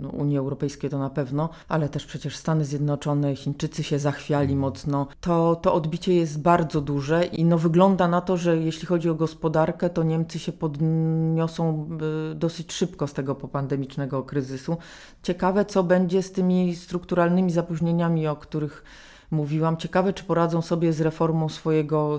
no, 0.00 0.08
Unii 0.08 0.38
Europejskiej 0.38 0.90
to 0.90 0.98
na 0.98 1.10
pewno, 1.10 1.48
ale 1.68 1.88
też 1.88 2.06
przecież 2.06 2.36
Stany 2.36 2.64
Zjednoczone, 2.64 3.36
Chińczycy 3.36 3.82
się 3.82 3.98
zachwiali 3.98 4.52
mhm. 4.52 4.60
mocno. 4.60 5.06
To, 5.20 5.56
to 5.56 5.74
odbicie 5.74 6.14
jest 6.14 6.42
bardzo 6.42 6.80
duże 6.80 7.24
i 7.24 7.44
no, 7.44 7.58
wygląda 7.58 8.08
na 8.08 8.20
to, 8.20 8.36
że 8.36 8.56
jeśli 8.56 8.86
chodzi 8.86 9.10
o 9.10 9.14
gospodarkę, 9.14 9.90
to 9.90 10.02
Niemcy 10.02 10.38
się 10.38 10.52
podniosą 10.52 11.88
y, 12.32 12.34
dosyć 12.34 12.72
szybko 12.72 13.06
z 13.06 13.12
tego 13.12 13.34
popandemicznego 13.34 14.22
kryzysu. 14.22 14.76
Ciekawe, 15.22 15.64
co 15.64 15.82
będzie 15.82 16.22
z 16.22 16.32
tymi 16.32 16.76
strukturalnymi 16.76 17.50
zapóźnieniami, 17.50 18.26
o 18.26 18.36
których 18.36 18.84
mówiłam. 19.30 19.76
Ciekawe, 19.76 20.12
czy 20.12 20.24
poradzą 20.24 20.62
sobie 20.62 20.92
z 20.92 21.00
reformą 21.00 21.48
swojego 21.48 22.16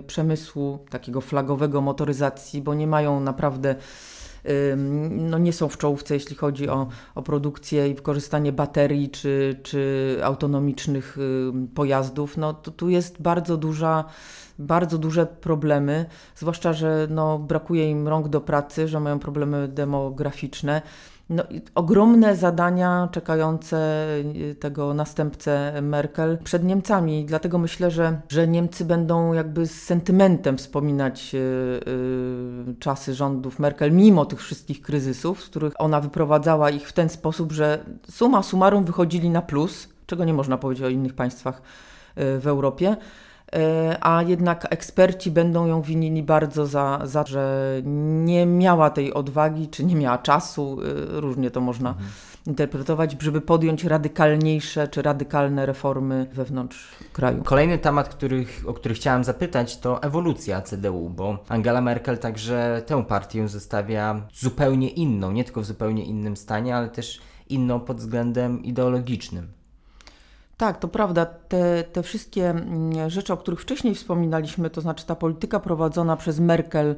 y, 0.00 0.02
przemysłu, 0.06 0.78
takiego 0.90 1.20
flagowego 1.20 1.80
motoryzacji, 1.80 2.62
bo 2.62 2.74
nie 2.74 2.86
mają 2.86 3.20
naprawdę 3.20 3.76
no 5.10 5.38
nie 5.38 5.52
są 5.52 5.68
w 5.68 5.78
czołówce, 5.78 6.14
jeśli 6.14 6.36
chodzi 6.36 6.68
o, 6.68 6.88
o 7.14 7.22
produkcję 7.22 7.88
i 7.88 7.94
wykorzystanie 7.94 8.52
baterii 8.52 9.10
czy, 9.10 9.60
czy 9.62 10.16
autonomicznych 10.22 11.18
pojazdów. 11.74 12.36
No 12.36 12.54
to 12.54 12.70
tu 12.70 12.88
jest 12.88 13.22
bardzo 13.22 13.56
duża 13.56 14.04
bardzo 14.58 14.98
duże 14.98 15.26
problemy, 15.26 16.06
zwłaszcza, 16.36 16.72
że 16.72 17.06
no, 17.10 17.38
brakuje 17.38 17.90
im 17.90 18.08
rąk 18.08 18.28
do 18.28 18.40
pracy, 18.40 18.88
że 18.88 19.00
mają 19.00 19.18
problemy 19.18 19.68
demograficzne 19.68 20.82
no, 21.30 21.42
ogromne 21.74 22.36
zadania 22.36 23.08
czekające 23.12 24.06
y, 24.50 24.54
tego 24.60 24.94
następcę 24.94 25.82
Merkel 25.82 26.38
przed 26.44 26.64
Niemcami. 26.64 27.24
Dlatego 27.24 27.58
myślę, 27.58 27.90
że, 27.90 28.20
że 28.28 28.48
Niemcy 28.48 28.84
będą 28.84 29.32
jakby 29.32 29.66
z 29.66 29.82
sentymentem 29.82 30.56
wspominać 30.58 31.34
y, 31.34 31.38
y, 31.38 32.74
czasy 32.78 33.14
rządów 33.14 33.58
Merkel, 33.58 33.92
mimo 33.92 34.26
tych 34.26 34.40
wszystkich 34.40 34.82
kryzysów, 34.82 35.42
z 35.42 35.48
których 35.48 35.72
ona 35.78 36.00
wyprowadzała 36.00 36.70
ich 36.70 36.88
w 36.88 36.92
ten 36.92 37.08
sposób, 37.08 37.52
że 37.52 37.84
suma 38.10 38.42
summarum 38.42 38.84
wychodzili 38.84 39.30
na 39.30 39.42
plus, 39.42 39.88
czego 40.06 40.24
nie 40.24 40.34
można 40.34 40.58
powiedzieć 40.58 40.84
o 40.84 40.88
innych 40.88 41.14
państwach 41.14 41.62
w 42.16 42.46
Europie. 42.46 42.96
E, 43.54 43.96
a 44.00 44.22
jednak 44.22 44.66
eksperci 44.70 45.30
będą 45.30 45.66
ją 45.66 45.82
winili 45.82 46.22
bardzo 46.22 46.66
za, 46.66 47.00
za 47.04 47.24
że 47.26 47.74
nie 47.84 48.46
miała 48.46 48.90
tej 48.90 49.14
odwagi, 49.14 49.68
czy 49.68 49.84
nie 49.84 49.96
miała 49.96 50.18
czasu, 50.18 50.78
e, 51.16 51.20
różnie 51.20 51.50
to 51.50 51.60
można 51.60 51.90
mhm. 51.90 52.08
interpretować, 52.46 53.16
żeby 53.20 53.40
podjąć 53.40 53.84
radykalniejsze 53.84 54.88
czy 54.88 55.02
radykalne 55.02 55.66
reformy 55.66 56.26
wewnątrz 56.32 56.88
kraju. 57.12 57.42
Kolejny 57.42 57.78
temat, 57.78 58.08
których, 58.08 58.64
o 58.66 58.74
który 58.74 58.94
chciałam 58.94 59.24
zapytać, 59.24 59.76
to 59.76 60.02
ewolucja 60.02 60.62
CDU, 60.62 61.10
bo 61.10 61.38
Angela 61.48 61.80
Merkel 61.80 62.18
także 62.18 62.82
tę 62.86 63.04
partię 63.04 63.48
zostawia 63.48 64.22
zupełnie 64.34 64.88
inną, 64.88 65.32
nie 65.32 65.44
tylko 65.44 65.60
w 65.60 65.64
zupełnie 65.64 66.04
innym 66.04 66.36
stanie, 66.36 66.76
ale 66.76 66.88
też 66.88 67.20
inną 67.48 67.80
pod 67.80 67.96
względem 67.96 68.64
ideologicznym. 68.64 69.57
Tak, 70.58 70.78
to 70.78 70.88
prawda. 70.88 71.26
Te, 71.26 71.84
te 71.84 72.02
wszystkie 72.02 72.50
mm, 72.50 73.10
rzeczy, 73.10 73.32
o 73.32 73.36
których 73.36 73.60
wcześniej 73.60 73.94
wspominaliśmy, 73.94 74.70
to 74.70 74.80
znaczy 74.80 75.06
ta 75.06 75.14
polityka 75.14 75.60
prowadzona 75.60 76.16
przez 76.16 76.40
Merkel 76.40 76.96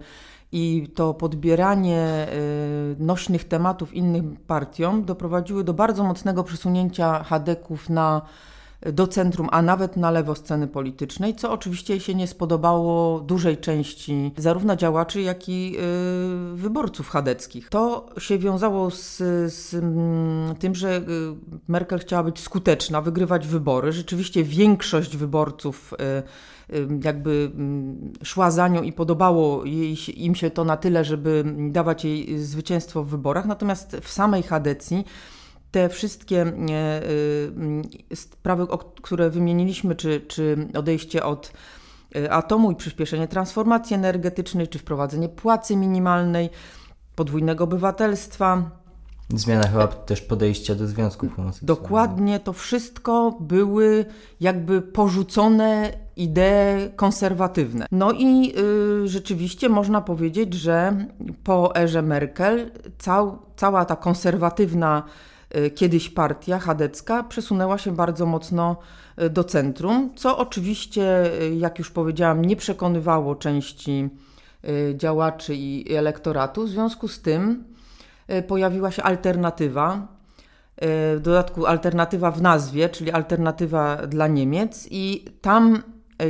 i 0.53 0.89
to 0.95 1.15
podbieranie 1.15 2.27
y, 2.33 2.97
nośnych 2.99 3.45
tematów 3.45 3.95
innym 3.95 4.37
partiom 4.47 5.05
doprowadziły 5.05 5.65
do 5.65 5.75
bardzo 5.75 6.05
mocnego 6.05 6.45
przesunięcia 6.45 7.23
Hadeków 7.23 7.91
na 7.91 8.23
do 8.83 9.07
centrum, 9.07 9.49
a 9.53 9.63
nawet 9.63 9.97
na 9.97 10.11
lewo 10.11 10.35
sceny 10.35 10.69
politycznej, 10.69 11.35
co 11.35 11.53
oczywiście 11.53 12.01
się 12.01 12.15
nie 12.15 12.27
spodobało 12.27 13.21
dużej 13.21 13.59
części 13.59 14.33
zarówno 14.37 14.77
działaczy, 14.77 15.23
jak 15.23 15.49
i 15.49 15.77
y, 15.77 16.57
wyborców 16.57 17.09
chadeckich. 17.09 17.69
To 17.69 18.07
się 18.19 18.39
wiązało 18.39 18.91
z, 18.91 19.17
z 19.53 19.75
mm, 19.75 20.57
tym, 20.57 20.75
że 20.75 20.97
y, 20.97 21.03
Merkel 21.69 21.99
chciała 21.99 22.23
być 22.23 22.41
skuteczna, 22.41 23.01
wygrywać 23.01 23.47
wybory. 23.47 23.93
Rzeczywiście 23.93 24.45
większość 24.45 25.17
wyborców 25.17 25.95
y, 26.73 26.89
jakby 27.05 27.51
mm, 27.55 28.13
szła 28.25 28.51
za 28.51 28.69
nią 28.69 28.83
i 28.83 28.93
podobało 28.93 29.65
jej, 29.65 29.97
im 30.25 30.35
się 30.35 30.51
to 30.51 30.65
na 30.65 30.77
tyle, 30.77 31.05
żeby 31.05 31.45
dawać 31.71 32.05
jej 32.05 32.39
zwycięstwo 32.39 33.05
w 33.05 33.09
wyborach. 33.09 33.47
Natomiast 33.47 33.97
w 34.03 34.11
samej 34.11 34.43
Hadecji 34.43 35.05
te 35.71 35.89
wszystkie 35.89 36.43
e, 36.43 36.53
e, 38.13 38.17
sprawy, 38.17 38.67
które 39.03 39.31
wymieniliśmy, 39.31 39.95
czy, 39.95 40.21
czy 40.21 40.69
odejście 40.75 41.25
od 41.25 41.53
e, 42.17 42.33
atomu 42.33 42.71
i 42.71 42.77
przyspieszenie 42.77 43.29
transformacji 43.29 43.97
energetycznej, 43.97 44.69
czy 44.69 44.79
wprowadzenie 44.79 45.29
płacy 45.29 45.77
minimalnej, 45.77 46.51
podwójnego 47.15 47.65
obywatelstwa. 47.65 48.71
Zmiana 49.35 49.69
chyba 49.69 49.87
też 49.87 50.21
podejścia 50.21 50.75
do 50.75 50.87
związków 50.87 51.37
homoseksualnych. 51.37 51.83
Dokładnie, 51.83 52.41
to 52.41 52.53
wszystko 52.53 53.37
były 53.41 54.05
jakby 54.41 54.83
porzucone 54.83 55.93
idee 56.17 56.91
konserwatywne. 56.97 57.87
No 57.93 58.13
i 58.13 58.55
y, 59.05 59.09
rzeczywiście 59.09 59.69
można 59.69 60.01
powiedzieć, 60.01 60.55
że 60.55 61.07
po 61.45 61.77
erze 61.77 62.03
Merkel 62.03 62.71
cał, 62.99 63.39
cała 63.57 63.85
ta 63.85 63.97
konserwatywna 63.97 65.03
kiedyś 65.75 66.11
partia 66.11 66.59
chadecka 66.59 67.23
przesunęła 67.23 67.79
się 67.79 67.97
bardzo 67.97 68.27
mocno 68.27 68.77
y, 69.23 69.31
do 69.31 69.45
centrum, 69.45 70.15
co 70.15 70.39
oczywiście, 70.39 71.33
y, 71.43 71.55
jak 71.55 71.79
już 71.79 71.91
powiedziałam, 71.91 72.45
nie 72.45 72.57
przekonywało 72.57 73.35
części 73.35 74.09
działaczy 74.95 75.55
i 75.55 75.95
elektoratu. 75.95 76.65
W 76.65 76.69
związku 76.69 77.09
z 77.09 77.23
tym 77.23 77.65
pojawiła 78.49 78.91
się 78.91 79.03
alternatywa, 79.03 80.09
w 81.17 81.19
dodatku 81.23 81.67
alternatywa 81.67 82.31
w 82.31 82.43
nazwie, 82.43 82.89
czyli 82.89 83.11
alternatywa 83.11 83.97
dla 83.97 84.27
Niemiec, 84.27 84.89
i 84.91 85.25
tam 85.41 85.83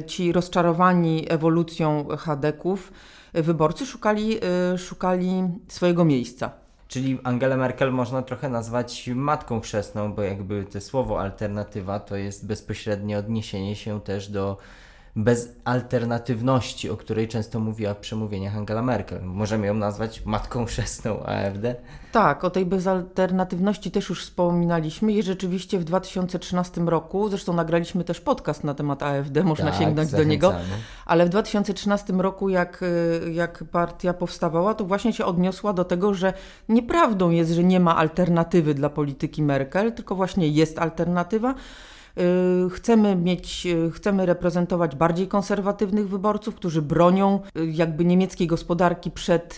ci 0.07 0.33
rozczarowani 0.33 1.27
ewolucją 1.29 2.07
Hadeków 2.19 2.93
wyborcy 3.35 3.87
szukali, 3.87 4.39
szukali 4.77 5.43
swojego 5.69 6.05
miejsca. 6.05 6.51
Czyli 6.91 7.19
Angela 7.25 7.57
Merkel 7.57 7.93
można 7.93 8.23
trochę 8.23 8.49
nazwać 8.49 9.11
matką 9.15 9.61
chrzestną, 9.61 10.13
bo 10.13 10.23
jakby 10.23 10.65
to 10.65 10.81
słowo 10.81 11.21
alternatywa 11.21 12.01
to 12.01 12.17
jest 12.17 12.47
bezpośrednie 12.47 13.19
odniesienie 13.19 13.77
się 13.77 14.01
też 14.01 14.29
do 14.29 14.57
bezalternatywności, 15.17 16.91
o 16.91 16.97
której 16.97 17.29
często 17.29 17.61
mówiła 17.61 17.95
w 17.95 17.99
przemówieniach 17.99 18.57
Angela 18.57 18.83
Merkel. 18.83 19.23
Możemy 19.23 19.67
ją 19.67 19.75
nazwać 19.75 20.25
matką 20.25 20.65
chrzestną 20.65 21.23
AfD? 21.23 21.75
Tak, 22.13 22.45
o 22.45 22.51
tej 22.51 22.67
bezalternatywności 22.67 23.91
też 23.91 24.09
już 24.09 24.25
wspominaliśmy 24.25 25.13
i 25.13 25.23
rzeczywiście 25.23 25.79
w 25.79 25.85
2013 25.85 26.81
roku, 26.81 27.29
zresztą 27.29 27.53
nagraliśmy 27.53 28.05
też 28.05 28.21
podcast 28.21 28.65
na 28.65 28.75
temat 28.75 29.03
AfD, 29.03 29.45
można 29.45 29.71
tak, 29.71 29.79
sięgnąć 29.79 30.11
zachęcamy. 30.11 30.25
do 30.25 30.31
niego, 30.31 30.55
ale 31.07 31.27
w 31.27 31.29
2013 31.29 32.13
roku 32.13 32.49
jak, 32.49 32.85
jak 33.33 33.65
partia 33.73 34.15
powstawała, 34.15 34.75
to 34.75 34.85
właśnie 34.85 35.13
się 35.13 35.25
odniosła 35.25 35.73
do 35.73 35.85
tego, 35.85 36.15
że 36.15 36.33
nieprawdą 36.69 37.31
jest, 37.31 37.51
że 37.51 37.65
nie 37.65 37.81
ma 37.81 37.97
alternatywy 37.97 38.75
dla 38.75 38.91
polityki 38.91 39.43
Merkel, 39.43 39.93
tylko 39.93 40.15
właśnie 40.15 40.49
jest 40.49 40.79
alternatywa, 40.79 41.55
Y, 41.55 42.00
chcemy 42.71 43.17
mieć, 43.17 43.67
y, 43.67 43.91
chcemy 43.91 44.27
reprezentować 44.27 44.97
bardziej 44.97 45.29
konserwatywnych 45.29 46.09
wyborców, 46.09 46.55
którzy 46.55 46.83
bronią 46.83 47.41
y, 47.57 47.67
jakby 47.67 48.05
niemieckiej 48.05 48.47
gospodarki 48.47 49.11
przed 49.11 49.57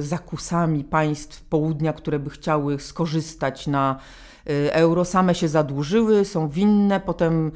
zakusami 0.00 0.84
państw 0.84 1.42
południa, 1.44 1.92
które 1.92 2.18
by 2.18 2.30
chciały 2.30 2.80
skorzystać 2.80 3.66
na 3.66 3.98
Y, 3.98 4.31
euro 4.70 5.04
same 5.04 5.34
się 5.34 5.48
zadłużyły, 5.48 6.24
są 6.24 6.48
winne. 6.48 7.00
Potem, 7.00 7.52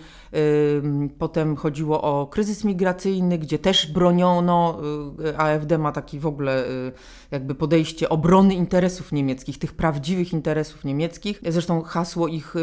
potem 1.18 1.56
chodziło 1.56 2.02
o 2.02 2.26
kryzys 2.26 2.64
migracyjny, 2.64 3.38
gdzie 3.38 3.58
też 3.58 3.92
broniono. 3.92 4.78
Y, 5.28 5.38
AfD 5.38 5.78
ma 5.78 5.92
taki 5.92 6.18
w 6.18 6.26
ogóle 6.26 6.68
y, 6.68 6.92
jakby 7.30 7.54
podejście 7.54 8.08
obrony 8.08 8.54
interesów 8.54 9.12
niemieckich, 9.12 9.58
tych 9.58 9.72
prawdziwych 9.72 10.32
interesów 10.32 10.84
niemieckich. 10.84 11.40
Zresztą 11.48 11.82
hasło 11.82 12.28
ich 12.28 12.54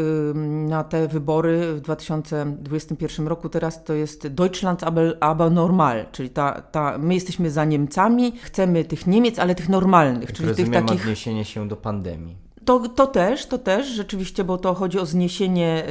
na 0.68 0.84
te 0.84 1.08
wybory 1.08 1.74
w 1.74 1.80
2021 1.80 3.28
roku 3.28 3.48
teraz 3.48 3.84
to 3.84 3.94
jest 3.94 4.28
Deutschland 4.28 4.84
aber 5.20 5.52
normal, 5.52 6.06
czyli 6.12 6.30
ta, 6.30 6.62
ta, 6.62 6.98
my 6.98 7.14
jesteśmy 7.14 7.50
za 7.50 7.64
Niemcami, 7.64 8.32
chcemy 8.42 8.84
tych 8.84 9.06
Niemiec, 9.06 9.38
ale 9.38 9.54
tych 9.54 9.68
normalnych, 9.68 10.32
czyli 10.32 10.54
tych 10.54 10.70
takich... 10.70 11.00
odniesienie 11.00 11.44
się 11.44 11.68
do 11.68 11.76
pandemii. 11.76 12.36
To, 12.64 12.88
to 12.88 13.06
też, 13.06 13.46
to 13.46 13.58
też 13.58 13.86
rzeczywiście, 13.86 14.44
bo 14.44 14.58
to 14.58 14.74
chodzi 14.74 14.98
o 14.98 15.06
zniesienie 15.06 15.84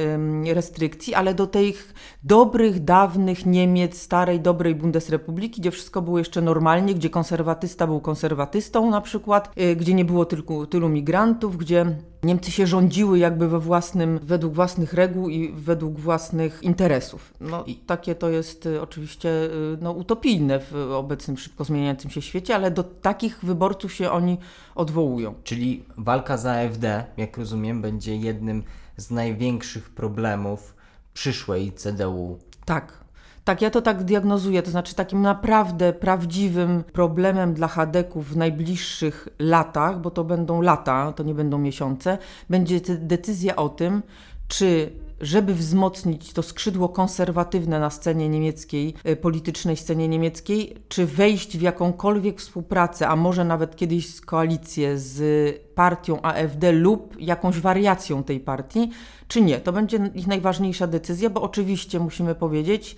restrykcji, 0.54 1.14
ale 1.14 1.34
do 1.34 1.46
tych 1.46 1.94
dobrych, 2.22 2.84
dawnych 2.84 3.46
Niemiec, 3.46 4.02
starej, 4.02 4.40
dobrej 4.40 4.74
Bundesrepubliki, 4.74 5.60
gdzie 5.60 5.70
wszystko 5.70 6.02
było 6.02 6.18
jeszcze 6.18 6.42
normalnie, 6.42 6.94
gdzie 6.94 7.10
konserwatysta 7.10 7.86
był 7.86 8.00
konserwatystą 8.00 8.90
na 8.90 9.00
przykład, 9.00 9.50
y, 9.58 9.76
gdzie 9.76 9.94
nie 9.94 10.04
było 10.04 10.24
tylko, 10.24 10.66
tylu 10.66 10.88
migrantów, 10.88 11.56
gdzie 11.56 11.96
Niemcy 12.24 12.50
się 12.50 12.66
rządziły 12.66 13.18
jakby 13.18 13.48
we 13.48 13.60
własnym, 13.60 14.18
według 14.22 14.54
własnych 14.54 14.92
reguł 14.92 15.28
i 15.28 15.52
według 15.52 16.00
własnych 16.00 16.62
interesów. 16.62 17.34
No, 17.40 17.64
I 17.64 17.76
takie 17.76 18.14
to 18.14 18.28
jest 18.28 18.66
y, 18.66 18.80
oczywiście 18.82 19.28
y, 19.28 19.78
no, 19.80 19.92
utopijne 19.92 20.60
w 20.60 20.74
obecnym 20.92 21.38
szybko 21.38 21.64
zmieniającym 21.64 22.10
się 22.10 22.22
świecie, 22.22 22.54
ale 22.54 22.70
do 22.70 22.84
takich 22.84 23.44
wyborców 23.44 23.92
się 23.92 24.10
oni 24.10 24.38
odwołują. 24.74 25.34
Czyli 25.44 25.84
walka 25.96 26.36
za 26.36 26.52
AfD, 26.52 27.04
jak 27.16 27.38
rozumiem, 27.38 27.82
będzie 27.82 28.16
jednym 28.16 28.62
z 28.96 29.10
największych 29.10 29.90
problemów 29.90 30.74
przyszłej 31.14 31.72
CDU. 31.72 32.38
Tak, 32.64 33.03
tak, 33.44 33.62
ja 33.62 33.70
to 33.70 33.82
tak 33.82 34.04
diagnozuję, 34.04 34.62
to 34.62 34.70
znaczy 34.70 34.94
takim 34.94 35.22
naprawdę 35.22 35.92
prawdziwym 35.92 36.84
problemem 36.92 37.54
dla 37.54 37.68
Hadeków 37.68 38.28
w 38.28 38.36
najbliższych 38.36 39.28
latach, 39.38 40.00
bo 40.00 40.10
to 40.10 40.24
będą 40.24 40.60
lata, 40.60 41.12
to 41.12 41.22
nie 41.22 41.34
będą 41.34 41.58
miesiące, 41.58 42.18
będzie 42.50 42.80
decyzja 42.80 43.56
o 43.56 43.68
tym, 43.68 44.02
czy 44.48 44.92
żeby 45.20 45.54
wzmocnić 45.54 46.32
to 46.32 46.42
skrzydło 46.42 46.88
konserwatywne 46.88 47.80
na 47.80 47.90
scenie 47.90 48.28
niemieckiej, 48.28 48.94
e, 49.04 49.16
politycznej 49.16 49.76
scenie 49.76 50.08
niemieckiej, 50.08 50.76
czy 50.88 51.06
wejść 51.06 51.58
w 51.58 51.62
jakąkolwiek 51.62 52.40
współpracę, 52.40 53.08
a 53.08 53.16
może 53.16 53.44
nawet 53.44 53.76
kiedyś 53.76 54.14
z 54.14 54.20
koalicję 54.20 54.98
z 54.98 55.56
partią 55.74 56.22
AfD 56.22 56.72
lub 56.72 57.20
jakąś 57.20 57.60
wariacją 57.60 58.24
tej 58.24 58.40
partii, 58.40 58.90
czy 59.28 59.40
nie. 59.40 59.60
To 59.60 59.72
będzie 59.72 60.10
ich 60.14 60.26
najważniejsza 60.26 60.86
decyzja, 60.86 61.30
bo 61.30 61.42
oczywiście 61.42 62.00
musimy 62.00 62.34
powiedzieć, 62.34 62.96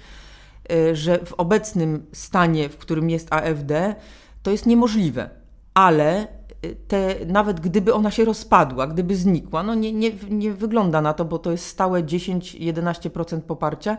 że 0.93 1.19
w 1.25 1.33
obecnym 1.33 2.07
stanie, 2.13 2.69
w 2.69 2.77
którym 2.77 3.11
jest 3.11 3.33
AfD, 3.33 3.95
to 4.43 4.51
jest 4.51 4.67
niemożliwe. 4.67 5.31
Ale 5.75 6.29
y, 6.65 6.77
te, 6.89 7.15
nawet 7.27 7.61
gdyby 7.61 7.95
ona 7.95 8.11
się 8.11 8.25
rozpadła, 8.25 8.87
gdyby 8.87 9.17
znikła, 9.17 9.63
no 9.63 9.75
nie, 9.75 9.93
nie, 9.93 10.11
nie 10.31 10.53
wygląda 10.53 11.01
na 11.01 11.13
to, 11.15 11.25
bo 11.25 11.39
to 11.39 11.51
jest 11.51 11.67
stałe 11.67 12.03
10-11% 12.03 13.41
poparcia, 13.41 13.97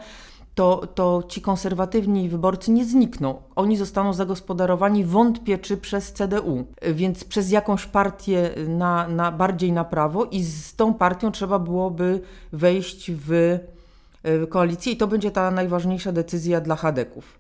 to, 0.56 0.88
to 0.96 1.24
ci 1.28 1.42
konserwatywni 1.42 2.30
wyborcy 2.30 2.72
nie 2.72 2.86
znikną. 2.86 3.42
Oni 3.56 3.78
zostaną 3.78 4.14
zagospodarowani 4.14 5.06
wątpię 5.06 5.58
czy 5.58 5.78
przez 5.78 6.14
CDU, 6.14 6.66
więc 6.94 7.24
przez 7.24 7.52
jakąś 7.52 7.86
partię 7.86 8.50
na, 8.68 9.08
na, 9.08 9.32
bardziej 9.32 9.72
na 9.72 9.84
prawo 9.84 10.26
i 10.26 10.44
z 10.44 10.76
tą 10.76 10.94
partią 10.94 11.32
trzeba 11.32 11.60
byłoby 11.60 12.22
wejść 12.52 13.12
w 13.12 13.32
Y, 13.32 13.77
koalicji 14.50 14.94
i 14.94 14.98
to 14.98 15.08
będzie 15.08 15.32
ta 15.32 15.52
najważniejsza 15.52 16.12
decyzja 16.12 16.62
dla 16.62 16.76
Hadeków. 16.76 17.40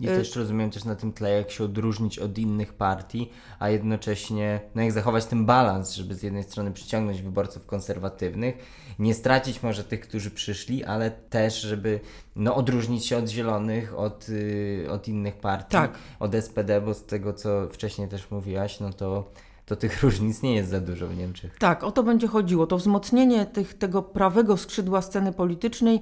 I 0.00 0.08
y, 0.08 0.08
też 0.08 0.36
rozumiem 0.36 0.70
też 0.70 0.84
na 0.84 0.94
tym 0.94 1.12
tle, 1.12 1.30
jak 1.30 1.50
się 1.50 1.64
odróżnić 1.64 2.18
od 2.18 2.38
innych 2.38 2.72
partii, 2.72 3.30
a 3.58 3.68
jednocześnie, 3.68 4.60
no 4.74 4.82
jak 4.82 4.92
zachować 4.92 5.26
ten 5.26 5.46
balans, 5.46 5.94
żeby 5.94 6.14
z 6.14 6.22
jednej 6.22 6.42
strony 6.42 6.72
przyciągnąć 6.72 7.22
wyborców 7.22 7.66
konserwatywnych, 7.66 8.54
nie 8.98 9.14
stracić 9.14 9.62
może 9.62 9.84
tych, 9.84 10.00
którzy 10.00 10.30
przyszli, 10.30 10.84
ale 10.84 11.10
też, 11.10 11.60
żeby 11.60 12.00
no, 12.36 12.54
odróżnić 12.54 13.06
się 13.06 13.16
od 13.16 13.28
zielonych, 13.28 13.98
od, 13.98 14.28
yy, 14.28 14.86
od 14.90 15.08
innych 15.08 15.36
partii, 15.36 15.72
tak. 15.72 15.98
od 16.20 16.34
SPD, 16.34 16.80
bo 16.80 16.94
z 16.94 17.04
tego, 17.04 17.32
co 17.32 17.68
wcześniej 17.68 18.08
też 18.08 18.30
mówiłaś, 18.30 18.80
no 18.80 18.92
to 18.92 19.32
to 19.66 19.76
tych 19.76 20.00
różnic 20.02 20.42
nie 20.42 20.54
jest 20.54 20.70
za 20.70 20.80
dużo 20.80 21.08
w 21.08 21.16
Niemczech. 21.16 21.58
Tak, 21.58 21.84
o 21.84 21.92
to 21.92 22.02
będzie 22.02 22.26
chodziło. 22.26 22.66
To 22.66 22.76
wzmocnienie 22.76 23.46
tych, 23.46 23.74
tego 23.74 24.02
prawego 24.02 24.56
skrzydła 24.56 25.02
sceny 25.02 25.32
politycznej 25.32 26.00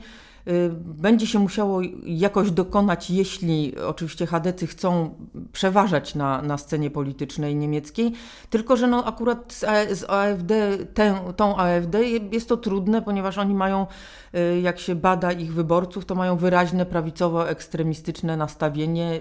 będzie 0.85 1.27
się 1.27 1.39
musiało 1.39 1.81
jakoś 2.07 2.51
dokonać, 2.51 3.11
jeśli 3.11 3.79
oczywiście 3.79 4.27
Chadecy 4.27 4.67
chcą 4.67 5.15
przeważać 5.53 6.15
na, 6.15 6.43
na 6.43 6.59
scenie 6.59 6.91
politycznej 6.91 7.57
niemieckiej, 7.57 8.13
tylko 8.51 8.77
że 8.77 8.87
no 8.87 9.05
akurat 9.05 9.53
z, 9.53 10.05
AfD, 10.09 10.79
tę, 10.95 11.33
tą 11.37 11.57
AfD 11.57 12.05
jest 12.33 12.49
to 12.49 12.57
trudne, 12.57 13.03
ponieważ 13.03 13.39
oni 13.39 13.55
mają, 13.55 13.87
y, 14.35 14.61
jak 14.61 14.79
się 14.79 14.95
bada 14.95 15.33
ich 15.33 15.55
wyborców, 15.55 16.05
to 16.05 16.15
mają 16.15 16.37
wyraźne 16.37 16.87
prawicowo-ekstremistyczne 16.87 18.37
nastawienie 18.37 19.13
y, 19.13 19.19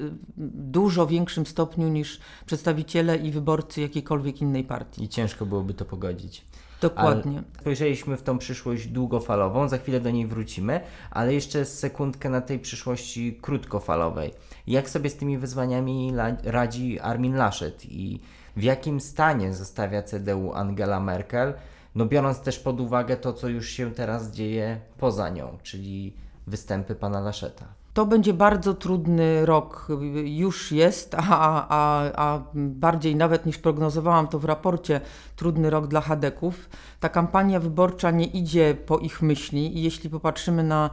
y, 0.00 0.12
dużo 0.54 1.06
większym 1.06 1.46
stopniu 1.46 1.88
niż 1.88 2.20
przedstawiciele 2.46 3.16
i 3.16 3.30
wyborcy 3.30 3.80
jakiejkolwiek 3.80 4.40
innej 4.40 4.64
partii. 4.64 5.04
I 5.04 5.08
ciężko 5.08 5.46
byłoby 5.46 5.74
to 5.74 5.84
pogodzić. 5.84 6.44
Dokładnie. 6.80 7.38
Ale 7.38 7.60
spojrzeliśmy 7.60 8.16
w 8.16 8.22
tą 8.22 8.38
przyszłość 8.38 8.86
długofalową, 8.86 9.68
za 9.68 9.78
chwilę 9.78 10.00
do 10.00 10.10
niej 10.10 10.26
wrócimy, 10.26 10.80
ale 11.10 11.34
jeszcze 11.34 11.64
sekundkę 11.64 12.30
na 12.30 12.40
tej 12.40 12.58
przyszłości 12.58 13.38
krótkofalowej. 13.42 14.32
Jak 14.66 14.90
sobie 14.90 15.10
z 15.10 15.16
tymi 15.16 15.38
wyzwaniami 15.38 16.12
radzi 16.44 17.00
Armin 17.00 17.36
Laschet 17.36 17.84
i 17.84 18.20
w 18.56 18.62
jakim 18.62 19.00
stanie 19.00 19.54
zostawia 19.54 20.02
CDU 20.02 20.52
Angela 20.52 21.00
Merkel, 21.00 21.54
no 21.94 22.06
biorąc 22.06 22.40
też 22.40 22.58
pod 22.58 22.80
uwagę 22.80 23.16
to, 23.16 23.32
co 23.32 23.48
już 23.48 23.68
się 23.68 23.92
teraz 23.92 24.30
dzieje 24.30 24.80
poza 24.98 25.28
nią, 25.28 25.58
czyli 25.62 26.12
występy 26.46 26.94
pana 26.94 27.20
Lascheta. 27.20 27.83
To 27.94 28.06
będzie 28.06 28.34
bardzo 28.34 28.74
trudny 28.74 29.46
rok, 29.46 29.88
już 30.24 30.72
jest, 30.72 31.14
a, 31.14 31.66
a, 31.68 32.10
a 32.16 32.42
bardziej 32.54 33.16
nawet 33.16 33.46
niż 33.46 33.58
prognozowałam 33.58 34.28
to 34.28 34.38
w 34.38 34.44
raporcie, 34.44 35.00
trudny 35.36 35.70
rok 35.70 35.86
dla 35.86 36.00
Hadeków. 36.00 36.68
Ta 37.00 37.08
kampania 37.08 37.60
wyborcza 37.60 38.10
nie 38.10 38.26
idzie 38.26 38.76
po 38.86 38.98
ich 38.98 39.22
myśli 39.22 39.78
i 39.78 39.82
jeśli 39.82 40.10
popatrzymy 40.10 40.62
na 40.62 40.90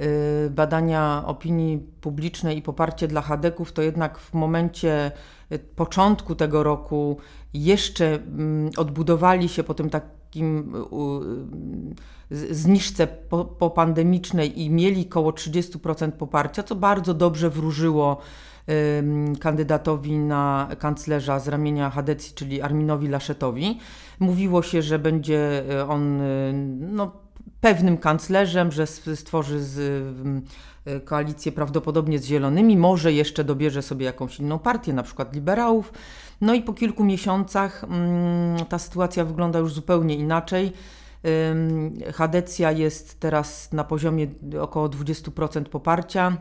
y, 0.00 0.50
badania 0.50 1.22
opinii 1.26 1.78
publicznej 1.78 2.58
i 2.58 2.62
poparcie 2.62 3.08
dla 3.08 3.20
Hadeków, 3.20 3.72
to 3.72 3.82
jednak 3.82 4.18
w 4.18 4.34
momencie 4.34 5.12
y, 5.52 5.58
początku 5.58 6.34
tego 6.34 6.62
roku 6.62 7.16
jeszcze 7.54 8.14
mm, 8.14 8.70
odbudowali 8.76 9.48
się 9.48 9.64
po 9.64 9.74
tym 9.74 9.90
takim 9.90 10.74
zniżce 12.50 13.06
po, 13.06 13.44
popandemicznej 13.44 14.60
i 14.60 14.70
mieli 14.70 15.06
koło 15.06 15.30
30% 15.30 16.10
poparcia, 16.10 16.62
co 16.62 16.74
bardzo 16.74 17.14
dobrze 17.14 17.50
wróżyło 17.50 18.20
kandydatowi 19.40 20.18
na 20.18 20.68
kanclerza 20.78 21.40
z 21.40 21.48
ramienia 21.48 21.90
Hadecji, 21.90 22.34
czyli 22.34 22.62
Arminowi 22.62 23.08
Laschetowi. 23.08 23.78
Mówiło 24.20 24.62
się, 24.62 24.82
że 24.82 24.98
będzie 24.98 25.64
y, 25.72 25.84
on 25.84 26.20
y, 26.20 26.52
no, 26.78 27.12
pewnym 27.60 27.98
kanclerzem, 27.98 28.72
że 28.72 28.86
stworzy 28.86 29.60
z, 29.60 29.78
y, 30.86 31.00
koalicję 31.00 31.52
prawdopodobnie 31.52 32.18
z 32.18 32.24
Zielonymi, 32.24 32.76
może 32.76 33.12
jeszcze 33.12 33.44
dobierze 33.44 33.82
sobie 33.82 34.06
jakąś 34.06 34.40
inną 34.40 34.58
partię, 34.58 34.92
na 34.92 35.02
przykład 35.02 35.34
liberałów. 35.34 35.92
No 36.40 36.54
i 36.54 36.62
po 36.62 36.72
kilku 36.72 37.04
miesiącach 37.04 37.84
mm, 37.84 38.66
ta 38.66 38.78
sytuacja 38.78 39.24
wygląda 39.24 39.58
już 39.58 39.72
zupełnie 39.72 40.14
inaczej. 40.14 40.72
Hadecja 42.14 42.72
jest 42.72 43.20
teraz 43.20 43.72
na 43.72 43.84
poziomie 43.84 44.26
około 44.60 44.88
20% 44.88 45.64
poparcia. 45.64 46.36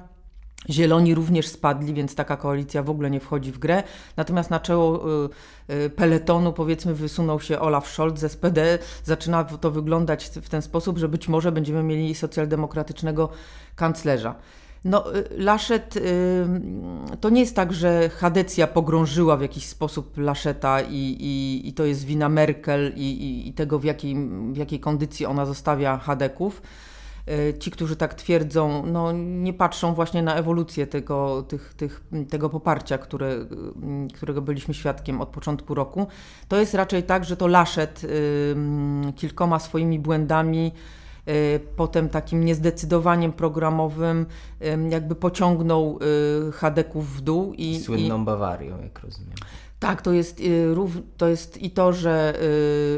Zieloni 0.70 1.16
również 1.16 1.48
spadli, 1.48 1.94
więc 1.94 2.16
taka 2.16 2.38
koalicja 2.38 2.84
w 2.84 2.90
ogóle 2.90 3.10
nie 3.10 3.20
wchodzi 3.20 3.52
w 3.52 3.60
grę. 3.60 3.84
Natomiast 4.18 4.50
na 4.50 4.60
czoło 4.60 5.06
y, 5.26 5.30
y, 5.74 5.90
peletonu, 5.90 6.54
powiedzmy, 6.54 6.94
wysunął 6.94 7.40
się 7.40 7.60
Olaf 7.60 7.88
Scholz 7.88 8.20
z 8.20 8.32
SPD. 8.32 8.80
Zaczyna 9.04 9.44
to 9.44 9.72
wyglądać 9.72 10.26
w 10.26 10.50
ten 10.50 10.62
sposób, 10.62 10.98
że 10.98 11.10
być 11.10 11.28
może 11.28 11.52
będziemy 11.52 11.84
mieli 11.84 12.16
socjaldemokratycznego 12.16 13.30
kanclerza. 13.76 14.36
No, 14.86 15.16
y, 15.16 15.28
Laschet, 15.38 15.98
y, 15.98 16.02
to 17.22 17.30
nie 17.30 17.42
jest 17.42 17.56
tak, 17.56 17.74
że 17.74 18.10
Hadecja 18.10 18.68
pogrążyła 18.68 19.38
w 19.38 19.42
jakiś 19.42 19.66
sposób 19.66 20.18
Lascheta 20.18 20.82
i, 20.82 20.96
i, 21.20 21.68
i 21.68 21.74
to 21.74 21.86
jest 21.86 22.06
wina 22.06 22.30
Merkel 22.30 22.94
i, 22.96 23.48
i, 23.48 23.54
tego, 23.54 23.80
w 23.80 23.84
jakiej, 23.84 24.16
w 24.54 24.58
jakiej 24.58 24.80
kondycji 24.80 25.26
ona 25.26 25.46
zostawia 25.46 25.98
Hadeków. 25.98 26.62
Y, 27.30 27.58
Ci, 27.60 27.72
którzy 27.72 27.96
tak 27.96 28.14
twierdzą, 28.14 28.86
no, 28.86 29.12
nie 29.12 29.54
patrzą 29.54 29.94
właśnie 29.94 30.24
na 30.24 30.36
ewolucję 30.36 30.88
tego, 30.88 31.44
tych, 31.44 31.74
tych, 31.74 32.04
tego 32.30 32.50
poparcia, 32.50 32.98
które, 32.98 33.36
którego 34.14 34.42
byliśmy 34.42 34.74
świadkiem 34.74 35.22
od 35.22 35.30
początku 35.30 35.76
roku. 35.76 36.08
To 36.48 36.58
jest 36.58 36.74
raczej 36.74 37.04
tak, 37.04 37.26
że 37.26 37.38
to 37.38 37.48
Laschet 37.48 38.02
mm, 38.54 39.14
kilkoma 39.14 39.60
swoimi 39.60 40.00
błędami 40.00 40.72
potem 41.76 42.10
takim 42.10 42.46
niezdecydowaniem 42.46 43.32
programowym 43.32 44.26
ym, 44.66 44.92
jakby 44.92 45.16
pociągnął 45.16 46.00
y, 46.50 46.52
Hadeków 46.52 47.18
w 47.18 47.22
dół 47.22 47.54
i, 47.54 47.72
i 47.72 47.80
Słynną 47.80 48.26
Bawarią, 48.26 48.82
jak 48.82 49.00
rozumiem. 49.00 49.34
tak, 49.80 50.02
to 50.02 50.12
jest, 50.14 50.40
y, 50.40 50.76
to 51.18 51.28
jest 51.28 51.62
i 51.62 51.72
to, 51.72 51.94
że, 51.94 52.34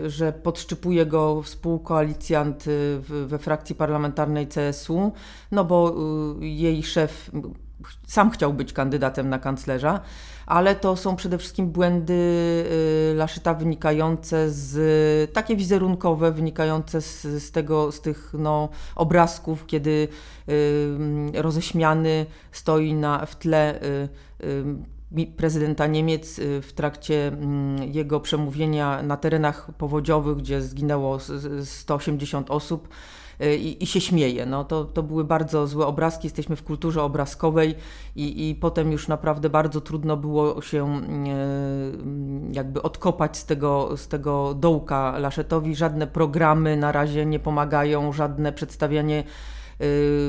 y, 0.05 0.09
że 0.09 0.33
podszczypuje 0.33 1.05
go 1.05 1.41
współkoalicjant 1.41 2.67
y, 2.67 2.99
we 3.27 3.39
frakcji 3.39 3.75
parlamentarnej 3.75 4.47
CSU, 4.47 5.11
no 5.51 5.65
bo 5.65 5.95
y, 6.41 6.45
jej 6.47 6.83
szef 6.83 7.31
y, 7.33 7.41
sam 8.07 8.31
chciał 8.31 8.53
być 8.53 8.73
kandydatem 8.73 9.29
na 9.29 9.39
kanclerza, 9.39 9.99
ale 10.51 10.75
to 10.75 10.95
są 10.95 11.15
przede 11.15 11.37
wszystkim 11.37 11.71
błędy 11.71 12.13
y, 12.13 13.15
Laszyta 13.15 13.53
wynikające 13.53 14.49
z, 14.49 15.33
takie 15.33 15.55
wizerunkowe, 15.55 16.31
wynikające 16.31 17.01
z, 17.01 17.21
z 17.21 17.51
tego, 17.51 17.91
z 17.91 18.01
tych 18.01 18.33
no, 18.37 18.69
obrazków, 18.95 19.65
kiedy 19.65 20.07
roześmiany 21.33 22.25
stoi 22.51 22.93
na, 22.93 23.25
w 23.25 23.35
tle 23.35 23.81
y, 23.83 24.09
prezydenta 25.37 25.87
Niemiec 25.87 26.39
y, 26.39 26.61
w 26.61 26.73
trakcie 26.73 27.27
mm, 27.27 27.83
jego 27.93 28.19
przemówienia 28.19 29.03
na 29.03 29.17
terenach 29.17 29.71
powodziowych, 29.77 30.37
gdzie 30.37 30.61
zginęło 30.61 31.15
s- 31.15 31.29
s- 31.29 31.69
180 31.69 32.51
osób 32.51 32.87
y, 33.41 33.55
i, 33.57 33.83
i 33.83 33.87
się 33.87 34.01
śmieje. 34.01 34.45
No, 34.45 34.63
to, 34.63 34.85
to 34.85 35.03
były 35.03 35.23
bardzo 35.23 35.67
złe 35.67 35.85
obrazki, 35.87 36.25
jesteśmy 36.25 36.55
w 36.55 36.63
kulturze 36.63 37.03
obrazkowej 37.03 37.75
i, 38.15 38.49
i 38.49 38.55
potem 38.55 38.91
już 38.91 39.07
naprawdę 39.07 39.49
bardzo 39.49 39.81
trudno 39.81 40.17
było 40.17 40.61
się 40.61 41.01
y, 41.01 41.01
jakby 42.51 42.81
odkopać 42.81 43.37
z 43.37 43.45
tego, 43.45 43.97
z 43.97 44.07
tego 44.07 44.53
dołka 44.53 45.17
Laszetowi. 45.19 45.75
Żadne 45.75 46.07
programy 46.07 46.77
na 46.77 46.91
razie 46.91 47.25
nie 47.25 47.39
pomagają, 47.39 48.13
żadne 48.13 48.53
przedstawianie 48.53 49.23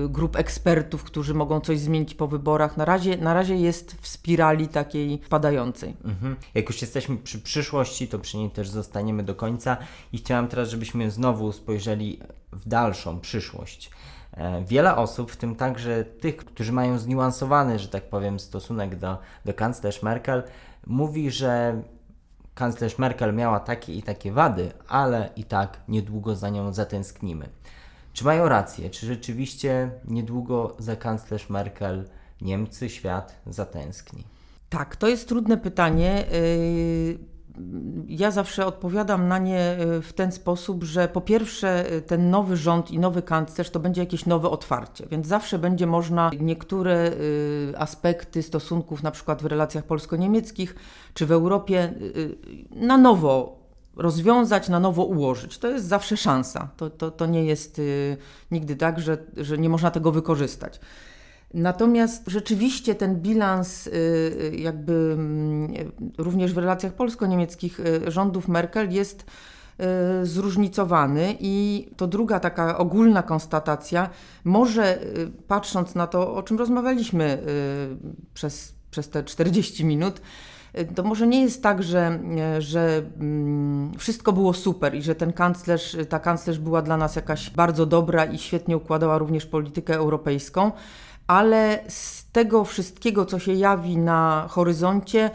grup 0.09 0.36
ekspertów, 0.36 1.05
którzy 1.05 1.34
mogą 1.34 1.61
coś 1.61 1.78
zmienić 1.78 2.14
po 2.14 2.28
wyborach. 2.28 2.76
Na 2.76 2.84
razie, 2.84 3.16
na 3.16 3.34
razie 3.34 3.57
jest 3.57 3.96
w 4.00 4.09
spirali 4.09 4.68
takiej 4.68 5.20
spadającej. 5.26 5.96
Mhm. 6.05 6.36
Jak 6.55 6.68
już 6.68 6.82
jesteśmy 6.82 7.16
przy 7.16 7.40
przyszłości, 7.40 8.09
to 8.09 8.18
przy 8.18 8.36
niej 8.36 8.50
też 8.50 8.68
zostaniemy 8.68 9.22
do 9.22 9.34
końca 9.34 9.76
i 10.12 10.18
chciałam 10.18 10.48
teraz, 10.48 10.68
żebyśmy 10.68 11.11
znowu 11.11 11.53
spojrzeli 11.53 12.20
w 12.53 12.68
dalszą 12.68 13.20
przyszłość. 13.20 13.90
E, 14.32 14.64
Wiele 14.64 14.96
osób, 14.96 15.32
w 15.32 15.36
tym 15.36 15.57
także 15.57 16.05
tych, 16.05 16.36
którzy 16.36 16.72
mają 16.72 16.98
zniuansowany, 16.98 17.78
że 17.78 17.88
tak 17.88 18.09
powiem, 18.09 18.40
stosunek 18.40 18.96
do, 18.96 19.18
do 19.44 19.55
kanclerz 19.55 20.03
Merkel, 20.03 20.42
mówi, 20.86 21.30
że 21.30 21.82
kanclerz 22.55 22.98
Merkel 22.98 23.34
miała 23.34 23.61
takie 23.61 23.94
i 23.94 24.03
takie 24.03 24.32
wady, 24.32 24.72
ale 24.88 25.30
i 25.36 25.44
tak 25.44 25.80
niedługo 25.88 26.36
za 26.36 26.48
nią 26.48 26.72
zatęsknimy. 26.72 27.48
Czy 28.13 28.25
mają 28.25 28.49
rację? 28.49 28.91
Czy 28.91 29.07
rzeczywiście 29.07 29.91
niedługo 30.09 30.77
za 30.79 30.97
kanclerz 30.97 31.51
Merkel 31.51 32.05
Niemcy, 32.41 32.89
świat 32.89 33.43
zatęskni? 33.47 34.25
Tak, 34.69 34.97
to 34.97 35.09
jest 35.09 35.29
trudne 35.29 35.57
pytanie. 35.57 36.25
Yy, 36.33 37.33
Ja 38.09 38.31
zawsze 38.31 38.67
odpowiadam 38.67 39.29
na 39.29 39.39
nie 39.39 39.77
yy, 39.79 40.03
w 40.03 40.13
ten 40.13 40.33
sposób, 40.33 40.85
że 40.85 41.09
po 41.09 41.21
pierwsze 41.21 41.85
yy, 41.91 42.03
ten 42.03 42.31
nowy 42.31 42.57
rząd 42.57 42.91
i 42.91 42.99
nowy 42.99 43.23
kanclerz 43.23 43.71
to 43.71 43.81
będzie 43.81 44.01
jakieś 44.01 44.27
nowe 44.27 44.49
otwarcie, 44.51 45.07
więc 45.11 45.27
zawsze 45.27 45.59
będzie 45.59 45.87
można 45.87 46.31
niektóre 46.41 47.13
aspekty 47.79 48.43
stosunków, 48.43 49.03
na 49.03 49.11
przykład 49.11 49.43
w 49.43 49.47
relacjach 49.47 49.85
polsko-niemieckich 49.85 50.75
czy 51.15 51.27
w 51.27 51.33
Europie, 51.33 51.95
na 52.71 52.99
nowo 52.99 53.62
rozwiązać, 53.97 54.68
na 54.68 54.80
nowo 54.80 55.05
ułożyć. 55.05 55.59
To 55.59 55.68
jest 55.68 55.86
zawsze 55.86 56.16
szansa. 56.16 56.68
To, 56.76 56.90
to, 56.90 57.11
to 57.11 57.26
nie 57.26 57.45
jest 57.45 57.78
yy, 57.78 58.16
nigdy 58.51 58.76
tak, 58.76 59.01
że, 59.01 59.18
że 59.36 59.59
nie 59.59 59.68
można 59.68 59.90
tego 59.90 60.12
wykorzystać. 60.12 60.80
Natomiast 61.55 62.22
rzeczywiście 62.26 62.95
ten 62.95 63.20
bilans, 63.20 63.86
y, 63.86 63.90
y, 63.90 64.57
jakby 64.57 64.93
mm, 64.93 65.93
również 66.18 66.55
w 66.55 66.59
relacjach 66.59 66.93
polsko-niemieckich 66.93 67.80
y, 67.80 68.11
rządów 68.11 68.49
Merkel 68.49 68.90
jest 68.90 69.22
y, 69.22 70.26
zróżnicowany 70.26 71.36
i 71.40 71.88
to 71.97 72.07
druga 72.07 72.40
taka 72.40 72.78
ogólna 72.78 73.22
konstatacja, 73.22 74.11
może 74.45 75.03
y, 75.03 75.30
patrząc 75.49 75.95
na 75.95 76.07
to, 76.07 76.34
o 76.34 76.43
czym 76.43 76.59
rozmawialiśmy 76.59 77.38
y, 77.38 78.32
przez, 78.34 78.74
przez 78.90 79.11
te 79.11 79.24
40 79.24 79.84
minut, 79.84 80.20
to 80.95 81.03
może 81.03 81.27
nie 81.27 81.43
jest 81.43 81.62
tak, 81.62 81.83
że, 81.83 82.18
że 82.59 83.03
mm, 83.20 83.93
wszystko 83.99 84.33
było 84.33 84.53
super 84.53 84.95
i 84.95 85.03
że 85.03 85.14
ten 85.14 85.33
kanclerz, 85.33 85.97
ta 86.09 86.18
kanclerz 86.18 86.59
była 86.59 86.83
dla 86.83 86.97
nas 86.97 87.16
jakaś 87.16 87.51
bardzo 87.51 87.87
dobra 87.87 88.25
i 88.25 88.39
świetnie 88.39 88.77
układała 88.77 89.18
również 89.18 89.47
politykę 89.47 89.95
europejską, 89.95 90.73
ale 91.27 91.85
z 91.89 92.31
tego 92.31 92.64
wszystkiego, 92.64 93.27
co 93.27 93.39
się 93.39 93.53
jawi 93.53 93.97
na 93.97 94.47
horyzoncie, 94.51 95.31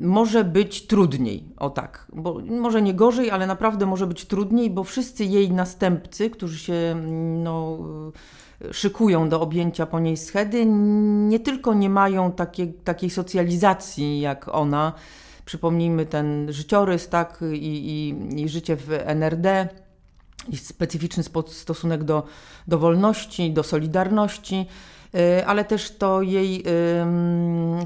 może 0.00 0.44
być 0.44 0.86
trudniej, 0.86 1.44
o 1.56 1.70
tak, 1.70 2.06
bo 2.12 2.40
może 2.48 2.82
nie 2.82 2.94
gorzej, 2.94 3.30
ale 3.30 3.46
naprawdę 3.46 3.86
może 3.86 4.06
być 4.06 4.24
trudniej, 4.24 4.70
bo 4.70 4.84
wszyscy 4.84 5.24
jej 5.24 5.50
następcy, 5.50 6.30
którzy 6.30 6.58
się 6.58 6.96
no, 7.42 7.78
szykują 8.72 9.28
do 9.28 9.40
objęcia 9.40 9.86
po 9.86 10.00
niej 10.00 10.16
schedy, 10.16 10.66
nie 11.28 11.40
tylko 11.40 11.74
nie 11.74 11.90
mają 11.90 12.32
takie, 12.32 12.66
takiej 12.66 13.10
socjalizacji 13.10 14.20
jak 14.20 14.48
ona, 14.48 14.92
przypomnijmy 15.44 16.06
ten 16.06 16.52
życiorys, 16.52 17.08
tak, 17.08 17.44
i, 17.52 17.56
i, 17.56 18.42
i 18.42 18.48
życie 18.48 18.76
w 18.76 18.92
NRD, 18.92 19.68
i 20.48 20.56
specyficzny 20.56 21.22
stosunek 21.46 22.04
do, 22.04 22.22
do 22.68 22.78
wolności, 22.78 23.52
do 23.52 23.62
solidarności, 23.62 24.54
y, 24.54 24.95
ale 25.46 25.64
też 25.64 25.90
to 25.90 26.22
jej 26.22 26.64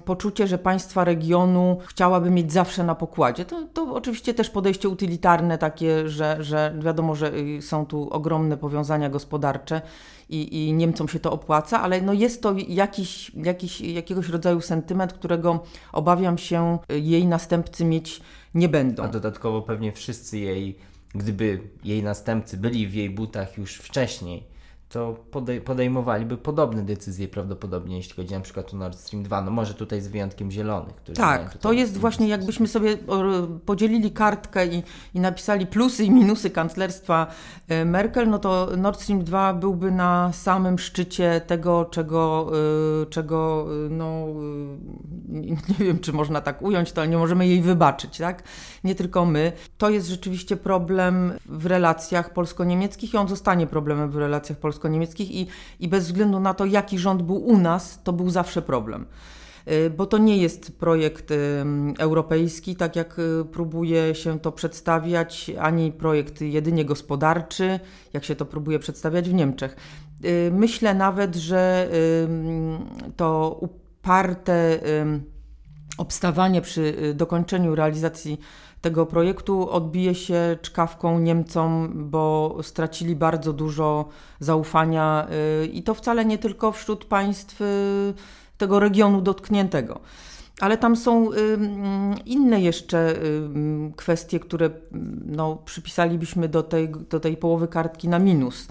poczucie, 0.04 0.46
że 0.46 0.58
państwa 0.58 1.04
regionu 1.04 1.78
chciałaby 1.86 2.30
mieć 2.30 2.52
zawsze 2.52 2.84
na 2.84 2.94
pokładzie. 2.94 3.44
To, 3.44 3.66
to 3.72 3.94
oczywiście 3.94 4.34
też 4.34 4.50
podejście 4.50 4.88
utylitarne 4.88 5.58
takie, 5.58 6.08
że, 6.08 6.36
że 6.40 6.74
wiadomo, 6.84 7.14
że 7.14 7.34
y, 7.34 7.62
są 7.62 7.86
tu 7.86 8.10
ogromne 8.10 8.56
powiązania 8.56 9.10
gospodarcze 9.10 9.82
i, 10.28 10.68
i 10.68 10.72
Niemcom 10.72 11.08
się 11.08 11.20
to 11.20 11.32
opłaca, 11.32 11.82
ale 11.82 12.00
no 12.00 12.12
jest 12.12 12.42
to 12.42 12.54
jakiś, 12.68 13.32
jakiś, 13.34 13.80
jakiegoś 13.80 14.28
rodzaju 14.28 14.60
sentyment, 14.60 15.12
którego 15.12 15.62
obawiam 15.92 16.38
się 16.38 16.78
jej 16.88 17.26
następcy 17.26 17.84
mieć 17.84 18.20
nie 18.54 18.68
będą. 18.68 19.02
A 19.02 19.08
dodatkowo 19.08 19.62
pewnie 19.62 19.92
wszyscy 19.92 20.38
jej, 20.38 20.78
gdyby 21.14 21.60
jej 21.84 22.02
następcy 22.02 22.56
byli 22.56 22.86
w 22.86 22.94
jej 22.94 23.10
butach 23.10 23.58
już 23.58 23.76
wcześniej, 23.76 24.46
to 24.90 25.16
podej 25.30 25.60
podejmowaliby 25.60 26.36
podobne 26.36 26.82
decyzje 26.82 27.28
prawdopodobnie, 27.28 27.96
jeśli 27.96 28.14
chodzi 28.14 28.34
na 28.34 28.40
przykład 28.40 28.74
o 28.74 28.76
Nord 28.76 28.98
Stream 28.98 29.24
2. 29.24 29.42
No 29.42 29.50
może 29.50 29.74
tutaj 29.74 30.00
z 30.00 30.08
wyjątkiem 30.08 30.50
zielonych. 30.50 30.94
tak, 31.14 31.58
to 31.58 31.72
jest 31.72 31.98
właśnie 31.98 32.28
jakbyśmy 32.28 32.68
sobie 32.68 32.96
podzielili 33.66 34.10
kartkę 34.10 34.66
i, 34.66 34.82
i 35.14 35.20
napisali 35.20 35.66
plusy 35.66 36.04
i 36.04 36.10
minusy 36.10 36.50
kanclerstwa 36.50 37.26
e, 37.68 37.84
Merkel, 37.84 38.30
no 38.30 38.38
to 38.38 38.68
Nord 38.76 39.00
Stream 39.00 39.24
2 39.24 39.54
byłby 39.54 39.90
na 39.90 40.32
samym 40.32 40.78
szczycie 40.78 41.40
tego, 41.46 41.84
czego, 41.84 42.50
e, 43.02 43.06
czego 43.06 43.66
e, 43.86 43.90
no, 43.90 44.26
nie 45.78 45.86
wiem, 45.86 45.98
czy 45.98 46.12
można 46.12 46.40
tak 46.40 46.62
ująć, 46.62 46.92
to 46.92 47.00
ale 47.00 47.10
nie 47.10 47.18
możemy 47.18 47.46
jej 47.46 47.62
wybaczyć, 47.62 48.18
tak? 48.18 48.42
Nie 48.84 48.94
tylko 48.94 49.24
my. 49.24 49.52
To 49.78 49.90
jest 49.90 50.08
rzeczywiście 50.08 50.56
problem 50.56 51.32
w 51.46 51.66
relacjach 51.66 52.32
polsko-niemieckich 52.32 53.14
i 53.14 53.16
on 53.16 53.28
zostanie 53.28 53.66
problemem 53.66 54.10
w 54.10 54.16
relacjach 54.16 54.58
polsko 54.58 54.79
polsko-niemieckich 54.80 55.30
i, 55.30 55.46
i 55.80 55.88
bez 55.88 56.06
względu 56.06 56.40
na 56.40 56.54
to, 56.54 56.64
jaki 56.64 56.98
rząd 56.98 57.22
był 57.22 57.36
u 57.36 57.58
nas, 57.58 58.02
to 58.02 58.12
był 58.12 58.30
zawsze 58.30 58.62
problem 58.62 59.06
y, 59.68 59.90
bo 59.90 60.06
to 60.06 60.18
nie 60.18 60.36
jest 60.36 60.78
projekt 60.78 61.32
europejski, 61.98 62.76
tak 62.76 62.96
jak 62.96 63.18
y, 63.18 63.44
próbuje 63.44 64.14
się 64.14 64.40
to 64.40 64.52
przedstawiać, 64.52 65.50
ani 65.60 65.92
projekt 65.92 66.40
jedynie 66.40 66.84
gospodarczy, 66.84 67.80
jak 68.12 68.24
się 68.24 68.36
to 68.36 68.46
próbuje 68.46 68.78
przedstawiać 68.78 69.30
w 69.30 69.34
Niemczech. 69.34 69.76
Y, 70.24 70.50
myślę 70.52 70.94
nawet, 70.94 71.36
że 71.36 71.88
to 73.16 73.58
uparte 73.60 74.80
obstawanie 75.98 76.60
przy 76.60 77.14
dokończeniu 77.14 77.74
realizacji 77.74 78.40
tego 78.80 79.06
projektu 79.06 79.70
odbije 79.70 80.14
się 80.14 80.56
czkawką 80.62 81.18
Niemcom, 81.18 81.92
bo 82.10 82.56
stracili 82.62 83.16
bardzo 83.16 83.52
dużo 83.52 84.08
zaufania 84.40 85.26
y, 85.62 85.66
i 85.66 85.82
to 85.82 85.94
wcale 85.94 86.24
nie 86.24 86.38
tylko 86.38 86.72
wśród 86.72 87.04
państw 87.04 87.60
y, 87.60 88.14
tego 88.58 88.80
regionu 88.80 89.20
dotkniętego. 89.20 90.00
Ale 90.60 90.78
tam 90.78 90.96
są 90.96 91.32
y, 91.32 91.36
mm, 91.36 92.14
inne 92.26 92.60
jeszcze 92.60 93.14
kwestie, 93.96 94.40
które 94.40 94.70
no, 95.26 95.56
przypisalibyśmy 95.64 96.48
do 96.48 96.62
tej, 96.62 96.88
do 97.10 97.20
tej 97.20 97.36
połowy 97.36 97.68
kartki 97.68 98.08
na 98.08 98.18
minus. 98.18 98.68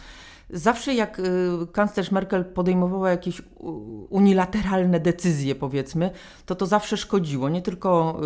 Zawsze 0.49 0.93
jak 0.93 1.19
y, 1.19 1.23
kanclerz 1.71 2.11
Merkel 2.11 2.45
podejmowała 2.45 3.09
jakieś 3.09 3.41
unilateralne 4.09 4.99
decyzje, 4.99 5.55
powiedzmy, 5.55 6.11
to 6.45 6.55
to 6.55 6.65
zawsze 6.65 6.97
szkodziło. 6.97 7.49
Nie 7.49 7.61
tylko 7.61 8.17
y, 8.17 8.21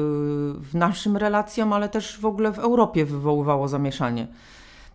w 0.59 0.69
naszym 0.73 1.17
relacjom, 1.17 1.73
ale 1.73 1.89
też 1.89 2.19
w 2.19 2.25
ogóle 2.25 2.51
w 2.51 2.59
Europie 2.59 3.05
wywoływało 3.05 3.67
zamieszanie. 3.67 4.27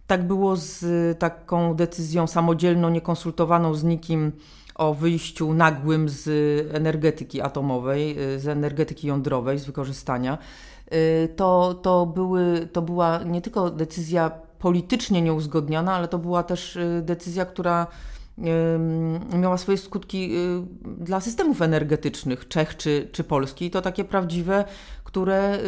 Tak 0.06 0.26
było 0.26 0.56
z 0.56 0.84
taką 1.18 1.74
decyzją 1.74 2.26
samodzielną, 2.26 2.88
niekonsultowaną 2.88 3.74
z 3.74 3.84
nikim 3.84 4.32
o 4.74 4.94
wyjściu 4.94 5.54
nagłym 5.54 6.08
z 6.08 6.28
energetyki 6.74 7.40
atomowej, 7.40 8.18
y, 8.34 8.40
z 8.40 8.48
energetyki 8.48 9.06
jądrowej, 9.06 9.58
z 9.58 9.64
wykorzystania. 9.64 10.38
To, 11.36 11.74
to, 11.74 12.06
były, 12.06 12.68
to 12.72 12.82
była 12.82 13.22
nie 13.22 13.42
tylko 13.42 13.70
decyzja 13.70 14.30
politycznie 14.59 15.22
nieuzgodniona, 15.22 15.94
ale 15.94 16.09
to 16.09 16.18
była 16.18 16.42
też 16.42 16.76
y, 16.76 17.02
decyzja, 17.04 17.46
która 17.46 17.86
miała 19.34 19.59
swoje 19.59 19.78
skutki 19.78 20.36
y, 20.36 20.62
dla 21.04 21.20
systemów 21.20 21.62
energetycznych 21.62 22.48
Czech 22.48 22.76
czy, 22.76 23.09
czy 23.12 23.24
Polski. 23.24 23.64
I 23.64 23.70
to 23.70 23.82
takie 23.82 24.04
prawdziwe, 24.04 24.64
które 25.04 25.59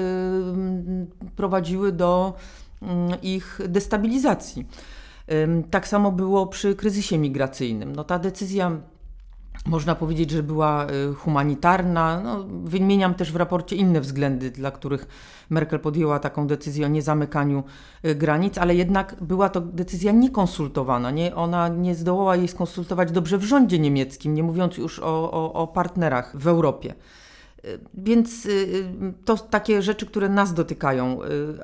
prowadziły 1.37 1.93
do 1.93 2.35
ich 3.23 3.61
destabilizacji. 3.69 4.67
Tak 5.71 5.89
samo 5.89 6.13
było 6.13 6.47
przy 6.47 6.75
kryzysie 6.75 7.19
migracyjnym. 7.19 7.97
No, 7.97 8.05
ta 8.05 8.19
decyzja 8.19 8.81
można 9.67 9.95
powiedzieć, 9.95 10.31
że 10.31 10.43
była 10.43 10.87
y, 10.91 11.15
humanitarna. 11.15 12.21
No, 12.21 12.45
wymieniam 12.65 13.15
też 13.15 13.33
w 13.33 13.37
raporcie 13.37 13.77
inne 13.77 14.01
względy, 14.01 14.51
dla 14.51 14.71
których 14.71 15.07
Merkel 15.51 15.81
podjęła 15.81 16.19
taką 16.19 16.47
decyzję 16.47 16.87
o 16.87 16.89
niezamykaniu 16.89 17.65
y, 18.05 18.15
granic, 18.15 18.59
ale 18.59 18.75
jednak 18.75 19.17
była 19.21 19.49
to 19.49 19.61
decyzja 19.61 20.13
niekonsultowana. 20.13 21.11
Nie? 21.11 21.35
Ona 21.35 21.69
nie 21.69 21.95
zdołała 21.95 22.37
jej 22.37 22.49
skonsultować 22.49 23.13
dobrze 23.13 23.39
w 23.39 23.43
rządzie 23.43 23.79
niemieckim, 23.79 24.35
nie 24.35 24.43
mówiąc 24.43 24.77
już 24.77 24.99
o, 24.99 25.33
o, 25.33 25.53
o 25.53 25.67
partnerach 25.67 26.37
w 26.37 26.49
Europie. 26.49 26.95
Y, 27.65 27.79
więc 27.95 28.49
to 29.25 29.37
takie 29.37 29.83
rzeczy, 29.83 30.07
które 30.07 30.29
nas 30.29 30.55
dotykają, 30.55 31.19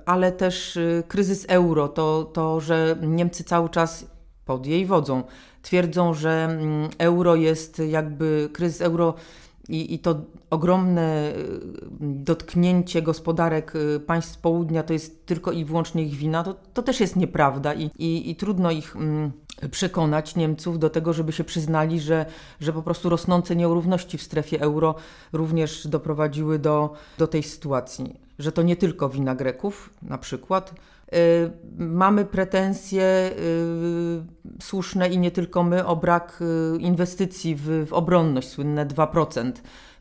ale 0.07 0.32
też 0.32 0.78
kryzys 1.09 1.47
euro, 1.49 1.88
to, 1.88 2.24
to 2.24 2.61
że 2.61 2.97
Niemcy 3.03 3.44
cały 3.44 3.68
czas 3.68 4.07
pod 4.44 4.66
jej 4.66 4.86
wodzą 4.86 5.22
twierdzą, 5.67 6.14
że 6.14 6.45
mm, 6.45 6.91
euro 6.99 7.35
jest 7.35 7.79
jakby 7.79 8.49
kryzys 8.53 8.81
euro 8.81 9.14
i, 9.69 9.95
i 9.95 9.99
to 9.99 10.21
ogromne 10.51 11.33
y, 11.37 11.61
dotknięcie 12.01 13.03
gospodarek 13.03 13.77
y, 13.77 14.01
państw 14.01 14.39
południa 14.39 14.83
to 14.83 14.93
jest 14.93 15.27
tylko 15.27 15.53
i 15.53 15.64
wyłącznie 15.64 16.03
ich 16.03 16.14
wina, 16.14 16.45
to, 16.45 16.55
to 16.75 16.83
też 16.83 17.01
jest 17.01 17.17
nieprawda 17.17 17.75
i, 17.75 17.91
i, 17.99 18.31
i 18.31 18.37
trudno 18.37 18.71
ich 18.71 18.97
mm, 18.97 19.33
przekonać 19.71 20.37
Niemców 20.37 20.79
do 20.79 20.91
tego, 20.91 21.12
żeby 21.12 21.33
się 21.33 21.45
przyznali, 21.45 22.01
że, 22.01 22.27
że 22.61 22.73
po 22.73 22.83
prostu 22.83 23.09
rosnące 23.09 23.57
nierówności 23.57 24.19
w 24.19 24.23
strefie 24.23 24.61
euro 24.61 24.95
również 25.33 25.87
doprowadziły 25.87 26.59
do, 26.59 26.95
do 27.19 27.27
tej 27.27 27.43
sytuacji. 27.43 28.21
Że 28.39 28.53
to 28.53 28.62
nie 28.62 28.77
tylko 28.77 29.09
wina 29.09 29.35
Greków 29.35 29.91
na 30.03 30.19
przykład, 30.19 30.75
mamy 31.79 32.25
pretensje 32.25 33.31
y, 33.39 34.63
słuszne 34.63 35.09
i 35.09 35.19
nie 35.19 35.31
tylko 35.31 35.63
my 35.63 35.87
o 35.87 35.97
brak 35.97 36.43
y, 36.75 36.79
inwestycji 36.79 37.55
w, 37.55 37.87
w 37.89 37.93
obronność, 37.93 38.49
słynne 38.49 38.87
2%. 38.87 39.53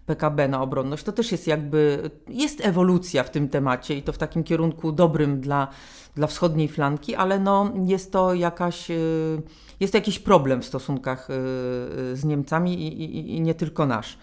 PKB 0.06 0.48
na 0.48 0.62
obronność. 0.62 1.04
To 1.04 1.12
też 1.12 1.32
jest 1.32 1.48
jakby, 1.48 2.10
jest 2.28 2.66
ewolucja 2.66 3.24
w 3.24 3.30
tym 3.30 3.50
temacie 3.50 3.96
i 3.96 4.02
to 4.04 4.14
w 4.14 4.18
takim 4.18 4.44
kierunku 4.44 4.92
dobrym 4.92 5.42
dla, 5.42 5.68
dla 6.16 6.28
wschodniej 6.28 6.68
flanki, 6.68 7.16
ale 7.16 7.40
no 7.40 7.74
jest 7.86 8.12
to 8.12 8.34
jakaś, 8.34 8.88
jest 9.80 9.94
to 9.94 9.98
jakiś 9.98 10.20
problem 10.20 10.62
w 10.62 10.66
stosunkach 10.66 11.28
z 12.14 12.24
Niemcami 12.24 12.74
i, 12.74 13.04
i, 13.04 13.36
i 13.36 13.42
nie 13.42 13.56
tylko 13.56 13.86
nasz. 13.86 14.18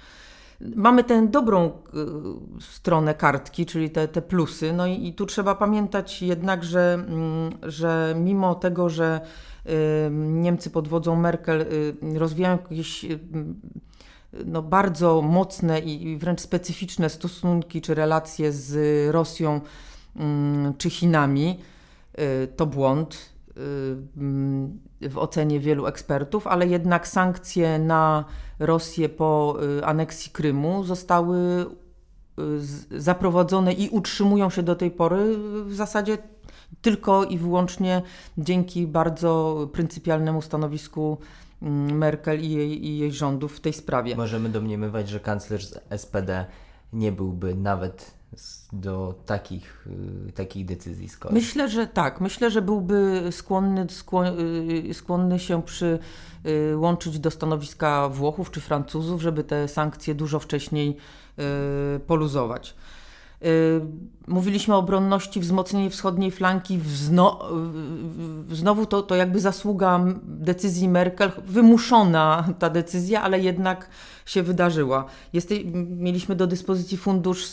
Mamy 0.76 1.04
tę 1.04 1.26
dobrą 1.26 1.66
y, 1.66 1.70
stronę 2.60 3.14
kartki, 3.14 3.66
czyli 3.66 3.90
te, 3.90 4.08
te 4.08 4.22
plusy. 4.22 4.72
No 4.72 4.86
i, 4.86 5.06
i 5.06 5.14
tu 5.14 5.26
trzeba 5.26 5.54
pamiętać 5.54 6.22
jednak, 6.22 6.64
że, 6.64 6.94
mm, 6.94 7.52
że 7.62 8.14
mimo 8.18 8.54
tego, 8.54 8.88
że 8.88 9.20
y, 9.66 10.10
Niemcy 10.10 10.70
pod 10.70 10.88
wodzą 10.88 11.16
Merkel 11.16 11.60
y, 11.60 12.18
rozwijają 12.18 12.58
jakieś 12.70 13.06
no, 14.46 14.62
bardzo 14.62 15.22
mocne 15.22 15.78
i 15.78 16.16
wręcz 16.16 16.40
specyficzne 16.40 17.10
stosunki 17.10 17.80
czy 17.80 17.94
relacje 17.94 18.52
z 18.52 19.10
Rosją 19.10 19.60
mm, 20.16 20.74
czy 20.78 20.90
Chinami, 20.90 21.60
to 22.56 22.66
błąd 22.66 23.31
w 25.00 25.18
ocenie 25.18 25.60
wielu 25.60 25.86
ekspertów, 25.86 26.46
ale 26.46 26.66
jednak 26.66 27.08
sankcje 27.08 27.78
na 27.78 28.24
Rosję 28.58 29.08
po 29.08 29.56
y, 29.78 29.84
aneksji 29.84 30.32
Krymu 30.32 30.84
zostały 30.84 31.38
y, 32.90 33.00
zaprowadzone 33.00 33.72
i 33.72 33.88
utrzymują 33.88 34.50
się 34.50 34.62
do 34.62 34.74
tej 34.74 34.90
pory 34.90 35.38
w 35.64 35.74
zasadzie 35.74 36.18
tylko 36.82 37.24
i 37.24 37.38
wyłącznie 37.38 38.02
dzięki 38.38 38.86
bardzo 38.86 39.58
pryncypialnemu 39.72 40.42
stanowisku 40.42 41.18
mm, 41.62 41.98
Merkel 41.98 42.40
i 42.40 42.50
jej, 42.50 42.86
i 42.86 42.98
jej 42.98 43.12
rządów 43.12 43.56
w 43.56 43.60
tej 43.60 43.72
sprawie. 43.72 44.16
Możemy 44.16 44.48
domniemywać, 44.48 45.08
że 45.08 45.20
kanclerz 45.20 45.66
z 45.66 45.78
SPD 46.02 46.46
nie 46.92 47.12
byłby 47.12 47.54
nawet 47.54 48.21
do 48.72 49.14
takich, 49.26 49.86
y, 50.28 50.32
takich 50.32 50.66
decyzji 50.66 51.08
skłonny. 51.08 51.40
Myślę, 51.40 51.68
że 51.68 51.86
tak. 51.86 52.20
Myślę, 52.20 52.50
że 52.50 52.62
byłby 52.62 53.28
skłonny, 53.30 53.86
skło, 53.90 54.24
y, 54.28 54.94
skłonny 54.94 55.38
się 55.38 55.62
przyłączyć 55.62 57.18
do 57.18 57.30
stanowiska 57.30 58.08
Włochów 58.08 58.50
czy 58.50 58.60
Francuzów, 58.60 59.22
żeby 59.22 59.44
te 59.44 59.68
sankcje 59.68 60.14
dużo 60.14 60.38
wcześniej 60.38 60.96
y, 61.96 62.00
poluzować. 62.00 62.74
Y, 63.44 63.80
Mówiliśmy 64.26 64.74
o 64.74 64.78
obronności, 64.78 65.40
wzmocnienie 65.40 65.90
wschodniej 65.90 66.30
flanki. 66.30 66.78
Wzno, 66.78 67.48
znowu 68.50 68.86
to, 68.86 69.02
to 69.02 69.14
jakby 69.14 69.40
zasługa 69.40 70.00
decyzji 70.24 70.88
Merkel, 70.88 71.32
wymuszona 71.46 72.48
ta 72.58 72.70
decyzja, 72.70 73.22
ale 73.22 73.40
jednak 73.40 73.88
się 74.26 74.42
wydarzyła. 74.42 75.04
Jest, 75.32 75.50
mieliśmy 75.74 76.34
do 76.36 76.46
dyspozycji 76.46 76.98
fundusz 76.98 77.48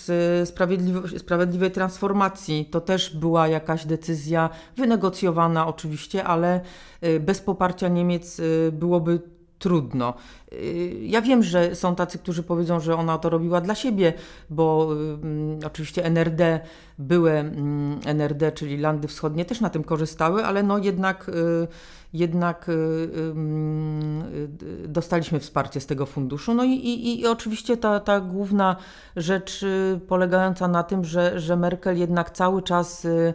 sprawiedliwej, 0.45 1.19
sprawiedliwej 1.19 1.71
transformacji. 1.71 2.65
To 2.65 2.81
też 2.81 3.15
była 3.15 3.47
jakaś 3.47 3.85
decyzja 3.85 4.49
wynegocjowana 4.77 5.67
oczywiście, 5.67 6.23
ale 6.23 6.61
y, 7.03 7.19
bez 7.19 7.41
poparcia 7.41 7.87
Niemiec 7.87 8.39
y, 8.39 8.71
byłoby 8.73 9.21
trudno. 9.59 10.13
Y, 10.53 10.97
Ja 11.01 11.21
wiem, 11.21 11.43
że 11.43 11.75
są 11.75 11.95
tacy, 11.95 12.19
którzy 12.19 12.43
powiedzą, 12.43 12.79
że 12.79 12.95
ona 12.95 13.17
to 13.17 13.29
robiła 13.29 13.61
dla 13.61 13.75
siebie, 13.75 14.13
bo 14.49 14.89
mm, 14.93 15.59
oczywiście 15.65 16.05
NRD, 16.05 16.59
były 16.99 17.31
mm, 17.31 17.99
NRD, 18.05 18.51
czyli 18.51 18.77
Landy 18.77 19.07
Wschodnie 19.07 19.45
też 19.45 19.61
na 19.61 19.69
tym 19.69 19.83
korzystały, 19.83 20.45
ale 20.45 20.63
no 20.63 20.77
jednak, 20.77 21.29
y, 21.29 21.67
jednak 22.13 22.69
y, 22.69 22.71
y, 22.71 24.87
dostaliśmy 24.87 25.39
wsparcie 25.39 25.81
z 25.81 25.85
tego 25.85 26.05
funduszu. 26.05 26.53
No 26.53 26.63
i, 26.63 26.71
i, 26.71 27.21
i 27.21 27.27
oczywiście 27.27 27.77
ta, 27.77 27.99
ta 27.99 28.19
główna 28.19 28.75
rzecz 29.15 29.63
y, 29.63 29.99
polegająca 30.07 30.67
na 30.67 30.83
tym, 30.83 31.05
że, 31.05 31.39
że 31.39 31.55
Merkel 31.55 31.97
jednak 31.97 32.31
cały 32.31 32.61
czas 32.61 33.05
y, 33.05 33.33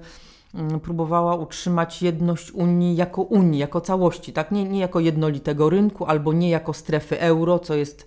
próbowała 0.83 1.37
utrzymać 1.37 2.03
jedność 2.03 2.53
Unii 2.53 2.97
jako 2.97 3.23
Unii, 3.23 3.61
jako 3.61 3.81
całości, 3.81 4.33
tak? 4.33 4.51
Nie, 4.51 4.65
nie 4.65 4.81
jako 4.81 5.01
jednolitego 5.01 5.71
rynku 5.71 6.05
albo 6.07 6.33
nie 6.33 6.51
jako 6.51 6.73
strefy 6.73 7.21
euro, 7.21 7.59
co 7.59 7.75
jest 7.75 8.07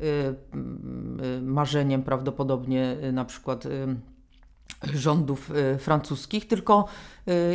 y, 0.00 0.04
y, 0.04 1.42
marzeniem 1.42 2.02
prawdopodobnie 2.02 2.96
y, 3.04 3.12
na 3.12 3.24
przykład 3.24 3.64
rządów 4.94 5.50
francuskich, 5.78 6.48
tylko 6.48 6.84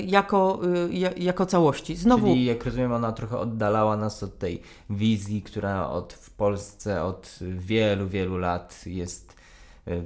jako, 0.06 0.60
ja- 0.92 1.12
jako 1.18 1.46
całości. 1.46 1.96
Znowu 1.96 2.28
Czyli 2.28 2.46
jak 2.46 2.66
rozumiem, 2.66 2.92
ona 2.92 3.12
trochę 3.12 3.38
oddalała 3.38 3.98
nas 3.98 4.24
od 4.24 4.38
tej 4.38 4.62
wizji, 4.90 5.42
która 5.42 5.90
od, 5.90 6.14
w 6.14 6.30
Polsce 6.30 7.04
od 7.04 7.40
wielu, 7.58 8.08
wielu 8.08 8.38
lat 8.38 8.82
jest, 8.86 9.29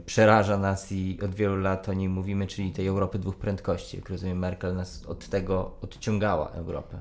przeraża 0.06 0.58
nas 0.58 0.92
i 0.92 1.20
od 1.26 1.36
wielu 1.36 1.58
lat 1.58 1.90
o 1.90 1.94
niej 1.94 2.10
mówimy, 2.10 2.48
czyli 2.48 2.72
tej 2.72 2.88
Europy 2.88 3.20
dwóch 3.20 3.36
prędkości. 3.36 3.98
Jak 3.98 4.10
rozumiem, 4.10 4.40
Merkel 4.40 4.76
nas 4.76 5.06
od 5.06 5.28
tego 5.28 5.72
odciągała 5.82 6.48
Europę. 6.50 6.98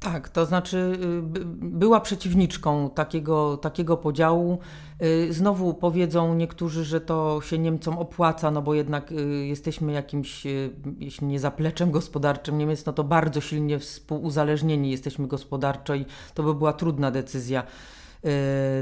Tak, 0.00 0.28
to 0.28 0.46
znaczy 0.46 0.98
y, 1.18 1.22
by- 1.22 1.44
była 1.68 2.00
przeciwniczką 2.00 2.90
takiego, 2.90 3.56
takiego 3.56 3.96
podziału. 3.96 4.58
Y, 5.02 5.32
Znowu 5.32 5.74
powiedzą 5.74 6.34
niektórzy, 6.34 6.84
że 6.84 7.00
to 7.00 7.40
się 7.42 7.58
Niemcom 7.58 7.98
opłaca, 7.98 8.50
no 8.50 8.62
bo 8.62 8.74
jednak 8.74 9.12
y, 9.12 9.46
jesteśmy 9.46 9.92
jakimś, 9.92 10.46
y, 10.46 10.70
jeśli 10.98 11.26
nie 11.26 11.40
zapleczem 11.40 11.90
gospodarczym 11.90 12.58
Niemiec, 12.58 12.86
no 12.86 12.92
to 12.92 13.04
bardzo 13.04 13.40
silnie 13.40 13.78
współuzależnieni 13.78 14.90
jesteśmy 14.90 15.26
gospodarczo 15.28 15.94
i 15.94 16.04
to 16.34 16.42
by 16.42 16.54
była 16.54 16.72
trudna 16.72 17.10
decyzja 17.10 17.62
y, 17.62 17.66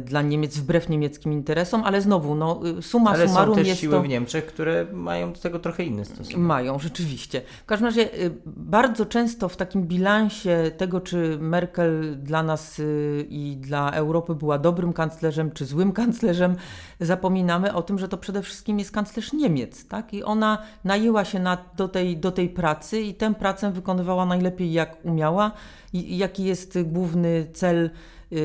dla 0.05 0.22
Niemiec 0.22 0.59
wbrew 0.59 0.88
niemieckim 0.88 1.32
interesom, 1.32 1.82
ale 1.84 2.01
znowu, 2.01 2.34
no 2.34 2.61
y, 2.78 2.82
summa 2.82 3.11
Ale 3.11 3.28
są 3.28 3.28
summarum 3.28 3.55
też 3.55 3.66
jest 3.68 3.80
siły 3.80 3.95
to... 3.95 4.03
w 4.03 4.09
Niemczech, 4.09 4.47
które 4.47 4.86
mają 4.93 5.32
do 5.32 5.38
tego 5.38 5.59
trochę 5.59 5.84
inny 5.84 6.05
stosunek. 6.05 6.36
Mają, 6.36 6.78
rzeczywiście. 6.78 7.43
W 7.62 7.66
każdym 7.66 7.86
razie 7.86 8.14
y, 8.14 8.30
bardzo 8.47 9.07
często 9.07 9.49
w 9.49 9.57
takim 9.57 9.86
bilansie 9.86 10.70
tego, 10.76 11.01
czy 11.01 11.38
Merkel 11.40 12.16
dla 12.22 12.43
nas 12.43 12.78
y, 12.78 13.26
i 13.30 13.57
dla 13.57 13.90
Europy 13.90 14.34
była 14.34 14.59
dobrym 14.59 14.93
kanclerzem, 14.93 15.51
czy 15.51 15.64
złym 15.64 15.93
kanclerzem, 16.03 16.57
zapominamy 17.01 17.74
o 17.74 17.82
tym, 17.82 17.99
że 17.99 18.09
to 18.09 18.18
przede 18.18 18.43
wszystkim 18.43 18.78
jest 18.78 18.90
kanclerz 18.90 19.32
Niemiec. 19.32 19.88
Tak? 19.88 20.14
I 20.14 20.22
ona 20.22 20.59
najęła 20.84 21.24
się 21.24 21.38
na, 21.38 21.59
do, 21.76 21.88
tej, 21.88 22.16
do 22.16 22.32
tej 22.32 22.49
pracy 22.49 23.01
i 23.01 23.14
tę 23.14 23.34
pracę 23.34 23.72
wykonywała 23.72 24.26
najlepiej 24.26 24.72
jak 24.72 25.05
umiała. 25.05 25.53
I, 25.93 26.18
jaki 26.18 26.45
jest 26.45 26.78
główny 26.82 27.47
cel 27.53 27.84
y, 27.84 27.90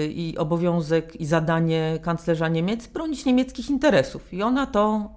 i 0.09 0.35
obowiązek 0.37 1.15
i 1.15 1.25
zadanie 1.25 1.99
kanclerza 2.01 2.47
Niemiec? 2.47 2.87
Bronić 2.87 3.25
niemieckich 3.25 3.69
interesów. 3.69 4.33
I 4.33 4.43
ona 4.43 4.65
to 4.65 5.09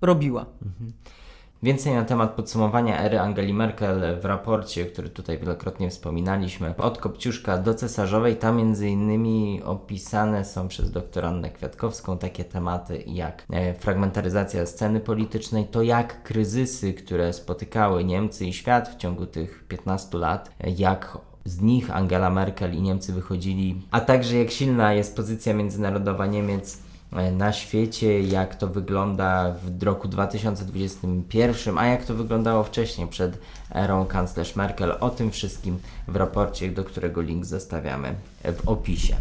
robiła. 0.00 0.46
Więcej 1.64 1.94
na 1.94 2.04
temat 2.04 2.34
podsumowania 2.34 2.98
ery 2.98 3.18
Angeli 3.20 3.54
Merkel 3.54 4.20
w 4.20 4.24
raporcie, 4.24 4.84
który 4.84 5.10
tutaj 5.10 5.38
wielokrotnie 5.38 5.90
wspominaliśmy, 5.90 6.76
od 6.76 6.98
Kopciuszka 6.98 7.58
do 7.58 7.74
Cesarzowej, 7.74 8.36
tam 8.36 8.56
między 8.56 8.88
innymi 8.88 9.62
opisane 9.64 10.44
są 10.44 10.68
przez 10.68 10.90
dr 10.90 11.24
Annę 11.24 11.50
Kwiatkowską 11.50 12.18
takie 12.18 12.44
tematy 12.44 13.04
jak 13.06 13.44
e, 13.50 13.74
fragmentaryzacja 13.74 14.66
sceny 14.66 15.00
politycznej, 15.00 15.66
to 15.66 15.82
jak 15.82 16.22
kryzysy, 16.22 16.94
które 16.94 17.32
spotykały 17.32 18.04
Niemcy 18.04 18.46
i 18.46 18.52
świat 18.52 18.88
w 18.88 18.96
ciągu 18.96 19.26
tych 19.26 19.64
15 19.68 20.18
lat, 20.18 20.50
jak 20.76 21.18
z 21.44 21.60
nich 21.60 21.90
Angela 21.90 22.30
Merkel 22.30 22.74
i 22.74 22.82
Niemcy 22.82 23.12
wychodzili, 23.12 23.82
a 23.90 24.00
także 24.00 24.36
jak 24.36 24.50
silna 24.50 24.92
jest 24.92 25.16
pozycja 25.16 25.54
międzynarodowa 25.54 26.26
Niemiec 26.26 26.78
e, 27.12 27.32
na 27.32 27.52
świecie, 27.52 28.20
jak 28.20 28.54
to 28.56 28.66
wygląda 28.66 29.54
w 29.64 29.82
roku 29.82 30.08
2021, 30.08 31.78
a 31.78 31.86
jak 31.86 32.04
to 32.04 32.14
wyglądało 32.14 32.64
wcześniej 32.64 33.08
przed 33.08 33.38
erą 33.74 34.06
kanclerz 34.06 34.56
Merkel. 34.56 34.96
O 35.00 35.10
tym 35.10 35.30
wszystkim 35.30 35.78
w 36.08 36.16
raporcie, 36.16 36.70
do 36.70 36.84
którego 36.84 37.20
link 37.20 37.44
zostawiamy 37.44 38.14
w 38.44 38.68
opisie. 38.68 39.16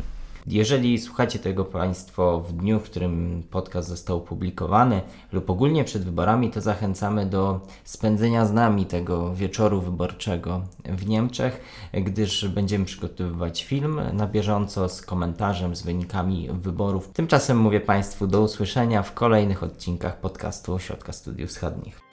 Jeżeli 0.48 1.00
słuchacie 1.00 1.40
tego 1.40 1.66
Państwo 1.66 2.40
w 2.40 2.54
dniu, 2.54 2.80
w 2.80 2.84
którym 2.84 3.44
podcast 3.52 3.90
został 3.90 4.18
opublikowany, 4.18 5.02
lub 5.32 5.50
ogólnie 5.50 5.84
przed 5.84 6.04
wyborami, 6.04 6.50
to 6.50 6.62
zachęcamy 6.62 7.26
do 7.26 7.62
spędzenia 7.84 8.46
z 8.46 8.54
nami 8.54 8.86
tego 8.86 9.34
wieczoru 9.36 9.82
wyborczego 9.82 10.62
w 10.86 11.08
Niemczech, 11.08 11.62
gdyż 11.94 12.48
będziemy 12.48 12.86
przygotowywać 12.86 13.64
film 13.64 14.02
na 14.14 14.28
bieżąco 14.28 14.90
z 14.90 15.02
komentarzem, 15.02 15.76
z 15.76 15.82
wynikami 15.82 16.50
wyborów. 16.52 17.10
Tymczasem 17.14 17.58
mówię 17.58 17.80
Państwu 17.80 18.28
do 18.28 18.42
usłyszenia 18.42 19.04
w 19.04 19.14
kolejnych 19.14 19.64
odcinkach 19.64 20.20
podcastu 20.20 20.74
Ośrodka 20.74 21.14
Studiów 21.14 21.50
Wschodnich. 21.50 22.13